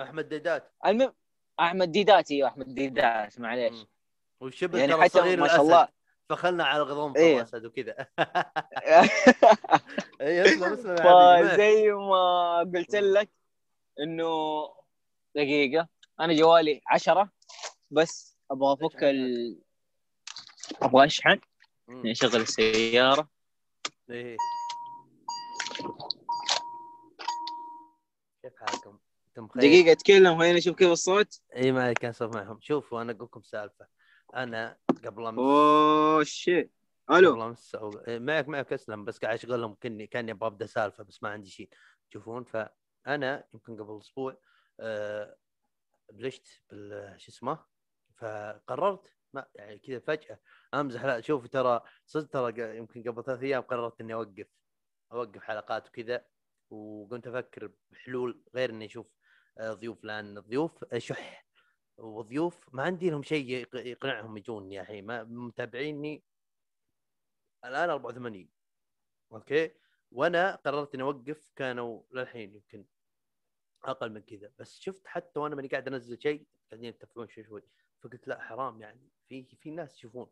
[0.00, 1.12] أحمد ديدات المهم
[1.60, 3.86] أحمد ديدات أيوه أحمد ديدات معليش.
[4.40, 5.60] والشبل يعني ترى حتى صغير ما شاء.
[5.60, 5.88] الله
[6.28, 7.36] فخلنا على الغضنفر إيه.
[7.36, 8.06] الاسد وكذا.
[10.20, 13.30] اي اسلم اسلم فزي ما قلت لك
[14.00, 14.32] إنه
[15.34, 15.88] دقيقة
[16.20, 17.30] أنا جوالي عشرة
[17.90, 19.58] بس أبغى أفك ال
[20.82, 21.40] أبغى أشحن
[21.88, 23.28] اشغل السيارة.
[24.10, 24.36] إيه.
[28.42, 28.98] كيف حالكم؟
[29.56, 31.40] دقيقة أتكلم خليني أشوف كيف الصوت.
[31.56, 32.58] اي ما كان صوت معهم.
[32.60, 33.86] شوفوا أنا أقول لكم سالفة.
[34.36, 35.38] أنا قبل أمس.
[35.38, 36.72] أوه شيت
[37.10, 37.30] ألو.
[37.32, 37.90] قبل أمس أو...
[38.08, 41.50] إيه، معك معك أسلم بس قاعد اشغلهم كني كاني أبغى أبدأ سالفة بس ما عندي
[41.50, 41.68] شيء.
[42.10, 44.38] تشوفون فأنا يمكن قبل أسبوع
[44.80, 45.36] آه
[46.12, 47.64] بلشت بال شو اسمه؟
[48.16, 50.40] فقررت ما يعني كذا فجأة
[50.74, 51.04] أمزح.
[51.04, 54.46] لا شوف ترى صدق ترى يمكن قبل ثلاث أيام قررت إني أوقف.
[55.12, 56.24] أوقف حلقات وكذا
[56.70, 59.14] وكنت أفكر بحلول غير إني أشوف
[59.58, 61.45] آه، ضيوف لأن الضيوف شح
[61.98, 66.24] وضيوف ما عندي لهم شيء يق- يقنعهم يجون يا ما متابعيني
[67.64, 68.48] الآن 84
[69.32, 69.70] أوكي؟
[70.12, 72.84] وأنا قررت إني أوقف كانوا للحين يمكن
[73.84, 74.52] أقل من كذا.
[74.58, 77.62] بس شفت حتى وأنا ماني قاعد أنزل شيء قاعدين يتفقون شوي شوي.
[78.02, 79.10] فقلت لا حرام يعني.
[79.28, 80.30] في في ناس يشوفون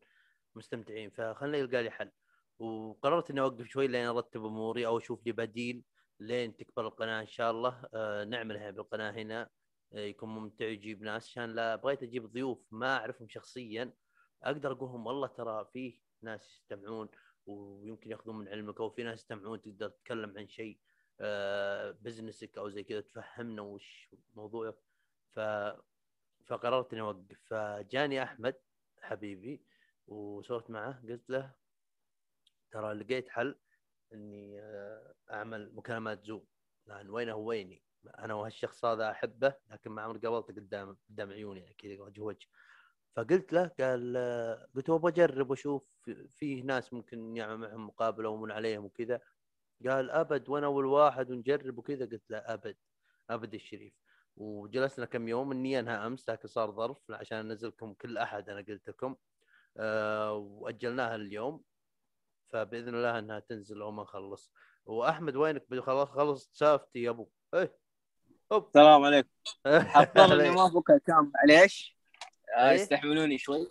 [0.54, 2.10] مستمتعين فخلنا يلقى لي حل.
[2.58, 5.84] وقررت إني أوقف شوي لين أرتب أموري أو أشوف لي بديل
[6.20, 7.88] لين تكبر القناة إن شاء الله.
[7.94, 9.50] آه نعملها بالقناة هنا.
[9.94, 11.24] يكون ممتع يجيب ناس.
[11.28, 13.92] عشان لا بغيت أجيب ضيوف ما أعرفهم شخصيا.
[14.42, 17.08] أقدر أقول لهم والله ترى فيه ناس يستمعون
[17.46, 20.78] ويمكن يأخذون من علمك أو في ناس يستمعون تقدر تتكلم عن شيء
[21.20, 24.76] آه بزنسك أو زي كذا تفهمنا وش موضوعك.
[25.34, 25.40] ف
[26.46, 27.38] فقررت إني أوقف.
[27.46, 28.54] فجاني أحمد
[29.00, 29.64] حبيبي
[30.06, 31.02] وسولفت معه.
[31.08, 31.54] قلت له
[32.70, 33.58] ترى لقيت حل
[34.12, 36.46] إني آه، أعمل مكالمات زوم
[36.86, 41.74] لأن وينه ويني؟ أنا وهالشخص هذا أحبه لكن ما عمري قابلته قدام قدام عيوني يعني
[41.74, 42.46] كذا وجه وجه
[43.16, 44.16] فقلت له قال
[44.76, 45.82] قلت أبغى أجرب وأشوف
[46.36, 49.20] فيه ناس ممكن يعمل معهم مقابلة ومن عليهم وكذا.
[49.86, 52.04] قال أبد وأنا أول واحد ونجرب وكذا.
[52.06, 52.76] قلت له أبد
[53.30, 53.94] أبد الشريف.
[54.36, 58.88] وجلسنا كم يوم النية انها أمس لكن صار ظرف عشان أنزلكم كل أحد أنا قلت
[58.88, 59.16] لكم.
[59.76, 61.62] أه وأجلناها اليوم.
[62.48, 64.52] فبإذن الله إنها تنزل أو ما نخلص.
[64.86, 67.30] وأحمد وينك؟ خلاص خلص سافتي يا أبو.
[67.54, 67.83] إيه.
[68.52, 69.28] السلام عليكم.
[69.94, 71.96] حطم اني ما افك الكام معليش.
[72.56, 73.68] آه، إيه؟ استحملوني شوي.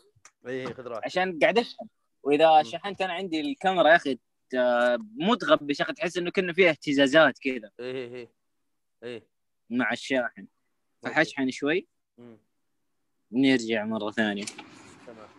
[0.47, 1.05] إيه، خذ راحتك.
[1.05, 1.87] عشان قاعد أشحن.
[2.23, 2.63] وإذا.
[2.63, 4.19] شحنت أنا عندي الكاميرا يا أخي
[4.57, 7.71] آه، متغبش يا أخي تحس إنه كنا فيها اهتزازات كذا.
[7.79, 8.31] إيه إيه إيه.
[9.03, 9.27] إيه.
[9.69, 10.47] مع الشاحن.
[11.03, 11.87] فحشحن شوي.
[12.17, 12.37] مم،
[13.31, 14.45] نرجع مرة ثانية.
[15.07, 15.29] تمام.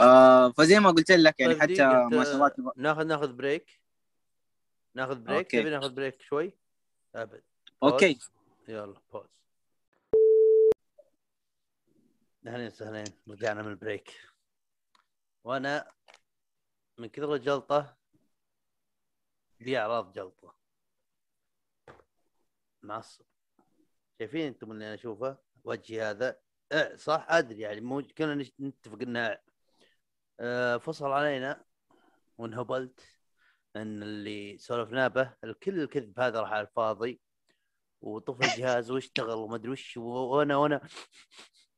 [0.00, 3.80] آه فزي ما قلت لك يعني طيب حتى ما شاء الله ناخذ ناخذ بريك.
[4.94, 5.50] ناخذ break.
[5.50, 6.52] تبي ناخذ break شوي؟
[7.14, 7.42] أبد.
[7.82, 8.18] أوكي.
[8.68, 9.26] يلا pause
[12.46, 14.20] أهلين وسهلين رجعنا من ال break.
[15.44, 15.92] وأنا
[16.98, 17.96] من كثر الجلطة
[19.60, 20.54] لي أعراض جلطة.
[22.82, 23.24] معصب.
[24.18, 26.40] شايفين أنتم اللي أنا أشوفه؟ وجهي هذا.
[26.72, 29.38] إيه صح أدري يعني مو كنا نتفق إنه
[30.40, 31.64] آه، فصل علينا
[32.38, 33.00] وانهبلت
[33.76, 37.25] إن اللي سولفنا به الكل الكذب هذا راح على الفاضي.
[38.06, 40.88] وطفى الجهاز واشتغل وما أدري وش وأنا وأنا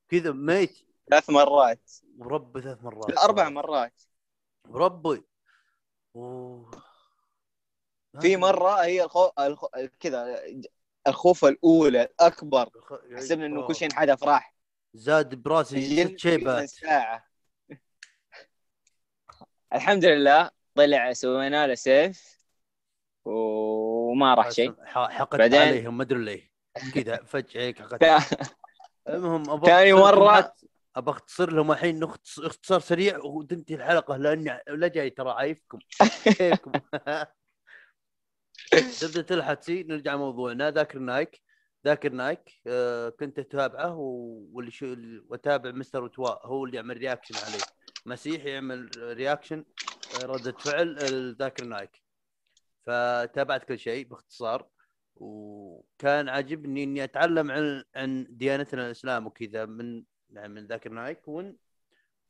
[0.08, 0.78] كذا ميت
[1.10, 1.90] ثلاث مرات.
[2.18, 4.02] وربي ثلاث مرات أربع مرات.
[4.68, 5.22] وربي
[6.14, 6.64] و...
[8.20, 8.36] في.
[8.36, 9.30] مرة هي الخو...
[9.38, 9.68] الخو...
[10.00, 10.42] كذا
[11.06, 12.70] الخوفه الأولى الأكبر.
[13.16, 13.66] حسبنا إنه.
[13.66, 14.54] كل شيء انحدف راح.
[14.94, 16.68] زاد براسي شيبات.
[16.68, 17.28] ساعة.
[19.72, 22.38] الحمد لله طلع سوينا له سيف.
[24.08, 24.74] وما راح شيء.
[24.84, 26.50] ح- حقدت بعدين- عليهم ما أدري ليه.
[26.94, 27.80] كذا فجأة هيك
[29.08, 29.92] المهم ثاني
[30.32, 30.64] حت-
[30.96, 32.02] أبغى أختصر لهم الحين
[32.38, 35.78] اختصار سريع وتنتهي الحلقة لأني لا جاي ترى عايفكم.
[36.24, 36.72] كيفكم؟
[39.00, 40.70] زبدة الحدسي نرجع موضوعنا.
[40.70, 41.42] ذاكر نايك.
[41.86, 42.50] ذاكر نايك.
[42.66, 43.94] آه كنت اتابعه
[44.52, 44.96] واللي شو
[45.28, 47.62] واتابع مستر وتواء هو اللي يعمل reaction عليه.
[48.06, 49.64] مسيح يعمل reaction
[50.22, 50.96] آه، ردة فعل
[51.38, 52.02] ذاكر نايك.
[52.88, 54.68] فتابعت كل شيء باختصار
[55.16, 61.56] وكان عاجبني إني أتعلم عن عن ديانتنا الإسلام وكذا من يعني من ذاكر نايك وإن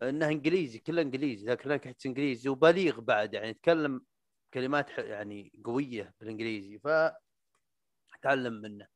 [0.03, 4.01] انه إنجليزي كله إنجليزي ذاكر نايك يحس إنجليزي وبليغ بعد يعني يتكلم
[4.55, 6.89] كلمات يعني قوية بالإنجليزي ف
[8.15, 8.87] اتعلم منه.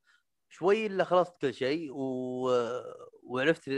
[0.49, 2.49] شوي إلا خلصت كل شيء و...
[3.23, 3.69] وعرفت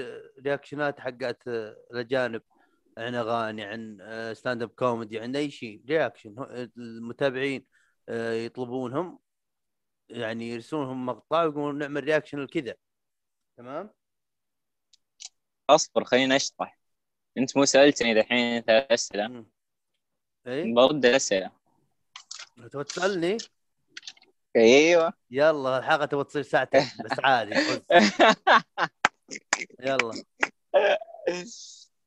[0.46, 1.48] رياكشنات حقت
[1.92, 2.42] الأجانب
[2.98, 4.00] عن أغاني عن
[4.34, 6.36] stand up comedy عن أي شيء reaction
[6.78, 7.66] المتابعين.
[8.10, 9.20] يطلبونهم
[10.10, 12.76] يعني يرسلونهم مقطع ويقولون نعمل reaction لكذا.
[13.58, 13.94] تمام؟
[15.70, 16.80] أصبر خليني اشرح
[17.38, 19.46] أنت مو سألتني دحين ثلاث أسئلة.
[20.48, 21.52] اي برد الأسئلة.
[22.72, 23.38] تبغى تسألني؟
[24.56, 25.14] أيوه.
[25.32, 27.56] يلا الحلقة تبغى تصير ساعتين بس عادي.
[29.80, 30.24] يلا.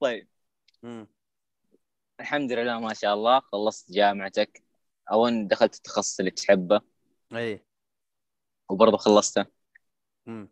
[0.00, 0.28] طيب.
[0.82, 1.08] مم.
[2.20, 4.67] الحمد لله ما شاء الله خلصت جامعتك.
[5.12, 6.80] أو ان دخلت التخصص اللي تحبه
[7.32, 7.64] إي
[8.68, 9.46] وبرضه خلصته
[10.26, 10.50] مم.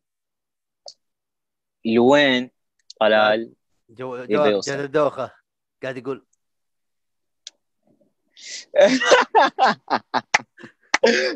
[1.85, 2.51] لوين
[3.01, 3.53] طلال
[3.91, 4.25] جو.
[4.25, 5.33] جهل دوخه
[5.83, 6.27] قاعد يقول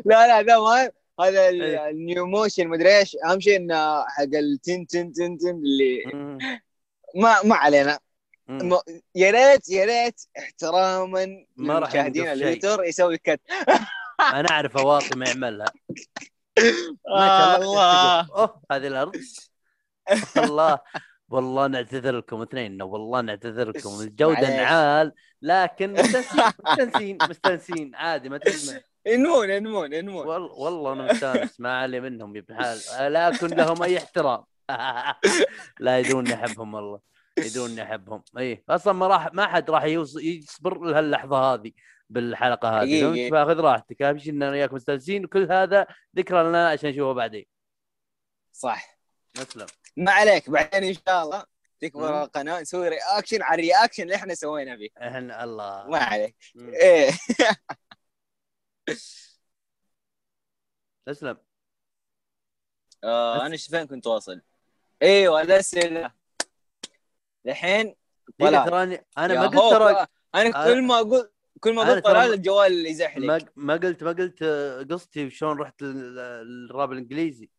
[0.05, 1.61] لا لا ذا ما هذا ال-.
[1.61, 6.03] النيو موشن مدري إيش أهم شيء إنه حق التن تن تن تن اللي.
[7.15, 7.99] ما ما علينا.
[8.47, 8.79] م-
[9.15, 12.31] يا ريت يا ريت احتراما ما راح شيء.
[12.31, 13.41] اليوتر يسوي كت.
[14.33, 15.65] أنا أعرف اواطي ما يعملها.
[17.15, 18.21] ما شاء الله.
[18.21, 18.27] الله.
[18.35, 19.15] أوه هذه الأرض.
[20.37, 20.79] والله
[21.29, 22.81] والله نعتذر لكم اثنين.
[22.81, 24.49] والله نعتذر لكم الجودة.
[24.49, 30.27] نعال لكن مستانسين مستانسين عادي ما تسمع ينمون ينمون ينمون.
[30.27, 31.59] والله والله أنا مستانس.
[31.59, 34.43] ما علي منهم يا ابن لا يكن لهم أي احترام.
[35.79, 37.10] لا يدرون أحبهم والله.
[37.37, 38.23] يدرون أحبهم.
[38.37, 41.71] اي أصلا ما راح ما حد راح يصبر لهاللحظة هذه
[42.09, 42.79] بالحلقة هذه.
[42.79, 43.29] حقيقي.
[43.29, 45.87] فهمت؟ فاخذ راحتك أهم شيء إن أنا وياك مستانسين وكل هذا
[46.17, 47.45] ذكرى لنا عشان نشوفه بعدين.
[48.51, 48.99] صح.
[49.37, 49.67] اسلم
[49.97, 51.45] ما عليك بعدين إن شاء الله
[51.79, 52.23] تكبر.
[52.23, 54.89] القناة نسوي reaction على ال reaction اللي إحنا سوينا فيه.
[54.97, 55.87] إحنا الله.
[55.87, 56.35] ما عليك.
[56.57, 57.11] إيه.
[61.07, 61.37] اسلم
[63.03, 63.45] آه.
[63.45, 64.41] أنا فين كنت واصل؟
[65.01, 66.20] إيوه الاسئله
[67.47, 67.95] الحين
[68.39, 68.65] طلال.
[68.65, 72.85] تراني أنا ما قلت ترى أنا أنا- كل ما أقول كل ما قلت ترى الجوال
[72.85, 76.15] يزحلق ما ما قلت ما قلت آه، قصتي شلون رحت لل-
[76.45, 77.49] للراب الإنجليزي.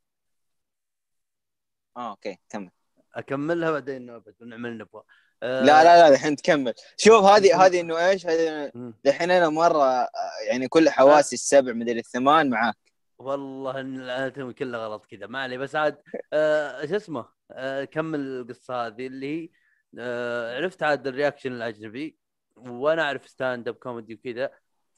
[1.97, 2.71] آه أوكي كمل.
[3.15, 5.03] أكملها بعدين نوبه ونعمل نبغى.
[5.43, 6.75] آه، لا لا لا الحين تكمل.
[6.97, 8.73] شوف هذه هذه إنه إيش؟ هذه.
[9.07, 10.09] الحين أنا مرة آه،
[10.49, 12.77] يعني كل حواسي السبع مدري الثمان معاك.
[13.19, 15.27] والله إن كله غلط كذا.
[15.27, 16.03] ما علي بس عاد
[16.33, 19.49] آه شو اسمه؟ آه كمل القصة هذه اللي هي
[19.98, 22.16] آه عرفت عاد الرياكشن الأجنبي
[22.56, 24.51] وأنا أعرف ستاند اب كوميدي وكذا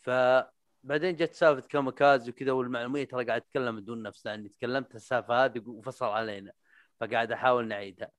[0.02, 5.62] فبعدين جت سالفة كاميكاز وكذا والمعلومية ترى قاعد أتكلم بدون نفس لأني تكلمت السالفة هذه
[5.66, 6.52] وفصل علينا
[7.00, 8.10] فقاعد أحاول نعيدها.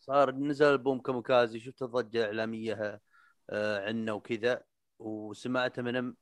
[0.00, 3.00] صار نزل ألبوم كاميكازي شفت الضجة الإعلامية
[3.50, 4.62] آه عنه وكذا
[4.98, 6.14] وسمعته من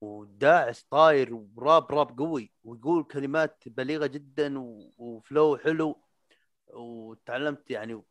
[0.00, 4.54] وداعس طاير وراب راب قوي ويقول كلمات بليغة جدا
[4.98, 6.02] وفلو حلو
[6.66, 8.02] وتعلمت يعني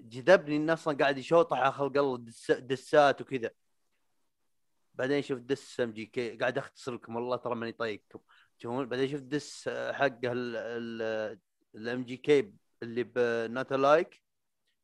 [0.00, 3.50] جذبني إنه أصلا قاعد يشوطح على خلق الله دس دسات وكذا.
[4.94, 8.20] بعدين شفت دس ام جي كي قاعد اختصر لكم والله ترى ماني طايقكم.
[8.58, 10.32] تشوفون بعدين شفت دس حقه
[11.74, 12.52] الام جي كي
[12.82, 14.22] اللي بنوت لايك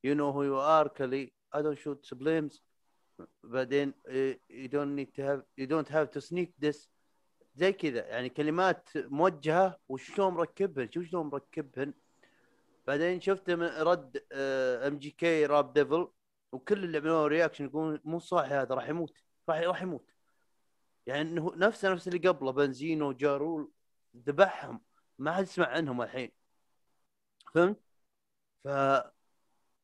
[0.04, 2.64] يو نو هو يو ار كلي اي دونت شوت سبليمز
[3.44, 3.94] بعدين
[4.50, 6.90] يو دونت نيد تو هاف يو دونت هاف تو سنيك ذس
[7.54, 8.06] زي كذا.
[8.06, 11.94] يعني كلمات موجهة وشلون مركبهن؟ شوف شلون مركبهن.
[12.86, 16.08] بعدين شفت من رد ام جي كي راب ديفل
[16.52, 19.18] وكل اللي عملوا رياكشن يقولون مو صاحي هذا راح يموت.
[19.48, 20.10] راح راح يموت.
[21.06, 23.70] يعني إنه نفسه نفس اللي قبله بنزينو جارول
[24.16, 24.84] ذبحهم.
[25.18, 26.32] ما حد يسمع عنهم الحين.
[27.54, 27.80] فهمت؟
[28.64, 28.68] ف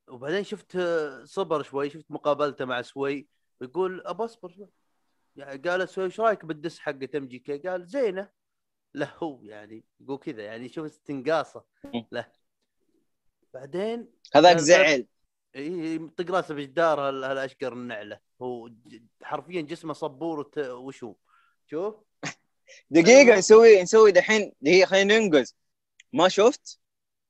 [0.08, 3.28] وبعدين شفت آه، صبر شوي شفت مقابلته مع سوي.
[3.60, 4.68] يقول ابى اصبر شوي
[5.36, 8.30] يعني قال سوي إيش رأيك بالدس حقة ام جي كي؟ قال زينة.
[8.94, 11.64] له هو يعني يقول كذا يعني شوف استنقاصه.
[12.12, 12.41] له.
[13.54, 15.06] بعدين هذاك زعل.
[15.54, 18.20] يطق راسه بجدار هال- هالأشقر النعلة.
[18.42, 18.70] هو
[19.22, 21.14] حرفيا جسمه صبور وشو
[21.66, 21.94] شوف.
[22.90, 24.52] دقيقة نسوي نسوي دحين.
[24.60, 25.56] دقيقة خلينا ننقز.
[26.12, 26.80] ما شفت؟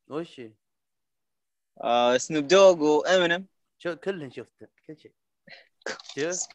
[0.08, 0.52] وش؟ هي؟
[1.80, 3.46] آه سنوب دوغ وامينيم
[3.78, 5.12] شو كلهن شفته كل شيء.
[6.32, 6.48] شوف.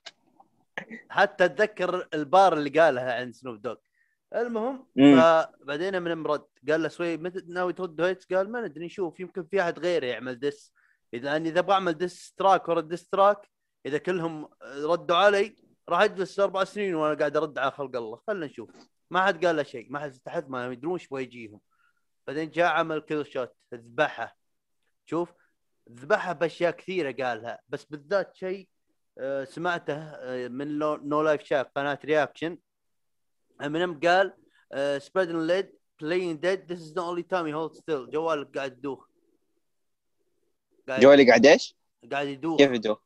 [1.09, 3.75] حتى أتذكر البار اللي قالها عن سنوب دوغ
[4.35, 4.85] المهم.
[4.95, 9.43] فبعدين من مرد قال له سوي متى ناوي ترد هيتس قال ما ندري نشوف يمكن
[9.43, 10.73] في أحد غيره يعمل دس
[11.13, 13.49] إذا اني إذا أبغى أعمل دس تراك ورا دس تراك
[13.85, 15.55] إذا كلهم ردوا علي
[15.89, 18.19] راح أجلس أربع سنين وأنا قاعد أرد على خلق الله.
[18.27, 18.69] خلينا نشوف.
[19.11, 21.59] ما حد قال له شيء ما حد تحت ما يدرون إيش يجيهم.
[22.27, 24.35] بعدين جاء عمل كل شوت ذبحها
[25.05, 25.33] شوف
[25.91, 27.59] ذبحها بأشياء كثيرة قالها.
[27.69, 28.69] بس بالذات شيء
[29.19, 32.57] آه، سمعته آه، من نو لايف شاك قناة رياكشن
[33.61, 34.33] امينيم قال
[35.01, 38.05] سبريدن ليد playing dead this is the only time he holds still.
[38.09, 39.07] جوالك قاعد يدوخ.
[40.89, 41.75] جوالي قاعد إيش؟
[42.11, 42.57] قاعد يدوخ.
[42.57, 42.99] كيف يدوخ؟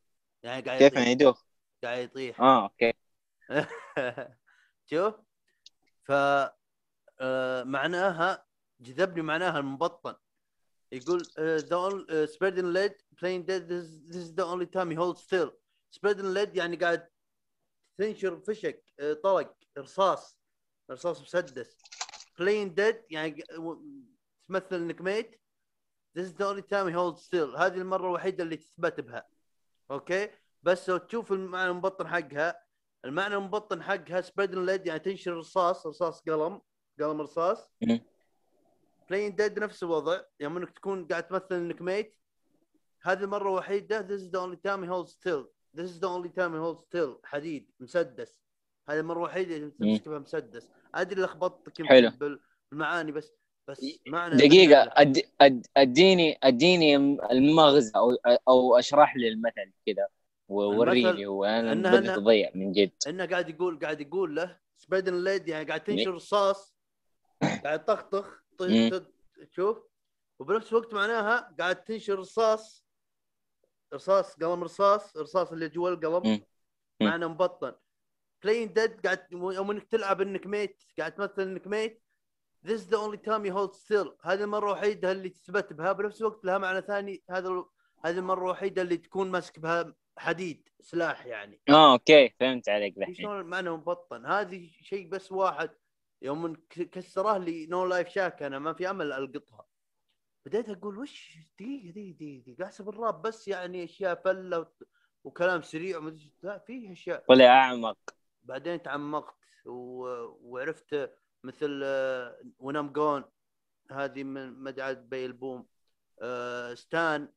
[0.43, 1.43] يعني قاعد كيف يعني يدوخ؟
[1.83, 2.41] قاعد يطيح.
[2.41, 2.93] آه أوكي.
[4.91, 5.15] شوف.
[6.03, 6.11] ف
[7.21, 8.45] آه، معناها
[8.81, 10.15] جذبني معناها المبطن.
[10.91, 11.21] يقول
[12.73, 15.51] lead playing dead this, this is the only time he holds still.
[15.91, 17.07] Spreading lead يعني قاعد
[17.97, 20.40] تنشر فشك آه، طلق رصاص.
[20.91, 21.77] رصاص مسدس.
[22.41, 23.43] Playing dead يعني
[24.47, 25.41] تمثل إنك ميت.
[26.13, 27.55] This is the only time he holds still.
[27.57, 29.27] هذه المرة الوحيدة اللي تثبت بها.
[29.91, 30.29] أوكي؟
[30.63, 32.63] بس لو تشوف المعنى المبطن حقها
[33.05, 36.61] المعنى المبطن حقها سبريدن ليد يعني تنشر رصاص رصاص قلم
[36.99, 37.69] قلم رصاص.
[37.81, 38.01] مم.
[39.09, 40.21] بلاين ديد نفس الوضع.
[40.39, 42.17] يوم إنك تكون قاعد تمثل إنك ميت.
[43.01, 45.45] هذه المرة الوحيدة this is the only time he holds still.
[45.73, 47.19] This is the only time he holds still.
[47.23, 48.40] حديد مسدس.
[48.89, 50.69] هذه المرة الوحيده اللي تمسك بها مسدس.
[50.95, 52.39] أدري لخبطتك يمكن حلو.
[52.71, 53.33] بالمعاني بس
[53.67, 55.21] بس معنى دقيقة أد...
[55.41, 55.67] أد...
[55.77, 56.95] أديني أديني
[57.31, 58.11] المغزى أو
[58.47, 60.07] أو أشرح لي المثل كذا
[60.47, 62.91] ووريني وأنا إنها- بدي تضيع من جد.
[63.07, 66.75] إنه قاعد يقول قاعد يقول له سبيدن ليد يعني قاعد تنشر رصاص
[67.63, 68.43] قاعد تخطخ
[69.51, 69.77] تشوف
[70.39, 72.85] وبنفس الوقت معناها قاعد تنشر رصاص
[73.93, 76.41] رصاص قلم رصاص رصاص اللي جوا القلم.
[77.01, 77.73] معنى مبطن.
[78.43, 82.01] بلاين ديد قاعد يوم إنك تلعب إنك ميت قاعد تمثل إنك ميت.
[82.67, 84.09] This is the only time you hold still.
[84.21, 87.23] هذه المرة الوحيدة اللي تثبت بها بنفس الوقت لها معنى ثاني.
[87.29, 87.63] هذا
[88.05, 91.61] هذه المرة الوحيدة اللي تكون ماسك بها حديد سلاح يعني.
[91.69, 95.69] آه أوكي فهمت عليك الحين شلون المعنى مبطن هذه شيء بس واحد.
[96.21, 99.65] يوم كسره لي نو لايف شاك أنا ما في أمل ألقطها.
[100.45, 104.67] بديت أقول وش دقيقة دقيقة دقيقة احسب الراب بس يعني أشياء فلة
[105.23, 107.23] وكلام سريع ومدري- لا فيه أشياء.
[107.27, 107.97] طلع أعمق.
[108.51, 109.35] بعدين تعمقت.
[109.65, 111.11] وعرفت
[111.43, 113.23] مثل آه، ونام جون
[113.91, 115.67] هذه من مدعاة بي البوم.
[116.21, 117.29] آه، ستان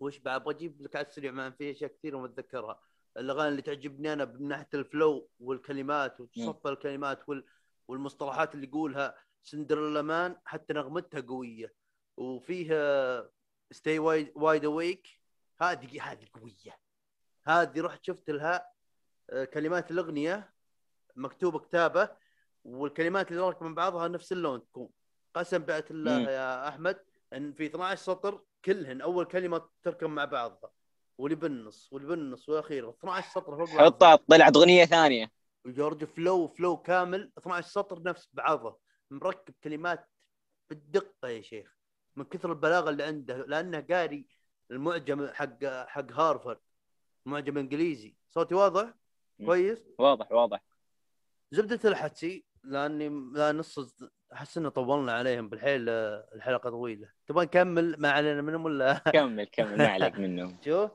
[0.00, 2.80] وش بعد؟ أبغى أجيب لك على السريع ما في أشياء كثير وما أتذكرها.
[3.16, 7.44] الأغاني اللي تعجبني أنا من ناحية الفلو والكلمات وتصفى الكلمات وال...
[7.88, 9.14] والمصطلحات اللي يقولها.
[9.42, 11.74] سندريلا مان حتى نغمتها قوية.
[12.16, 13.30] وفيها
[13.70, 15.08] ستي وايد اويك
[15.60, 16.78] هذه هذه قوية.
[17.46, 18.73] هذه رحت شفت لها آه،
[19.52, 20.52] كلمات الأغنية
[21.16, 22.08] مكتوبه كتابة
[22.64, 24.88] والكلمات اللي راكبه من بعضها نفس اللون تكون.
[25.34, 26.28] قسم بعت الله مم.
[26.28, 30.70] يا أحمد إن في 12 سطر كلهن أول كلمة تركب مع بعضها.
[31.18, 33.68] واللي بالنص واللي بالنص والأخير 12 سطر فوق.
[33.68, 35.30] حطها طلعت أغنية ثانية.
[35.66, 38.76] جورج فلو فلو كامل 12 سطر نفس بعضها.
[39.10, 40.08] مركب كلمات
[40.70, 41.76] بالدقة يا شيخ.
[42.16, 44.26] من كثر البلاغة اللي عنده لأنه قاري
[44.70, 46.58] المعجم حق حق هارفرد.
[47.26, 48.16] معجم إنجليزي.
[48.30, 48.94] صوتي واضح.
[49.46, 50.60] كويس؟ واضح واضح.
[51.52, 54.02] زبدة الحكي لأني لا نص
[54.32, 55.88] أحس إنه طولنا عليهم بالحيل
[56.34, 57.08] الحلقة طويلة.
[57.26, 60.58] تبغى نكمل ما علينا منهم ولا؟ كمل كمل ما عليك منهم.
[60.64, 60.90] شوف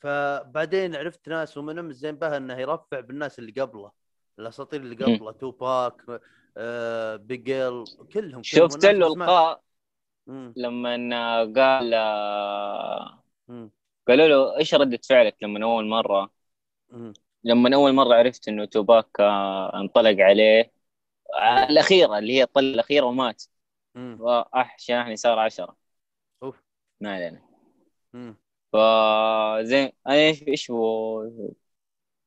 [0.00, 3.92] فبعدين عرفت ناس ومنهم الزين بها إنه يرفع بالناس اللي قبله
[4.38, 6.20] الأساطير اللي قبله توباك
[6.56, 9.62] آه بيجل كلهم شفت له والناس اسماء- لقاء
[10.26, 10.90] مم، لما
[11.56, 13.22] قال آه،
[14.08, 16.30] قالوا له إيش ردة فعلك لما اول مرة؟
[17.46, 19.20] لما أول مرة عرفت إنه توباك
[19.74, 20.72] انطلق عليه
[21.70, 23.44] الأخيرة اللي هي الطلة الأخيرة ومات.
[23.96, 25.76] واح شاحني صار عشرة.
[26.42, 26.62] أوف.
[27.00, 27.42] ما علينا.
[28.72, 31.22] فزين أنا إيش إيش هو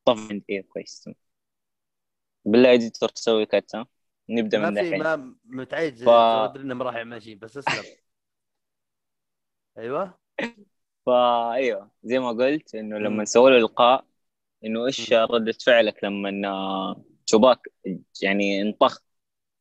[0.06, 1.10] طف إيه كويس.
[2.46, 3.72] بالله إديتور تسوي كات
[4.30, 5.00] نبدأ من الحين.
[5.00, 6.10] ما متعيد ف-
[6.58, 7.84] انه ما راح يعمل شيء بس اسلم.
[9.78, 10.20] أيوه.
[11.06, 12.98] فايوه زي ما قلت إنه.
[12.98, 14.06] لما سووا له لقاء
[14.66, 16.96] إنه إيش ردة فعلك لما
[17.28, 17.60] توباك
[18.22, 19.00] يعني انطخ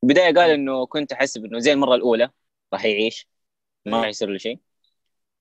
[0.03, 2.31] البداية قال إنه كنت احسب انه زي المرة الأولى
[2.73, 3.29] راح يعيش
[3.87, 3.99] ما.
[4.01, 4.59] راح يصير له شيء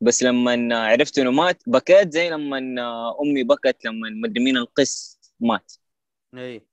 [0.02, 2.58] بس لما عرفت إنه مات بكيت زي لما
[3.22, 5.74] أمي بكت لما مدري مين القس مات
[6.38, 6.68] إي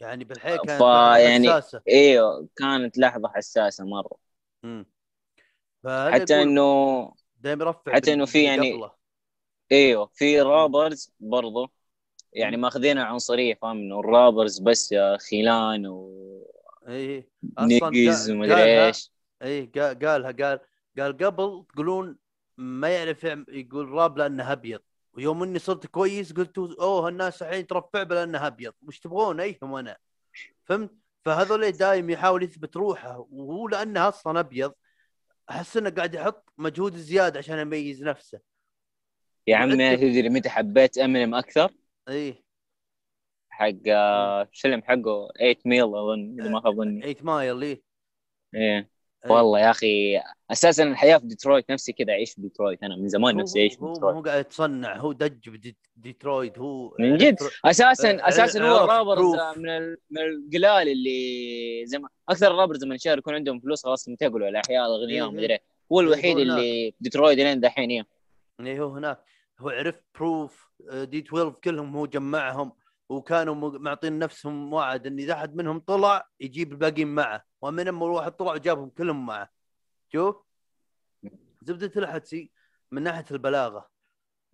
[0.00, 1.82] يعني بالحقيقة كانت لحظة يعني- حساسة.
[1.88, 4.16] أيوه كانت لحظة حساسة مرة
[4.62, 4.86] مم.
[5.84, 8.97] فهل حتى إنه دايم يرفع حتى إنه في يعني- بالقبلة.
[9.72, 11.70] إيوه في رابرز برضو.
[12.32, 15.86] يعني ماخذين العنصريه فاهم؟ إنه الرابرز بس يا خيلان
[16.88, 17.28] إي
[17.58, 19.12] أصلا ونيجز قا- ومدري قالها- إيش.
[19.42, 20.60] إي قا- قالها قال
[20.98, 22.16] قال قبل تقولون
[22.56, 24.80] ما يعرف يقول راب لأنه أبيض.
[25.12, 28.72] ويوم إني صرت كويس قلتوا أوه الناس الحين ترفع به لأنه أبيض.
[28.86, 29.96] وش تبغون؟ أيهم أنا.
[30.64, 30.90] فهمت؟
[31.24, 34.72] فهذول دايم يحاول يثبت روحه وهو لأنه أصلا أبيض.
[35.50, 38.40] أحس إنه قاعد يحط مجهود زيادة عشان يميز نفسه.
[39.48, 41.70] يا عمي أنا تدري متى حبيت امينيم أكثر
[42.08, 42.34] إي
[43.50, 47.82] حق آه، الفيلم حقه 8 ميل أظن إذا ما خاب ظني 8 مايل إيه
[48.54, 48.90] إيه.
[49.26, 50.20] والله يا أخي
[50.50, 53.74] أساسا الحياة في ديترويت نفسي كذا أعيش في ديترويت أنا من زمان هو- نفسي أعيش
[53.74, 55.50] في هو ديترويت هو قاعد يتصنع هو دج
[55.96, 57.36] بديترويت هو من جد.
[57.64, 59.58] أساسا آه، أساسا هو الرابرز proof.
[59.58, 64.48] من من القلال اللي زي ما أكثر الرابرز لما يشاركوا يكون عندهم فلوس خلاص انتقلوا
[64.48, 65.60] الاحياء الأغنياء إيه.
[65.92, 66.38] هو الوحيد.
[66.38, 68.04] اللي في ديترويت لين دحين.
[68.60, 69.18] إيه هو هناك
[69.60, 72.72] هو عرف بروف دي 12 كلهم هو جمعهم
[73.08, 78.32] وكانوا معطين نفسهم وعد إن إذا أحد منهم طلع يجيب الباقيين معه ومن لما واحد
[78.32, 79.50] طلع وجابهم كلهم معه.
[80.12, 80.36] شوف؟
[81.62, 82.52] زبدة الحدسي
[82.92, 83.88] من ناحية البلاغة.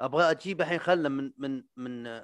[0.00, 2.22] أبغى أجيب الحين خله من من من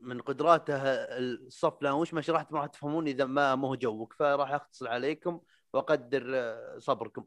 [0.00, 4.52] من قدراته الصف لأن وش ما شرحت ما راح تفهمون إذا ما مو جوك فراح
[4.52, 5.40] أختصر عليكم
[5.72, 7.24] وأقدر آه، صبركم.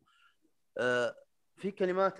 [0.77, 1.15] آه،
[1.57, 2.19] في كلمات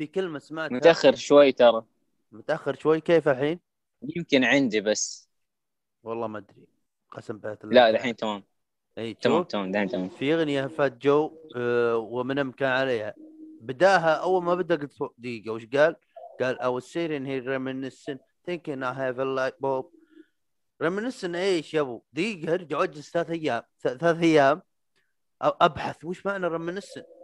[0.00, 1.84] في كلمة سمعتها متأخر شوي ترى.
[2.32, 3.60] متأخر شوي؟ كيف الحين؟
[4.16, 5.28] يمكن عندي بس.
[6.02, 6.66] والله ما أدري.
[7.10, 8.44] قسم بالله لا الحين تمام.
[8.98, 10.08] إي تمام تمام دحين تمام.
[10.08, 13.14] في أغنية فات جو آه، ومنم كان عليها.
[13.60, 15.96] بداها أول ما بدأ قلت دقيقة وش قال؟
[16.40, 18.18] قال I was sitting here reminiscing
[18.48, 19.86] thinking I have a light bulb.
[20.82, 24.62] Reminiscing إيش يا أبو؟ دقيقة ارجع اجلس ثلاث أيام ثلاث أيام.
[25.42, 27.19] أبحث وش معنى reminiscing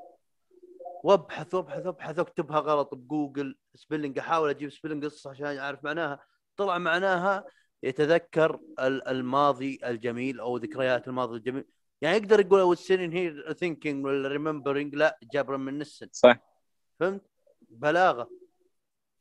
[1.05, 6.21] وابحث وابحث وابحث اكتبها غلط بجوجل spelling احاول أجيب spelling قصه عشان اعرف معناها.
[6.57, 7.45] طلع معناها
[7.83, 11.65] يتذكر ال- الماضي الجميل أو ذكريات الماضي الجميل.
[12.01, 16.39] يعني يقدر يقول was sitting here thinking ولا remembering لا جاب reminiscent صح.
[17.01, 17.23] فهمت؟
[17.69, 18.31] بلاغة.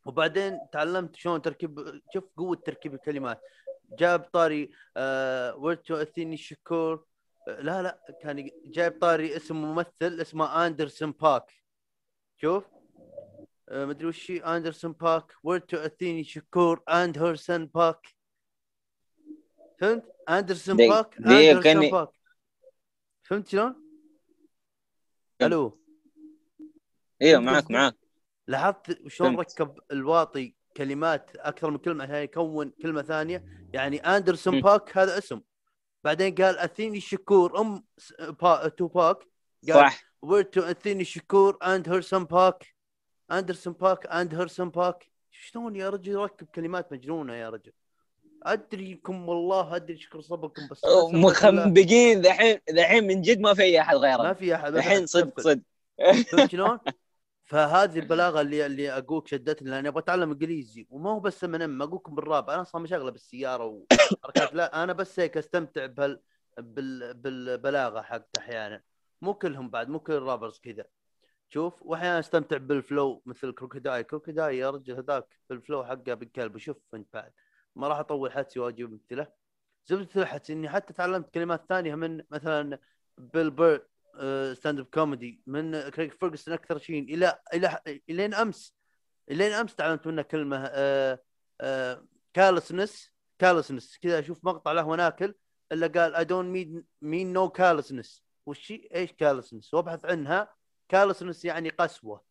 [0.06, 3.42] وبعدين تعلمت شلون تركيب شوف قوة تركيب الكلمات.
[4.00, 7.06] جاب طاري آه ورتو اثيني شكور
[7.48, 11.52] لا لا كان جايب طاري اسم ممثل اسمه اندرسون باك
[12.41, 12.64] شوف.
[13.70, 18.07] آه مدري وش أندرسون باك ورتو أثيني شكور أند هير سن باك
[19.80, 22.10] فهمت؟ أندرسون باك اندرسون باك
[23.24, 23.76] فهمت شلون؟
[25.41, 25.80] ألو.
[27.22, 27.95] إيوه معك؟ معك
[28.48, 29.36] لاحظت شلون.
[29.36, 33.70] ركب الواطي كلمات أكثر من كلمة عشان يكون كلمة ثانية.
[33.74, 34.62] يعني أندرسون.
[34.62, 35.41] باك هذا اسم.
[36.03, 37.84] بعدين قال أثيني شكور أم
[38.41, 38.68] با...
[38.68, 39.18] تو باك
[39.72, 42.76] قال صح ويرتو اثيني شكور اند هيرسون باك
[43.32, 47.72] اندرسون باك اند هيرسون باك شلون يا رجل؟ يركب كلمات مجنونة يا رجل.
[48.44, 50.82] أدريكم والله أدري شكر صبركم بس
[51.14, 52.22] مخنبقين.
[52.22, 54.98] ذحين ذحين من جد ما في أي أحد ما غيره في أحد ما في الحين
[54.98, 55.40] أحد صدق.
[55.40, 55.62] صدق.
[56.32, 56.80] فهمت شلون؟
[57.44, 61.82] فهذه البلاغة اللي اللي أقولك شدتني لأني أبغى أتعلم إنجليزي وما هو بس من ام
[61.82, 62.50] أقولكم بالراب.
[62.50, 64.54] أنا أصلا مشغلة بالسيارة وحركات.
[64.54, 66.22] لا أنا بس هيك أستمتع بهال
[66.58, 67.14] بال...
[67.14, 68.82] بالبلاغة حقت أحيانا.
[69.22, 70.86] مو كلهم بعد مو كل ال rappers كذا.
[71.50, 75.86] شوف واحيانا أستمتع بال flow مثل Crooked I Crooked I يا رجل هذاك بال flow
[75.86, 77.32] حقه بالكلب وشوف انت بعد.
[77.76, 79.28] ما راح أطول حدسي واجيب امثله
[79.88, 82.80] زبدة الحدس إني حتى تعلمت كلمات ثانية من مثلا
[83.18, 83.88] Bill Burr
[84.54, 87.80] stand up comedy من Craig Ferguson أكثر شيء إلى إلى
[88.10, 88.76] إلين أمس.
[89.32, 91.20] إلين أمس تعلمت منه كلمة آه
[91.62, 95.36] آه callousness callousness كذا أشوف مقطع له وأنا اكل
[95.72, 100.56] إلا قال I don't mean no callousness وش؟ إيش callousness وابحث عنها.
[100.90, 102.24] callousness يعني قسوة.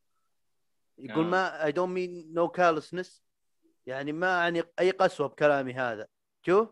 [0.98, 1.28] يقول آه.
[1.28, 3.24] ما I don't mean no callousness
[3.86, 6.06] يعني ما يعني أي قسوة بكلامي هذا.
[6.46, 6.68] شوف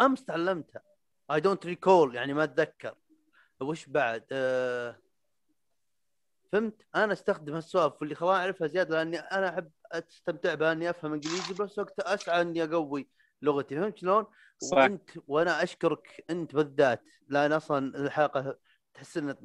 [0.00, 0.82] أمس تعلمتها.
[1.30, 2.94] I don't recall يعني ما أتذكر.
[3.60, 4.98] وش بعد؟ آه
[6.52, 7.94] فهمت؟ أنا أستخدم هالسوالف.
[8.00, 12.64] واللي خلاني أعرفها زيادة لأني أنا أحب أستمتع باني أفهم إنجليزي بس وقت أسعى إني
[12.64, 13.08] أقوي.
[13.42, 14.26] لغتي فهمت شلون؟
[14.72, 18.58] وانت وأنا أشكرك أنت بالذات لأن أصلا الحلقة
[18.94, 19.36] تحس إنها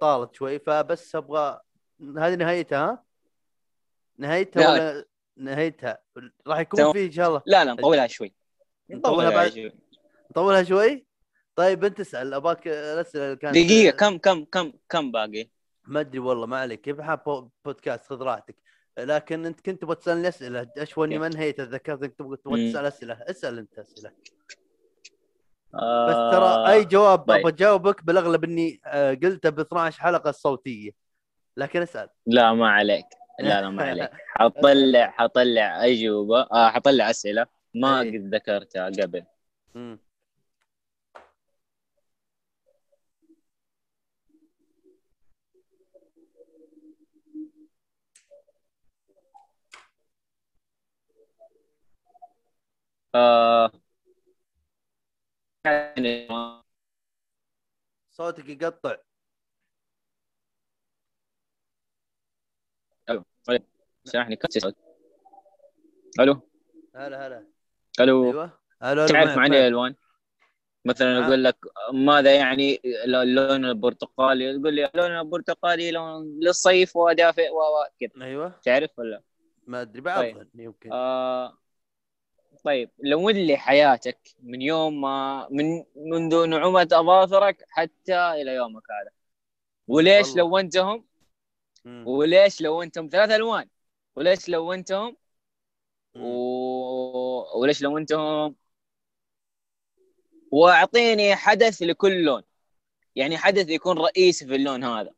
[0.00, 1.60] طالت شوي فبس أبغى
[2.18, 3.04] هذه نهايتها ها؟
[4.18, 4.72] نهايتها لا.
[4.72, 5.04] ولا
[5.36, 5.98] نهايتها
[6.46, 6.92] راح يكون.
[6.92, 8.34] في إن شاء الله لا لا نطولها شوي
[8.90, 9.72] نطولها بعد- شوي
[10.34, 11.06] طولها شوي
[11.56, 15.50] طيب أنت اسأل اباك الأسئلة اللي كانت دقيقة كم كم كم كم باقي؟
[15.84, 18.56] ما أدري والله ما عليك بو- بودكاست خذ راحتك
[18.98, 22.70] لكن انت كنت تبغى تسألني اسئله اشوني ما انهيت تذكرت انك تبغى تبغى.
[22.70, 23.14] تسأل أسئلة.
[23.22, 24.12] اسأل أنت أسئلة.
[25.74, 27.30] آه بس ترى أي جواب طيب.
[27.38, 30.90] أبغى أجاوبك بالأغلب إني آه، قلته ب 12 حلقة صوتيه
[31.56, 32.08] لكن اسأل.
[32.26, 33.06] لا ما عليك.
[33.40, 34.10] لا لا ما عليك.
[34.36, 37.46] حطلع حطلع اجوبه آه حطلع أسئلة.
[37.74, 38.18] ما إيه.
[38.18, 39.24] قد ذكرتها قبل.
[39.74, 39.98] مم.
[53.16, 53.70] آه
[58.10, 58.96] صوتك يقطع.
[64.04, 64.76] سامحني كم صوت
[66.20, 66.40] ألو.
[66.94, 67.46] هلا هلا.
[68.00, 68.24] ألو.
[68.30, 68.58] أيوه.
[68.82, 69.50] هلا تعرف معك.
[69.50, 69.94] الألوان؟
[70.84, 71.22] مثلا نعم.
[71.22, 71.56] أقول لك
[71.92, 78.24] ماذا يعني اللون البرتقالي؟ تقول لي اللون البرتقالي لون للصيف ودافئ و و- كذا.
[78.24, 78.60] أيوه.
[78.62, 79.22] تعرف ولا
[79.66, 80.48] ما أدري بعض طيب.
[80.54, 80.92] يمكن.
[80.92, 81.58] آه
[82.64, 89.10] طيب لو لي حياتك من يوم ما من منذ نعومة أظافرك حتى إلى يومك هذا.
[89.88, 90.42] وليش والله.
[90.42, 91.04] لونتهم.
[92.04, 93.68] وليش لونتهم؟ ثلاث ألوان.
[94.16, 95.16] وليش لونتهم.
[96.14, 96.28] و...
[97.60, 98.56] وليش لونتهم؟
[100.50, 102.42] وأعطيني حدث لكل لون.
[103.16, 105.10] يعني حدث يكون رئيسي في اللون هذا.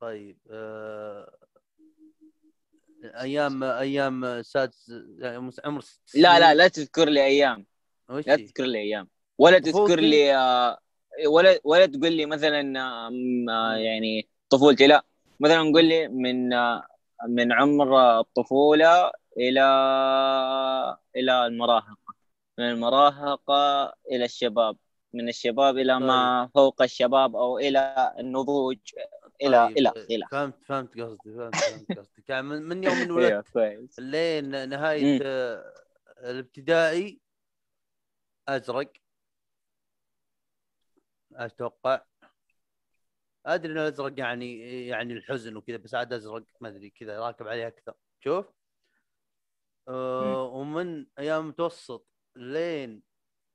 [0.00, 1.35] طيب آه...
[3.14, 5.84] أيام أيام سادس يعني عمر
[6.14, 6.54] لا لا.
[6.54, 7.66] لا تذكر لي أيام
[8.08, 9.08] لا؟ تذكر لي أيام
[9.38, 10.78] ولا تذكر؟ لي آه،
[11.28, 13.48] ولا ولا تقول لي مثلا آه، مم.
[13.78, 15.04] يعني طفولتي لا
[15.40, 16.86] مثلا قول لي من آه،
[17.28, 19.62] من عمر الطفولة إلى
[21.16, 22.14] إلى المراهقة
[22.58, 24.76] من المراهقة إلى الشباب
[25.12, 28.78] من الشباب إلى ما فوق الشباب أو إلى النضوج
[29.42, 30.26] إلى طيب، إلى آه، إلى.
[30.30, 33.98] فهمت فهمت قصدي فهمت فهمت قصدك يعني من, من يوم من إيوه ولدت كويس.
[33.98, 35.18] لين نهاية.
[35.22, 35.74] آه،
[36.18, 37.20] الابتدائي
[38.48, 38.92] أزرق.
[41.32, 42.00] أتوقع.
[43.46, 47.66] أدري إن الأزرق يعني يعني الحزن وكذا بس عاد أزرق ما أدري كذا راكب عليه
[47.66, 47.94] أكثر.
[48.24, 48.46] شوف.
[49.88, 52.06] آه ومن أيام متوسط
[52.36, 53.02] لين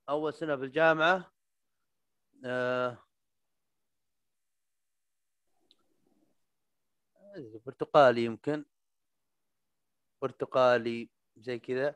[0.10, 1.32] أول سنة بالجامعة
[2.45, 2.98] آه
[7.66, 8.66] برتقالي يمكن.
[10.22, 11.95] برتقالي زي كذا.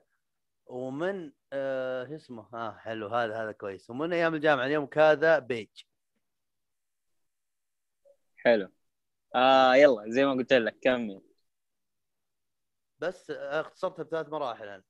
[0.66, 3.90] ومن آه شو اسمه؟ آه حلو هذا هذا كويس.
[3.90, 5.84] ومن أيام الجامعة اليوم هذا بيج.
[8.38, 8.70] حلو.
[9.36, 11.22] آه يلا زي ما قلت لك كمل.
[13.00, 14.84] بس آه، اختصرتها بثلاث مراحل أنا.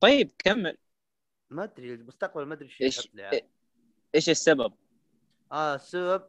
[0.00, 0.78] طيب كمل.
[1.50, 3.08] ما أدري المستقبل ما أدري إيش.
[4.14, 4.74] إيش السبب؟
[5.52, 6.28] آه السبب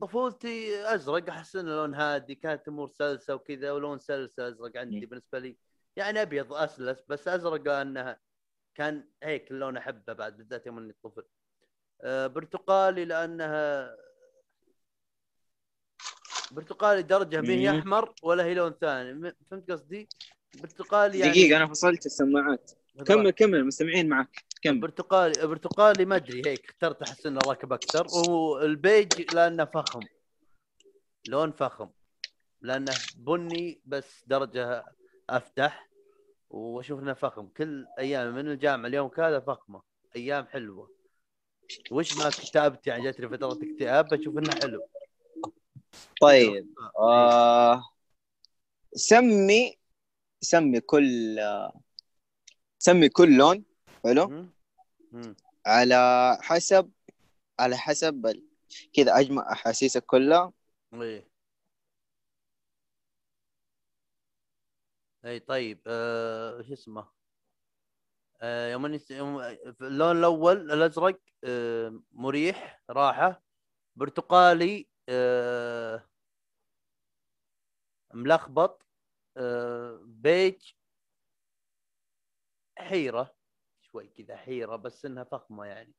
[0.00, 5.06] طفولتي أزرق أحس انه لون هادي كانت امور سلسة وكذا ولون سلسة أزرق عندي مم.
[5.06, 5.56] بالنسبة لي
[5.96, 8.20] يعني أبيض اسلس بس أزرق لأنها
[8.74, 11.24] كان هيك اللون أحبه بعد بالذات يوم إني طفل
[12.00, 13.96] آه برتقالي لأنها
[16.50, 17.78] برتقالي درجة ما هي.
[17.78, 20.08] أحمر ولا هي لون ثاني فهمت قصدي؟
[20.54, 26.46] برتقالي يعني دقيقة أنا فصلت السماعات كمل كمل المستمعين معك؟ كمل برتقالي برتقالي ما أدري
[26.46, 28.06] هيك اخترت أحس إنه راكب أكثر.
[28.14, 30.00] والبيج لأنه فخم.
[31.28, 31.90] لون فخم.
[32.60, 34.84] لأنه بني بس درجة
[35.30, 35.88] أفتح.
[36.50, 37.46] وأشوف إنه فخم.
[37.46, 39.82] كل أيام من الجامعة اليوم كذا فخمة.
[40.16, 40.90] أيام حلوة.
[41.90, 44.88] وش ما اكتئبت يعني جاتني فترة اكتئاب بشوف إنه حلو.
[46.20, 47.82] طيب آه.
[48.94, 49.78] سمي
[50.40, 51.80] سمي كل آه
[52.84, 53.64] سمي كل لون
[54.04, 54.46] حلو.
[55.66, 56.90] على حسب
[57.58, 58.48] على حسب ال-
[58.92, 60.52] كذا أجمع أحاسيسك كلها.
[60.94, 61.28] إيه.
[65.24, 67.08] اي طيب آه شو اسمه؟
[68.40, 69.40] آه يوم اني يوم
[69.80, 73.42] اللون الأول الأزرق آه مريح راحة.
[73.96, 76.08] برتقالي آه
[78.14, 78.86] ملخبط
[79.36, 80.72] آه بيج
[82.82, 83.36] حيرة
[83.80, 85.94] شوي كذا حيرة بس إنها فخمة يعني.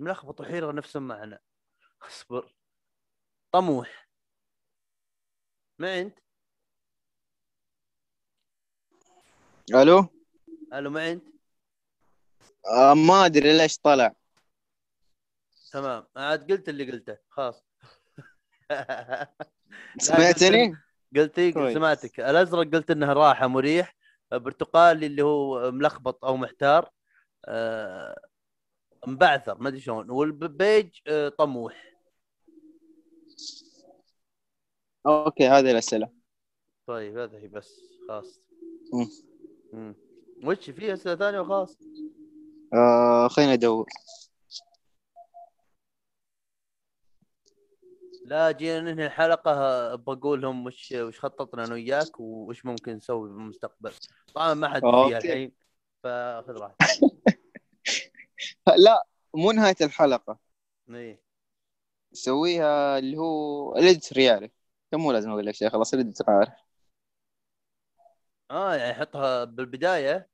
[0.00, 1.38] ملخبط وحيرة نفس المعنى.
[2.02, 2.54] اصبر.
[3.52, 4.08] طموح.
[5.78, 6.18] ما أنت؟
[9.74, 10.06] ألو؟
[10.72, 11.24] ألو ما أنت؟
[12.66, 14.14] آه ما أدري ليش طلع.
[15.72, 16.06] تمام.
[16.16, 17.18] عاد قلت اللي قلته.
[17.28, 17.64] خلاص.
[18.70, 19.34] لا،
[19.98, 20.85] سمعتني؟
[21.18, 21.74] قلت إيه،.
[21.74, 22.20] سمعتك.
[22.20, 23.96] الأزرق قلت انها راحه مريح.
[24.32, 26.90] برتقالي اللي هو ملخبط أو محتار
[27.44, 28.20] آه،
[29.06, 30.10] مبعثر ما أدري شلون.
[30.10, 31.96] والبيج آه، طموح.
[35.06, 36.08] أوكي هذه الأسئلة.
[36.86, 38.40] طيب هذا هي بس خلاص.
[40.44, 41.78] وش في أسئلة ثانية وخلاص؟
[42.74, 43.86] آه خلينا ندور
[48.26, 49.94] لا جينا ننهي الحلقة.
[49.94, 53.92] بقول لهم وش وش خططنا أنا وياك وش ممكن نسوي بالمستقبل
[54.34, 55.18] طبعا ما حد فيها.
[55.18, 55.52] الحين
[56.02, 57.00] فخذ راحتك.
[58.76, 60.38] لا مو نهاية الحلقة.
[60.90, 61.22] إيه.
[62.12, 64.50] نسويها اللي هو ال editor يعرف
[64.92, 66.54] مو لازم أقول لك شيء خلاص ال editor عارف.
[68.50, 70.30] آه يعني حطها بالبداية؟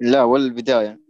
[0.00, 1.00] لا ولا البدايه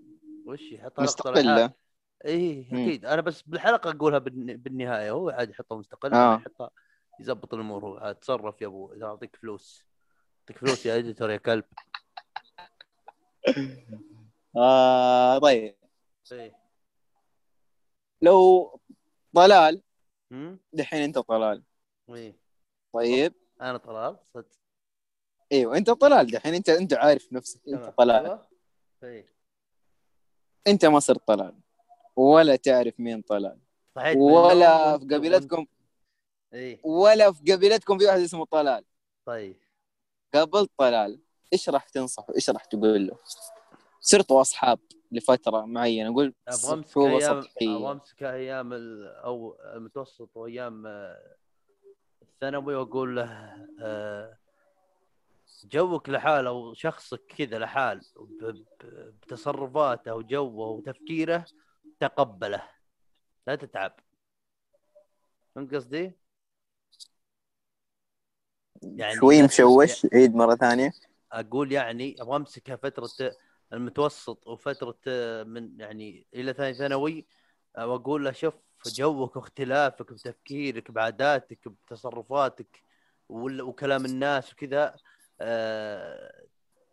[0.47, 1.84] وش يحطها؟ مستقلة.
[2.25, 2.79] اي مم.
[2.83, 3.05] أكيد.
[3.05, 5.11] أنا بس بالحلقة أقولها بالن- بالنهاية.
[5.11, 6.35] هو عادي يحطها مستقل آه.
[6.35, 6.71] يحطها
[7.21, 7.85] يزبط الأمور.
[7.85, 9.85] هو عاد تصرف يا أبو إذا أعطيك فلوس.
[10.41, 11.65] أعطيك فلوس يا editor يا كلب.
[14.57, 15.77] آه طيب.
[16.33, 16.57] إيه.
[18.23, 18.81] لو
[19.35, 19.83] طلال؟
[20.73, 21.63] دحين أنت طلال
[22.11, 22.39] إيه.
[22.93, 23.35] طيب.
[23.61, 24.47] أنا طلال صدق.
[25.53, 26.55] إيوه أنت طلال دحين.
[26.55, 27.69] أنت أنت عارف نفسك.
[27.69, 27.85] أنت.
[27.99, 28.27] طلال.
[28.27, 28.49] أيوة.
[29.03, 29.35] إيه.
[30.67, 31.55] أنت ما صرت طلال.
[32.17, 33.59] ولا تعرف مين طلال
[33.97, 35.67] صحيت ولا في قبيلتكم.
[36.53, 36.81] إيه.
[36.85, 38.85] ولا في قبيلتكم في واحد اسمه طلال.
[39.27, 39.57] طيب.
[40.35, 41.21] قابلت طلال
[41.53, 43.17] إيش راح تنصحه؟ إيش راح تقول له؟
[44.01, 44.79] صرتوا أصحاب
[45.13, 47.43] لفترة معينة أقول أبغى أمسك أيام.
[47.77, 51.37] أبغى أمسك أيام ال- أو المتوسط وأيام آه،
[52.23, 54.39] الثانوي وأقول له آه،
[55.65, 58.01] جوك لحاله وشخصك كذا لحال
[59.23, 61.45] بتصرفاته وجوه وتفكيره
[62.09, 62.63] تقبله.
[63.47, 64.01] لا تتعب.
[65.55, 66.13] فهمت قصدي؟
[68.83, 70.93] يعني شوي مشوش عيد مرة ثانية.
[71.33, 73.09] أقول يعني أبغى امسكها فترة
[73.73, 74.97] المتوسط وفترة
[75.45, 77.27] من يعني إلى ثاني ثانوي
[77.79, 78.55] وأقول له شوف
[78.87, 82.83] جوك واختلافك بتفكيرك بعاداتك بتصرفاتك
[83.29, 84.97] وكلام الناس وكذا
[85.41, 86.45] آه،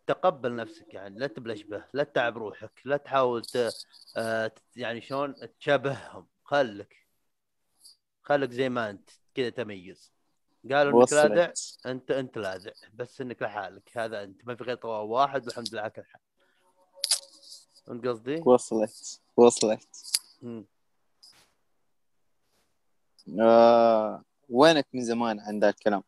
[0.06, 3.74] تقبل نفسك يعني لا تبلش به لا تتعب روحك لا تحاول ت...
[4.16, 6.26] آه، ت- يعني شلون تشابههم.
[6.44, 7.06] خلك
[8.22, 10.12] خلك زي ما انت كذا تميز.
[10.72, 11.52] قالوا إنك لاذع
[11.86, 13.98] أنت أنت لاذع بس إنك لحالك.
[13.98, 16.20] هذا أنت ما في غير طوال واحد والحمد لله على كل حال.
[17.86, 19.88] فهمت قصدي؟ وصلت وصلت.
[23.40, 26.02] آه وينك من زمان عن ذا الكلام؟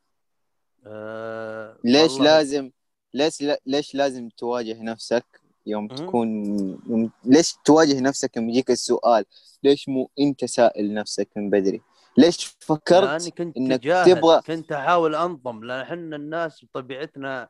[0.87, 2.71] آه ليش والله- لازم
[3.15, 5.25] ليش ليش لازم تواجه نفسك
[5.67, 5.89] يوم.
[5.89, 6.45] تكون
[6.89, 9.25] يوم ليش تواجه نفسك يوم يجيك السؤال
[9.63, 11.83] ليش مو انت سائل نفسك من بدري؟
[12.19, 17.49] ليش فكرت كنت إنك جاهل تبغى- كنت أحاول انضم لأن إحنا الناس بطبيعتنا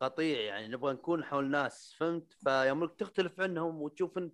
[0.00, 4.30] قطيع يعني نبغى نكون حول ناس فهمت؟ فيوم تختلف عنهم وتشوف إن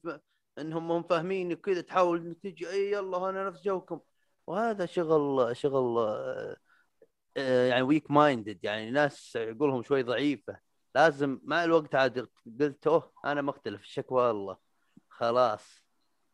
[0.59, 4.01] إنهم هم فاهمين وكذا تحاول إنك تجي إي يلا أنا نفس جوكم.
[4.47, 5.99] وهذا شغل شغل
[7.37, 10.57] يعني weak minded يعني ناس يقولهم شوي ضعيفة.
[10.95, 12.29] لازم مع الوقت عاد
[12.61, 13.81] قلت أوه أنا مختلف.
[13.81, 14.57] الشكوى الله
[15.09, 15.83] خلاص.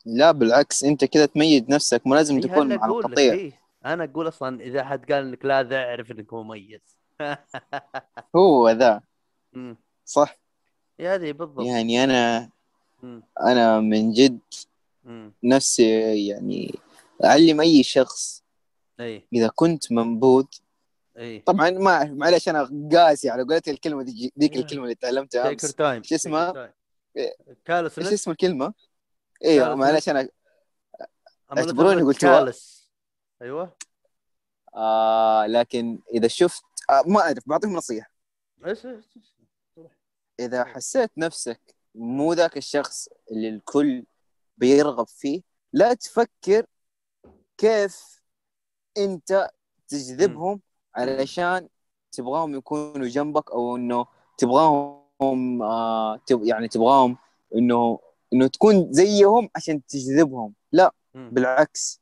[0.07, 2.07] لا بالعكس أنت كذا تميز نفسك.
[2.07, 3.53] مو لازم إيه تكون مع القطيع إيه.
[3.85, 6.99] أنا أقول أصلا إذا حد قال إنك لاذع أعرف إنك مميز.
[8.37, 9.03] هو ذا.
[10.05, 10.39] صح.
[10.99, 11.67] يا هذه بالضبط.
[11.67, 12.51] يعني أنا
[13.03, 13.23] مم.
[13.41, 14.41] أنا من جد
[15.05, 15.33] مم.
[15.45, 16.75] نفسي يعني
[17.25, 18.45] أعلم أي شخص.
[19.01, 20.45] اي إذا كنت منبوذ
[21.19, 21.41] إي.
[21.41, 24.57] طبعا ما معلش أنا قاسي على قولت الكلمة دي ذيك.
[24.57, 25.75] الكلمة اللي تعلمتها أمس.
[25.75, 26.75] تايم شو اسمها؟
[27.17, 27.37] إيه.
[27.49, 28.75] إيش callous اسم الكلمة؟
[29.45, 30.29] أيوه callous معلش أنا
[31.59, 32.91] اعتبروني قلت callous
[33.43, 33.77] أيوه.
[34.75, 38.11] آه لكن إذا شفت آه ما أعرف بعطيهم نصيحة.
[38.67, 38.87] إيش؟
[40.41, 41.61] إذا حسيت نفسك
[41.95, 44.05] مو ذاك الشخص اللي الكل
[44.57, 45.43] بيرغب فيه
[45.73, 46.67] لا تفكر
[47.59, 48.23] كيف
[48.99, 49.51] أنت
[49.89, 50.61] تجذبهم
[50.99, 51.69] علشان
[52.13, 54.07] تبغاهم يكونوا جنبك أو إنه
[54.39, 57.17] تبغاهم آه يعني تبغاهم
[57.55, 57.99] إنه
[58.33, 60.93] إنه تكون زيهم عشان تجذبهم لا.
[61.15, 62.01] بالعكس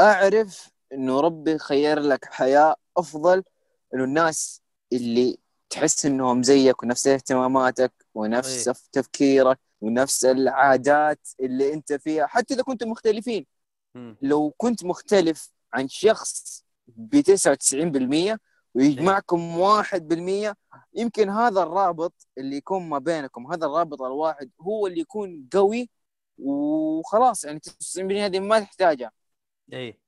[0.00, 3.42] أعرف إنه ربي خير لك حياة أفضل
[3.94, 4.62] إنه الناس
[4.92, 5.38] اللي
[5.70, 8.74] تحس إنهم زيك ونفس اهتماماتك ونفس أي.
[8.92, 13.46] تفكيرك ونفس العادات اللي أنت فيها حتى إذا كنتم مختلفين
[13.94, 14.16] مم.
[14.22, 16.64] لو كنت مختلف عن شخص
[16.96, 17.20] ب
[18.34, 18.38] 99%
[18.74, 20.54] ويجمعكم 1%
[20.94, 25.90] يمكن هذا الرابط اللي يكون ما بينكم هذا الرابط الواحد هو اللي يكون قوي
[26.38, 29.12] وخلاص يعني 99% هذه ما تحتاجها.
[29.72, 29.98] اي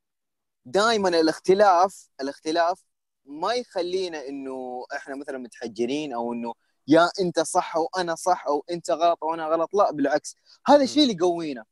[0.65, 2.85] دائما الاختلاف الاختلاف
[3.24, 6.55] ما يخلينا إنه إحنا مثلا متحجرين أو إنه
[6.89, 10.36] يا أنت صح وأنا صح أو أنت غلط وأنا غلط لا بالعكس.
[10.66, 11.65] هذا الشيء اللي يقوينا.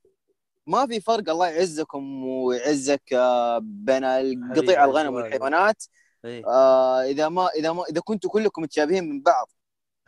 [0.67, 4.05] ما في فرق الله يعزكم ويعزك آه، بين
[4.57, 5.15] قطيع الغنم.
[5.15, 5.85] والحيوانات.
[6.25, 9.51] اي آه، إذا ما إذا ما إذا كنتوا كلكم متشابهين من بعض.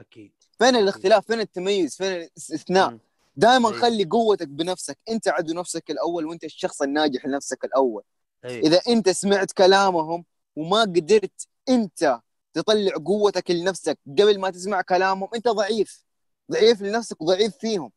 [0.01, 0.33] أكيد.
[0.59, 2.99] فين الاختلاف؟ فين التميز؟ فين الاستثناء.
[3.37, 3.75] دائما أي.
[3.75, 4.99] خلي قوتك بنفسك.
[5.09, 8.03] أنت عدو نفسك الأول وأنت الشخص الناجح لنفسك الأول.
[8.45, 10.25] اي إذا أنت سمعت كلامهم
[10.57, 12.21] وما قدرت أنت
[12.53, 16.05] تطلع قوتك لنفسك قبل ما تسمع كلامهم أنت ضعيف.
[16.53, 17.93] ضعيف لنفسك وضعيف فيهم.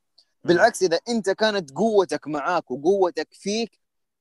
[0.48, 3.80] بالعكس إذا أنت كانت قوتك معاك وقوتك فيك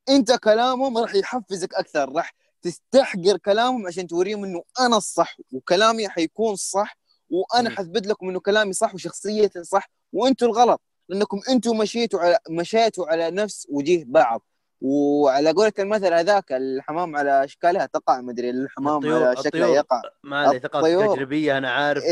[0.09, 6.57] أنت كلامهم راح يحفزك أكثر راح تستحقر كلامهم عشان توريهم إنه أنا الصح وكلامي حيكون
[6.57, 6.97] صح
[7.31, 7.71] وأنا.
[7.71, 13.31] حثبت لكم إنه كلامي صح وشخصيتي صح وأنتم الغلط لأنكم أنتم مشيتوا على مشيتوا على
[13.31, 14.43] نفس وجيه بعض
[14.81, 19.69] وعلى قولة المثل هذاك الحمام على إشكالها تقع مدري الحمام الطيور- على شكلها.
[19.69, 21.15] يقع ما علي ثقافة الطيور.
[21.15, 22.05] تجريبية أنا عارف.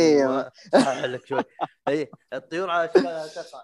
[0.73, 1.43] صحح لك شوي
[1.89, 3.63] اي الطيور على إشكالها تقع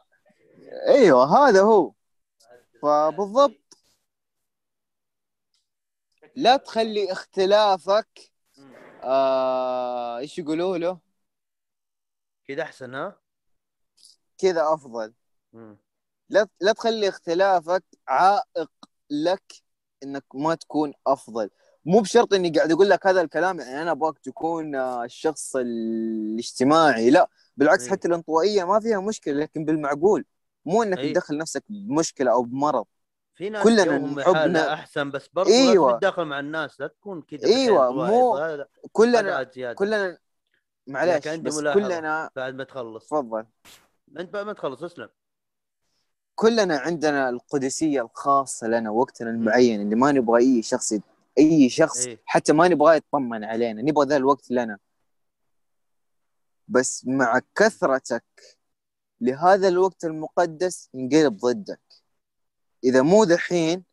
[0.70, 1.92] أيوه هذا هو
[2.82, 3.60] فبالضبط
[6.36, 8.30] لا تخلي اختلافك.
[9.02, 10.98] آه إيش يقولوا له
[12.48, 13.20] كذا أحسن ها؟
[14.38, 15.12] كذا أفضل
[15.52, 15.78] مم.
[16.28, 18.70] لا لا تخلي اختلافك عائق
[19.10, 19.52] لك
[20.02, 21.50] إنك ما تكون أفضل
[21.84, 27.10] مو بشرط إني قاعد أقول لك هذا الكلام يعني أنا أبغاك تكون آه، الشخص الاجتماعي
[27.10, 27.90] لا بالعكس إيه.
[27.90, 30.24] حتى الانطوائية ما فيها مشكلة لكن بالمعقول
[30.64, 31.12] مو إنك إيه.
[31.12, 32.86] تدخل نفسك بمشكلة أو بمرض
[33.34, 35.92] في ناس كلنا جوهم نحب حالة ن- أحسن بس برضه أيوة.
[35.98, 38.36] تتداخل مع الناس لا تكون كذا بحيل مو-.
[38.36, 40.18] هذا كلنا هذا كلنا
[40.86, 41.80] معلش بس ملاحظة.
[41.88, 43.46] كلنا بعد ما تخلص تفضل
[44.18, 45.08] أنت بعد ما تخلص اسلم
[46.34, 50.92] كلنا عندنا القدسية الخاصة لنا وقتنا المعين اللي ما نبغى أي شخص
[51.38, 52.22] أي شخص إيه.
[52.24, 54.78] حتى ما نبغاه يطمن علينا نبغى ذا الوقت لنا
[56.68, 58.24] بس مع كثرتك
[59.20, 61.80] لهذا الوقت المقدس ينقلب ضدك.
[62.84, 63.84] إذا مو دحين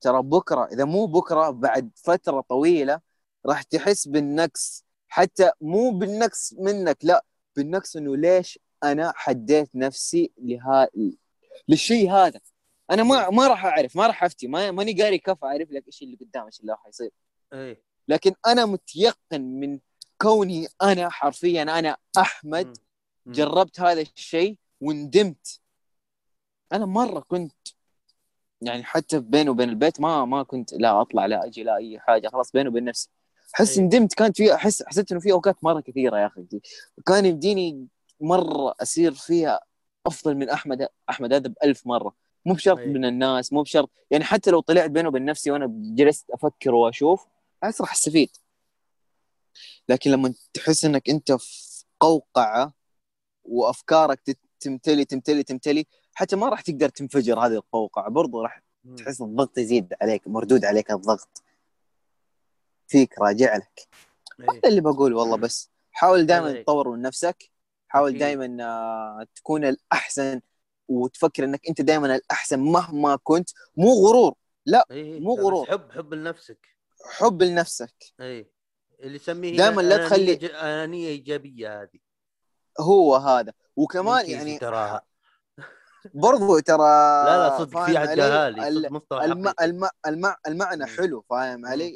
[0.00, 3.00] ترى بكرة إذا مو بكرة بعد فترة طويلة
[3.46, 4.84] راح تحس بالنقص.
[5.08, 7.24] حتى مو بالنقص منك لا
[7.56, 10.88] بالنقص إنه ليش أنا حديت نفسي لها
[11.68, 12.40] للشيء هذا.
[12.90, 16.02] أنا ما ما راح أعرف ما راح أفتي ما ماني قاري كفى أعرف لك إيش
[16.02, 17.10] اللي قدام إيش اللي راح يصير.
[17.52, 19.78] اي لكن أنا متيقن من
[20.18, 22.76] كوني أنا حرفيا أنا أحمد.
[23.26, 25.60] جربت هذا الشيء وندمت.
[26.72, 27.52] أنا مرة كنت
[28.60, 32.28] يعني حتى بيني وبين البيت ما ما كنت لا أطلع لا أجي لا أي حاجة
[32.28, 33.10] خلاص بيني وبين نفسي.
[33.54, 33.84] أحس أي.
[33.84, 36.44] ندمت كانت في احس حسيت إنه في أوقات مرة كثيرة يا أخي.
[37.06, 37.88] كان يمديني
[38.20, 39.60] مرة أسير فيها
[40.06, 42.14] أفضل من أحمد أحمد هذا بألف مرة.
[42.46, 42.86] مو بشرط أي.
[42.86, 43.90] من الناس مو بشرط.
[44.10, 47.26] يعني حتى لو طلعت بيني وبين نفسي وأنا جلست أفكر وأشوف
[47.64, 48.30] أحس راح أستفيد.
[49.88, 52.72] لكن لما تحس إنك أنت في قوقعة
[53.44, 58.10] وأفكارك تت- تمتلي تمتلي تمتلي حتى ما راح تقدر تنفجر هذه القوقعة.
[58.10, 58.62] برضو راح.
[58.96, 61.42] تحس الضغط يزيد عليك مردود عليك الضغط.
[62.88, 63.88] فيك راجع لك.
[64.40, 64.46] إي.
[64.50, 65.70] هذا اللي بقول والله بس.
[65.92, 67.50] حاول دائما هذا- تطور من نفسك
[67.88, 68.18] حاول.
[68.18, 70.40] دائما آه، تكون الأحسن
[70.88, 73.50] وتفكر إنك أنت دائما الأحسن مهما كنت.
[73.76, 74.30] مو غرور.
[74.30, 74.34] مو
[74.66, 75.66] لا، بس غرور.
[75.66, 76.66] حب حب لنفسك.
[77.18, 77.94] حب لنفسك.
[78.20, 78.46] اي
[79.00, 81.98] اللي يسميه دايماً لا تخلي- أنانية إيجابية هذه.
[82.80, 85.02] هو هذا وكمان يعني تراها
[86.14, 86.78] برضو ترى
[87.24, 89.48] لا لا صدق في صدق مصطلح الم...
[89.48, 89.64] حقيقي.
[89.64, 89.88] الم...
[90.06, 90.34] الم...
[90.46, 90.86] المعنى.
[90.86, 91.66] حلو فاهم.
[91.66, 91.92] علي؟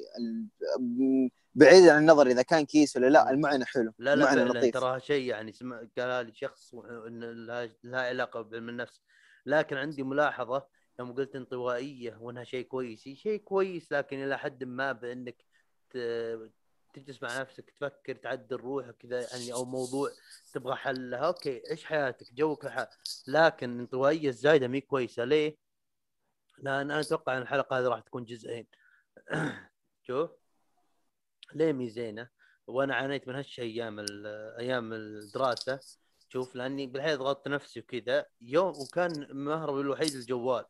[1.55, 3.30] بعيد عن النظر إذا كان كيس ولا لا.
[3.30, 8.00] المعنى حلو لا لا المعنى لطيف تراها شيء يعني سمع قالها لي شخص لها لها
[8.00, 9.00] علاقة بعلم النفس
[9.46, 10.66] لكن عندي ملاحظة
[11.00, 15.44] يوم قلت انطوائية وإنها شيء كويس شيء كويس لكن إلى حد ما بإنك
[15.90, 16.50] ت-
[16.98, 20.10] تجلس مع نفسك تفكر تعدل روحك كذا يعني أو موضوع
[20.54, 22.88] تبغى حل لها أوكي عيش حياتك؟ جوك الح...
[23.28, 25.24] لكن الانطوائيه الزايدة مي كويسة.
[25.24, 25.56] ليه؟
[26.58, 28.66] لأن أنا أتوقع إن الحلقة هذه راح تكون جزئين.
[30.06, 30.30] شوف.
[31.54, 32.28] ليه مي زينة؟
[32.66, 34.06] وأنا عانيت من هالشيء أيام
[34.58, 35.80] أيام الدراسة.
[36.28, 38.26] شوف لأني بالحياة ضغطت نفسي وكذا.
[38.40, 40.64] يوم وكان مهربي الوحيد الجوال.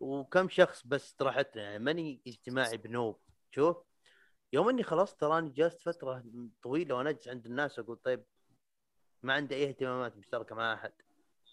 [0.00, 3.20] وكم شخص بس طرحتنا يعني ماني اجتماعي بنوب.
[3.50, 3.87] شوف.
[4.52, 6.24] يوم اني خلصت تراني جلست فترة
[6.62, 8.24] طويلة وأنا اجلس عند الناس أقول طيب
[9.22, 10.92] ما عندي أي اهتمامات مشتركه مع أحد.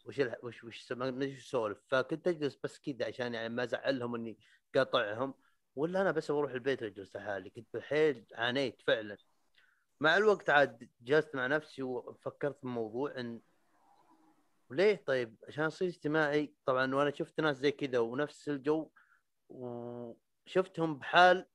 [0.05, 0.43] وش الح...
[0.43, 1.77] وش وش أسولف.
[1.87, 4.37] فكنت أجلس بس كذا عشان يعني ما أزعلهم اني
[4.75, 5.33] قاطعهم.
[5.75, 7.49] ولا أنا بس بروح البيت وأجلس لحالي.
[7.49, 9.17] كنت بالحيل عانيت فعلا.
[9.99, 13.41] مع الوقت عاد جلست مع نفسي وفكرت في الموضوع إن
[14.69, 16.53] وليه طيب؟ عشان أصير اجتماعي.
[16.65, 18.89] طبعا وأنا شفت ناس زي كذا ونفس الجو.
[19.49, 21.45] وشفتهم بحال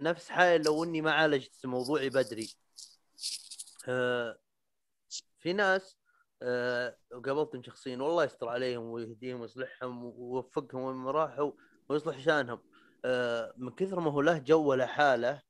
[0.00, 2.50] نفس حالي لو إني ما عالجت موضوعي بدري.
[3.88, 4.38] آه،
[5.38, 5.96] في ناس
[6.42, 11.52] آه قابلتهم شخصيا والله يستر عليهم ويهديهم ويصلحهم ويوفقهم وين راحوا
[11.88, 12.60] ويصلح شأنهم.
[13.04, 15.42] آه من كثر ما هو له جو ولا حالة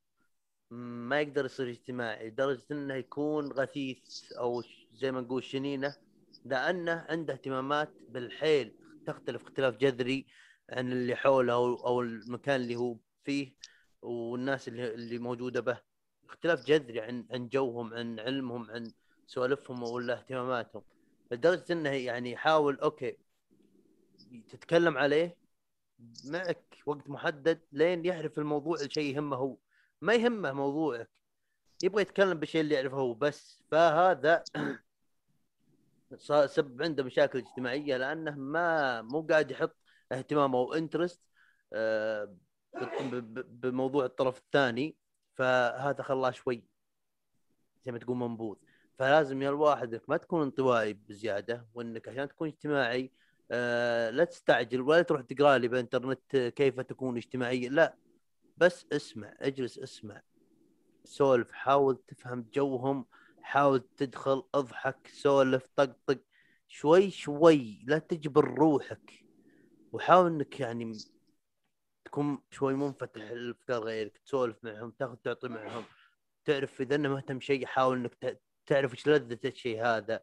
[0.71, 4.63] ما يقدر يصير اجتماعي لدرجة إنه يكون غثيث أو
[4.95, 5.97] زي ما نقول شنينة
[6.45, 8.77] لأنه عنده اهتمامات بالحيل.
[9.07, 10.27] تختلف اختلاف جذري
[10.71, 13.55] عن اللي حوله أو المكان اللي هو فيه.
[14.03, 15.81] والناس اللي اللي موجودة به.
[16.29, 18.93] اختلاف جذري عن عن جوهم عن علمهم عن
[19.27, 20.83] سوالفهم ولا اهتماماتهم.
[21.31, 23.17] لدرجة إنه يعني يحاول أوكي
[24.49, 25.37] تتكلم عليه
[26.25, 29.57] معك وقت محدد لين يعرف الموضوع الشيء يهمه هو.
[30.01, 31.11] ما يهمه موضوعك.
[31.83, 33.63] يبغى يتكلم بالشيء اللي يعرفه هو بس.
[33.71, 34.45] فهذا
[36.17, 39.77] صار- سبب عنده مشاكل اجتماعية لأنه ما مو قاعد يحط
[40.13, 41.21] اهتمامه وانترست.
[43.33, 44.97] بموضوع الطرف الثاني
[45.35, 46.65] فهذا خلاه شوي
[47.85, 48.57] زي ما تقول منبوذ.
[48.99, 53.13] فلازم يا الواحد إنك ما تكون انطوائي بزيادة وإنك عشان تكون اجتماعي
[53.51, 57.97] آه لا تستعجل ولا تروح تقرأ لي بإنترنت كيف تكون اجتماعيا لا.
[58.57, 60.23] بس اسمع اجلس اسمع.
[61.05, 63.07] سولف حاول تفهم جوهم
[63.43, 66.19] حاول تدخل اضحك سولف طقطق
[66.69, 69.25] شوي شوي لا تجبر روحك.
[69.93, 70.93] وحاول إنك يعني
[72.11, 75.85] تكون شوي منفتح لافكار غيرك تسولف معهم تاخذ تعطي معهم
[76.45, 80.21] تعرف إذا أنه مهتم شيء حاول إنك تعرف إيش لذة الشيء هذا.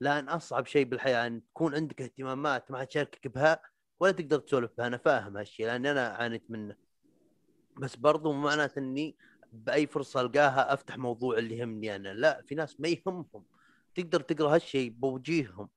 [0.00, 3.62] لأن أصعب شيء بالحياة إن تكون عندك اهتمامات ما حد شاركك بها
[4.00, 4.86] ولا تقدر تسولف بها.
[4.86, 6.76] أنا فاهم هالشيء لأني أنا عانيت منه.
[7.76, 9.16] بس برضو معناته إني
[9.52, 12.14] بأي فرصة ألقاها أفتح موضوع اللي يهمني أنا.
[12.14, 13.44] لا في ناس ما يهمهم.
[13.94, 15.68] تقدر تقرأ هالشيء بوجيههم.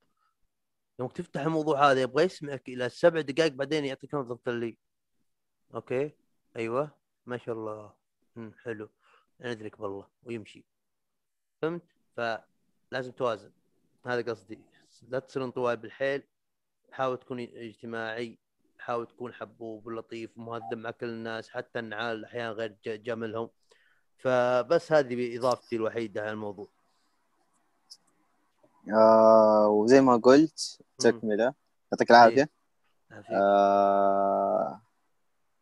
[1.00, 4.78] يوم تفتح الموضوع هذا يبغى يسمعك إلى سبع دقائق بعدين يعطيك نظرة اللي
[5.76, 6.12] أوكي.
[6.56, 6.92] أيوه.
[7.26, 7.92] ما شاء الله.
[8.36, 8.54] مم.
[8.64, 8.90] حلو.
[9.42, 10.08] ندرك بالله.
[10.24, 10.64] ويمشي.
[11.62, 11.82] فهمت؟
[12.18, 13.52] فلازم توازن.
[14.06, 14.60] هذا قصدي.
[15.10, 16.24] لا تصير انطوائي بالحيل.
[16.92, 18.38] حاول تكون اجتماعي.
[18.80, 21.50] حاول تكون حبوب ولطيف ومهذب مع كل الناس.
[21.50, 23.50] حتى النعال أحيانا غير جملهم
[24.18, 26.68] فبس هذه اضافتي الوحيدة على الموضوع.
[28.94, 31.54] آه وزي ما قلت تكملة.
[31.92, 32.50] يعطيك العافية.
[33.12, 33.32] عافيك.
[33.32, 34.82] آه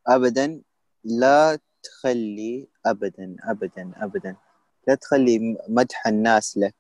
[0.08, 0.62] ابدا
[1.04, 4.36] لا تخلي ابدا ابدا ابدا.
[4.88, 6.76] لا تخلي مدح الناس لك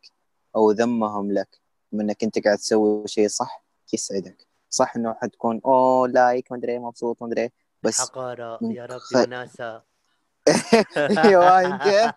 [0.55, 1.59] أو ذمهم لك
[1.91, 4.47] من إنك أنت قاعد تسوي شيء صح يسعدك.
[4.69, 7.49] صح إنه حتكون أوه لايك ما أدري مبسوط ما أدري
[7.83, 9.83] بس حقاره يا ربي خ- وناسة.
[11.17, 12.13] أيوه أنت.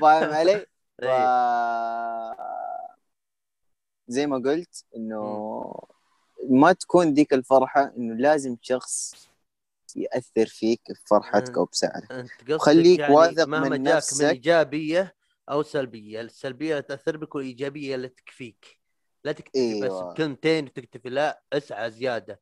[0.00, 0.66] فاهم علي؟
[0.98, 1.04] ف...
[1.04, 1.26] إيه.
[4.08, 5.74] زي ما قلت إنه
[6.50, 9.14] ما تكون ذيك الفرحة إنه لازم شخص
[9.96, 12.26] يأثر فيك بفرحتك أو بسعرك.
[12.50, 14.24] وخليك يعني واثق مهما من جاك نفسك.
[14.24, 15.14] من إيجابية
[15.50, 18.80] أو سلبية السلبية تأثر بك والايجابيه اللي تكفيك.
[19.24, 20.08] لا تكتفي أيوة.
[20.08, 21.08] بس بكلمتين وتكتفي.
[21.08, 22.40] لا اسعى زيادة.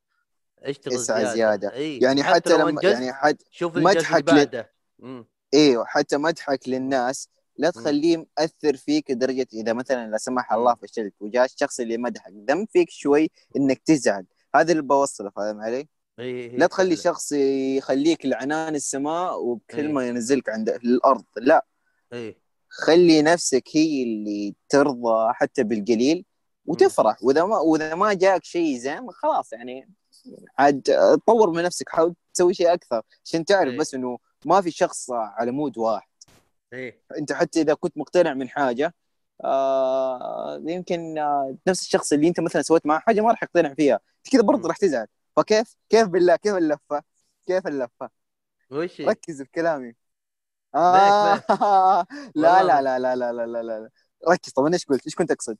[0.59, 1.73] اشتغل اسعى زيادة, زيادة.
[1.73, 4.67] إي يعني حتى لو لما يعني حتى شوف مدحك
[4.99, 5.25] مم.
[5.53, 7.29] إيوه حتى مدحك للناس.
[7.57, 12.33] لا تخليه مأثر فيك لدرجة إذا مثلا لا سمح الله فشلت وجاء الشخص اللي مدحك
[12.49, 14.25] ذم فيك شوي إنك تزعل.
[14.55, 15.87] هذا اللي بوصله فاهم علي؟
[16.19, 16.95] إي إي لا تخلي.
[16.95, 19.37] شخص يخليك لعنان السماء إيه.
[19.37, 21.65] وبكلمة ينزلك عند الأرض لا.
[22.13, 22.37] اي
[22.69, 26.25] خلي نفسك هي اللي ترضى حتى بالقليل
[26.65, 27.23] وتفرح.
[27.23, 29.89] وإذا ما وإذا ما جاك شيء زين خلاص يعني
[30.57, 33.01] عاد تطور من نفسك حاول تسوي شيء أكثر.
[33.25, 33.77] عشان تعرف إيه.
[33.77, 36.07] بس إنه ما في شخص على mood واحد.
[36.73, 38.93] اي أنت حتى إذا كنت مقتنع من حاجة
[39.43, 43.99] آه يمكن آه نفس الشخص اللي أنت مثلا سويت معه حاجة ما راح يقتنع فيها.
[44.31, 44.41] كذا.
[44.41, 45.07] برضه راح تزعل.
[45.41, 47.03] فكيف؟ كيف بالله؟ كيف اللفة؟
[47.47, 48.09] كيف اللفة؟
[48.69, 49.95] وش؟ ركز في كلامي.
[50.75, 52.05] معك، آه.
[52.35, 53.89] لا لا لا لا لا لا لا لا.
[54.29, 55.57] ركز طبعا إيش قلت؟ إيش كنت اقصد؟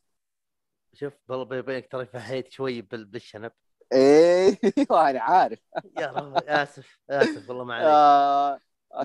[0.93, 3.51] شوف والله بيني وبينك ترى فهيت شوي بال- بالشنب.
[3.93, 5.59] أيوه أنا عارف.
[5.99, 6.37] يا رب.
[6.47, 6.99] آسف.
[7.09, 7.87] آسف والله ما عليك.
[7.87, 8.59] آه.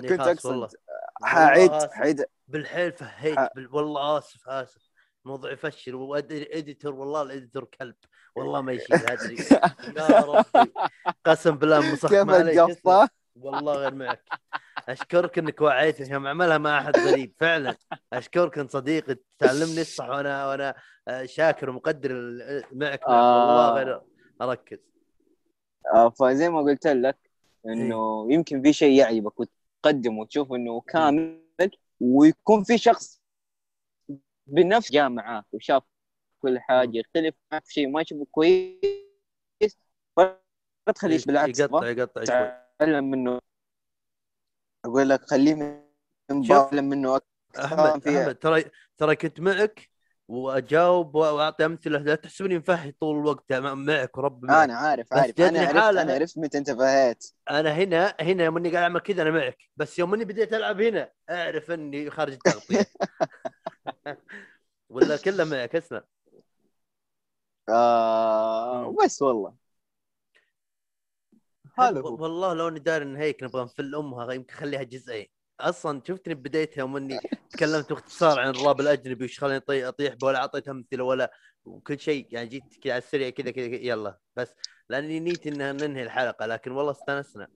[0.09, 0.21] كنت.
[0.21, 0.77] أقصد
[1.23, 1.71] حعيد.
[1.71, 3.75] حعيد بالحيل فهيت بال...
[3.75, 4.89] والله آسف آسف.
[5.25, 7.95] موضوع يفشل واديتور والله الاديتور كلب.
[8.37, 9.35] والله ما يشيل ادري
[9.97, 10.71] يا ربي.
[11.25, 12.11] قسم بالله مسخ
[12.85, 14.23] ما؟ والله غير معك.
[14.89, 17.75] أشكرك إنك وعيتني يوم اعملها مع أحد غريب فعلا.
[18.13, 20.75] أشكرك انت صديقي تعلمني الصح وأنا وأنا
[21.07, 22.11] آه، شاكر ومقدر
[22.71, 23.07] معك.
[23.07, 23.73] والله آه.
[23.73, 24.01] غير
[24.41, 24.77] أركز.
[25.95, 27.17] آه فزي ما قلت لك
[27.65, 31.41] إنه يمكن في شيء يعجبك وتقدم وتشوف إنه كامل
[31.99, 33.21] ويكون في شخص
[34.47, 35.83] بنفس جاء معاك وشاف
[36.41, 39.77] كل حاجة يختلف معك في شيء ما يشوفه كويس
[40.17, 40.41] فلا
[40.95, 42.23] تخليش بالعكس يقطع يقطع
[42.79, 43.39] تعلم منه.
[44.85, 45.87] أقول لك خليه.
[46.49, 47.27] تعلم منه أكثر
[47.65, 48.21] أحمد فيها.
[48.23, 48.63] أحمد ترى
[48.97, 49.89] ترى كنت معك
[50.27, 51.99] وأجاوب وأعطي أمثلة.
[51.99, 54.63] لا تحسبني مفهي طول الوقت مع- معك ورب معك.
[54.63, 55.39] أنا عارف عارف.
[55.39, 57.31] أنا عرفت أنا أنا- عرفت متى أنت فهيت.
[57.49, 59.57] أنا هنا هنا يوم إني قاعد أعمل كذا أنا معك.
[59.77, 62.85] بس يوم إني بديت ألعب هنا أعرف إني خارج التغطية.
[64.89, 66.01] ولا كله معك اسلم
[67.69, 68.95] آه.
[69.03, 69.53] بس والله.
[71.79, 75.27] هذا هو والله لو اني داري ان هيك نبغى نفل امها يمكن خليها جزئين.
[75.59, 77.19] أصلا شفتني بدايتها يوم اني
[77.49, 81.31] تكلمت باختصار عن الراب الأجنبي وش خلاني أطيح به ولا أعطيت أمثلة ولا
[81.65, 82.27] وكل شيء.
[82.31, 84.17] يعني جيت كذا على السريع كذا كذا يلا.
[84.35, 84.55] بس
[84.89, 87.47] لأني نيتي ان ننهي الحلقة لكن والله استأنسنا.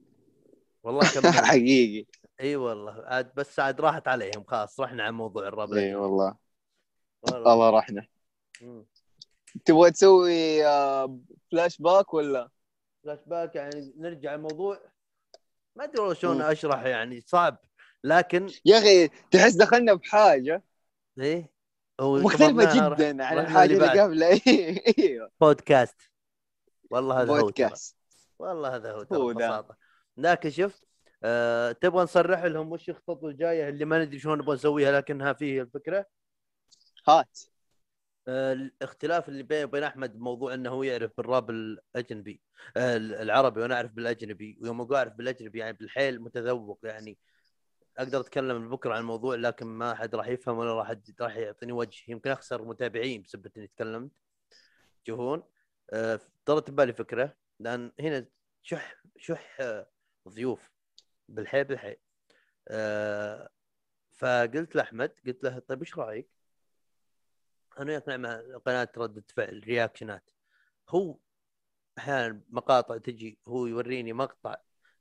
[0.84, 2.06] والله كمل حقيقي.
[2.42, 3.04] إي والله.
[3.06, 5.96] عاد بس عاد راحت عليهم خلاص رحنا عن موضوع الراب إي.
[5.96, 6.36] والله.
[7.22, 7.54] والله.
[7.54, 8.08] الله رحنا.
[9.66, 11.20] تبغى تسوي آه،
[11.52, 12.50] فلاش باك ولا؟
[13.04, 14.80] فلاش باك يعني نرجع الموضوع.
[15.76, 16.42] ما أدري والله شلون.
[16.42, 17.58] أشرح يعني صعب.
[18.04, 20.64] لكن يا أخي تحس دخلنا بحاجة.
[21.20, 21.52] إيه؟
[22.00, 22.36] هو رح-
[22.96, 24.02] جدا عن رحنا الحاجة اللي.
[24.02, 24.40] قبلها.
[25.00, 25.32] أيوه.
[25.42, 25.96] بودكاست.
[26.92, 27.42] والله هذا هو ترى.
[27.44, 27.98] بودكاست.
[28.40, 29.34] والله هذا هو هو.
[29.34, 29.76] ببساطة.
[30.18, 30.82] لكن شوف
[31.24, 35.62] آه تبغى نصرح لهم وش الخطط الجاية اللي ما ندري شلون نبغى نسويها لكنها فيه
[35.62, 36.06] الفكرة؟
[37.08, 37.40] هات.
[37.40, 37.51] آه
[38.28, 42.42] الاختلاف اللي بيني وبين أحمد بموضوع إنه هو يعرف بالراب الأجنبي
[42.78, 47.18] آه العربي وأنا أعرف بالأجنبي ويوم أقول أعرف بالأجنبي يعني بالحيل متذوق يعني.
[47.98, 52.04] أقدر أتكلم بكرة عن الموضوع لكن ما حد راح يفهم ولا راح راح يعطيني وجه.
[52.08, 54.12] يمكن أخسر متابعين بسبب إني تكلمت.
[55.06, 55.44] تشوفون
[55.94, 57.38] آه طرت ببالي فكرة.
[57.60, 58.26] لأن هنا
[58.64, 59.90] شح شح آه،
[60.30, 60.72] ضيوف.
[61.30, 61.98] بالحيل بالحيل.
[62.68, 63.50] آه
[64.12, 66.41] فقلت لأحمد قلت له طيب إيش رأيك؟
[67.80, 70.30] أنا وياك نعمل قناة رده فعل reaction ات
[70.90, 71.18] هو
[71.98, 74.56] أحيانا مقاطع تجي هو يوريني مقطع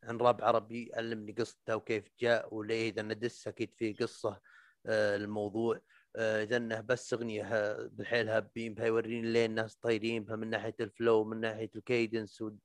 [0.04, 4.40] عن راب عربي يعلمني قصته وكيف جاء وليه إذا انه diss أكيد في قصة
[4.86, 5.80] آه الموضوع
[6.16, 10.74] آه إذا أنه بس أغنية بالحيل هايبين بها يوريني ليه الناس طايرين بها من ناحية
[10.80, 12.58] ال flow من ناحية ال cadence وال-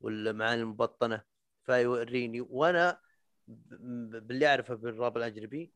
[0.00, 1.22] والمعاني المبطنة
[1.66, 3.00] فيوريني وأنا
[3.48, 5.72] باللي أعرفه بالراب الأجنبي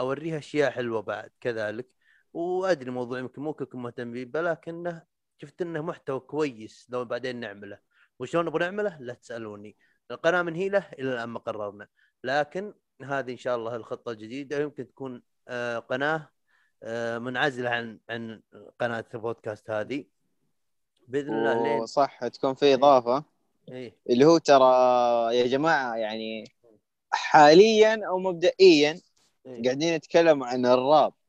[0.00, 1.88] أوريها أشياء حلوة بعد كذلك
[2.36, 5.02] وأدري موضوع يمكن ممكن يكون مهتم به لكنه
[5.38, 7.78] شفت إنه محتوى كويس لو بعدين نعمله.
[8.18, 9.76] وشلون نبغى نعمله؟ لا تسألوني.
[10.10, 11.88] القناة من هيله إلى الآن ما قررنا.
[12.24, 16.28] لكن هذه إن شاء الله الخطة الجديدة يمكن تكون آه، قناة
[16.82, 18.42] آه، منعزلة عن عن
[18.80, 20.04] قناة البودكاست هذه.
[21.08, 23.24] بإذن الله لين وصح تكون في إضافة.
[23.68, 23.96] إيه.
[24.10, 24.64] اللي هو ترى
[25.36, 26.44] يا جماعة يعني
[27.10, 29.00] حاليا أو مبدئيا
[29.46, 29.62] إيه.
[29.64, 31.12] قاعدين نتكلم عن الراب.
[31.12, 31.25] إيه.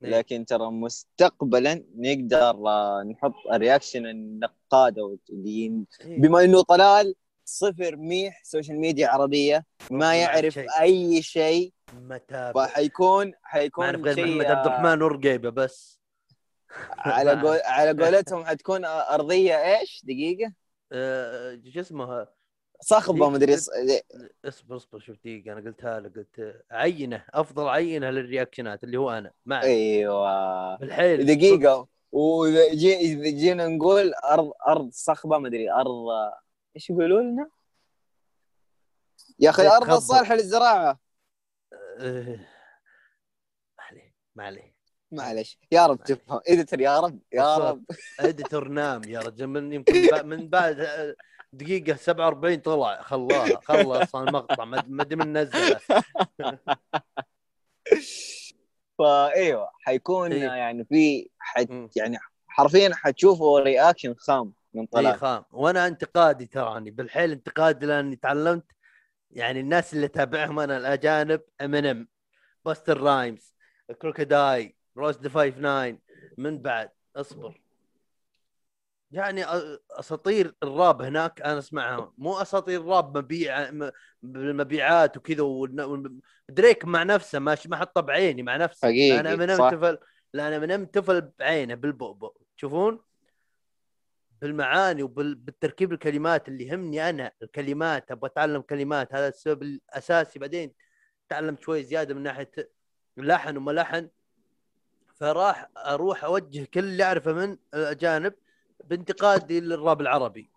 [0.00, 5.70] لكن ترى مستقبلا نقدر آه، نحط reaction النقاد أو إيه.
[6.00, 7.14] بما إنه طلال
[7.44, 10.66] صفر ميح social media عربية ما يعرف شيء.
[10.80, 11.72] أي شيء.
[11.94, 16.00] متابع فحيكون حيكون أعرف غير محمد عبد آه، الرحمن ورقيبة بس.
[16.98, 20.52] على قول على قولتهم حتكون أرضية إيش؟ دقيقة.
[21.72, 22.39] شو اسمه؟
[22.80, 23.70] صخبه قلت- ص-
[24.44, 28.96] اصبر اصبر شوف دقيقة أنا قلتها لك قلت عينه أفضل عينه لل reaction ات اللي
[28.96, 30.76] هو أنا معك أيوه.
[30.76, 31.26] بالحيل.
[31.26, 36.06] دقيقة وإذا جي- جينا نقول أرض أرض صخبه مدري أرض
[36.76, 37.50] إيش يقولوا لنا؟
[39.38, 39.96] يا أخي الأرض تخبط.
[39.96, 41.00] الصالحه للزراعة.
[42.00, 42.36] آه،
[43.78, 44.74] ما عليه ما عليه.
[45.12, 46.40] معلش يا رب تفهم.
[46.48, 47.56] editor يا رب يا.
[47.56, 47.84] رب.
[48.20, 50.76] editor نام يا رجل من يمكن من بعد
[51.52, 55.80] دقيقة 47 طلع خلاها خلص المقطع ما أدري من نزله
[58.98, 60.42] فإيوه حيكون إيه.
[60.42, 61.68] يعني في حت.
[61.96, 62.18] يعني
[62.48, 68.64] حرفيا حتشوفوا reaction خام من اي طلال خام وأنا انتقادي تراني بالحيل انتقادي لأني تعلمت
[69.30, 72.08] يعني الناس اللي اتابعهم أنا الأجانب Eminem
[72.64, 73.54] Busta Rhymes
[74.02, 76.00] Crooked I Royce da 5'9"
[76.38, 77.60] من بعد اصبر
[79.10, 79.44] يعني
[79.90, 82.12] أساطير الراب هناك أنا أسمعها.
[82.18, 83.70] مو أساطير الراب مبيع
[84.22, 85.44] بالمبيعات وكذا
[86.48, 88.88] دريك مع نفسه ما ما حطه بعيني مع نفسه.
[88.88, 89.70] حقيقي، أنا من صح.
[89.70, 89.98] تفل
[90.34, 92.36] لا أنا من تفل بعينه بالبؤبؤ.
[92.56, 93.00] تشوفون
[94.40, 97.32] بالمعاني وبالتركيب الكلمات اللي يهمني أنا.
[97.42, 99.14] الكلمات أبغى أتعلم كلمات.
[99.14, 100.38] هذا السبب الأساسي.
[100.38, 100.72] بعدين
[101.28, 102.50] تعلمت شوي زيادة من ناحية
[103.16, 104.08] لحن وما لحن.
[105.14, 108.34] فراح أروح أوجه كل اللي أعرفه من الأجانب
[108.84, 110.50] بانتقادي للراب العربي.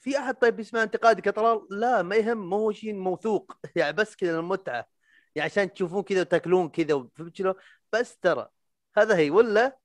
[0.00, 3.58] في أحد طيب يسمع انتقادي كطلال لا ما يهم مو هو شيء موثوق.
[3.76, 4.88] يعني بس كذا المتعة.
[5.34, 7.54] يعني عشان تشوفون كذا وتاكلون كذا فهمت شلون؟
[7.92, 8.48] بس ترى
[8.96, 9.30] هذا هي.
[9.30, 9.78] ولا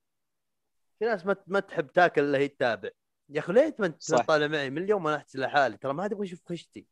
[0.98, 2.90] في ناس ما ما تحب تاكل إلا هي تتابع.
[3.28, 4.14] يا أخي ليه ما انت.
[4.14, 5.76] طالع معي؟ من اليوم أنا احسن لحالي.
[5.76, 6.86] ترى ما حد يبغى يشوف خشتي.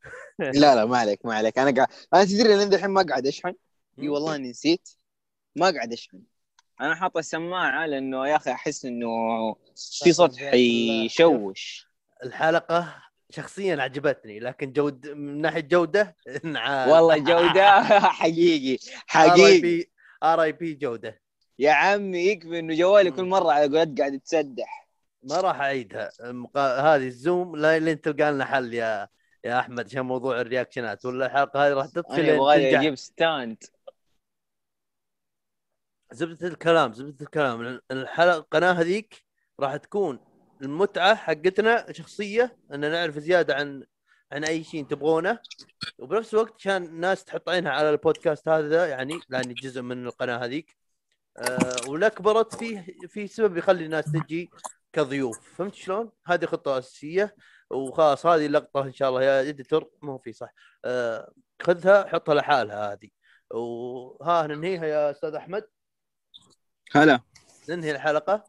[0.38, 1.58] لا لا ما عليك ما عليك.
[1.58, 3.54] أنا قاعد أنا تدري لين الحين ما قاعد أشحن؟
[3.98, 4.88] إي والله اني نسيت.
[5.56, 6.22] ما قاعد أشحن.
[6.80, 9.08] أنا حاطه السماعة لأنه يا أخي أحس إنه
[10.02, 11.88] في صوت حيشوش.
[12.24, 12.94] الحلقة
[13.30, 17.82] شخصيا عجبتني لكن جود من ناحية جودة نعم والله جودة
[18.20, 19.86] حقيقي حقيقي.
[20.22, 21.20] R.I.P جودة.
[21.58, 24.88] يا عمي يكفي إنه جوالي كل مرة على قولت قاعد يتسدح.
[25.22, 26.10] ما راح أعيدها.
[26.22, 26.80] مقا...
[26.80, 29.08] هذه ال zoom لا لين تلقى لنا حل يا
[29.44, 31.04] يا أحمد عشان موضوع ال reaction ات.
[31.04, 32.78] ولا الحلقة هذه راح لين يبغى.
[32.78, 33.64] أجيب stand.
[36.14, 37.80] زبدة الكلام زبدة الكلام.
[37.90, 39.24] الحلقة القناة هذيك
[39.60, 40.18] راح تكون
[40.62, 43.84] المتعة حقتنا شخصية إن نعرف زيادة عن
[44.32, 45.38] عن أي شيء تبغونه.
[45.98, 50.76] وبنفس الوقت عشان الناس تحط عينها على البودكاست هذا يعني لأني جزء من القناة هذيك.
[51.38, 54.50] آه ولا كبرت فيه في سبب يخلي الناس تجي
[54.92, 55.56] كضيوف.
[55.56, 57.34] فهمت شلون؟ هذه خطة أساسية.
[57.70, 59.90] وخلاص هذه اللقطه إن شاء الله يا إديتور.
[60.02, 60.54] مو في صح.
[60.84, 61.32] آه
[61.62, 63.08] خذها حطها لحالها هذه.
[63.50, 65.64] وها ننهيها يا أستاذ أحمد.
[66.96, 67.20] هلا.
[67.68, 68.44] ننهي الحلقة.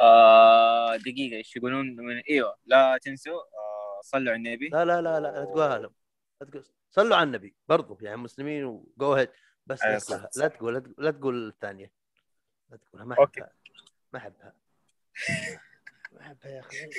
[0.00, 4.68] آه دقيقة إيش يقولون؟ من إيوه لا تنسوا آه صلوا على النبي.
[4.68, 5.94] لا لا لا لا لا تقولها لهم.
[6.40, 9.30] لا تقول صلوا على النبي برضو يعني مسلمين وجو هيد
[9.66, 11.92] بس لا عليه تقولها الصلاة لا تقول لا تقول- لا تقول الثانية.
[12.70, 13.14] لا تقولها ما.
[13.14, 13.50] أحبها.
[14.12, 14.52] ما أحبها.
[16.12, 16.90] ما أحبها يا أخي.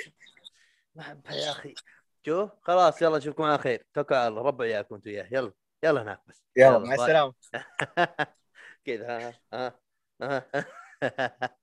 [0.96, 1.74] ما أحبها يا أخي.
[2.26, 3.86] شوف خلاص يلا نشوفكم على خير.
[3.94, 4.42] توكل على الله.
[4.42, 5.28] ربع وياكم انت وياه.
[5.32, 5.54] يلا
[5.84, 6.44] يلا هناك بس.
[6.58, 7.06] يلا مع باي.
[7.06, 7.34] السلامة.
[8.86, 9.80] كذا ها ها
[10.22, 10.46] ها
[11.04, 11.59] ها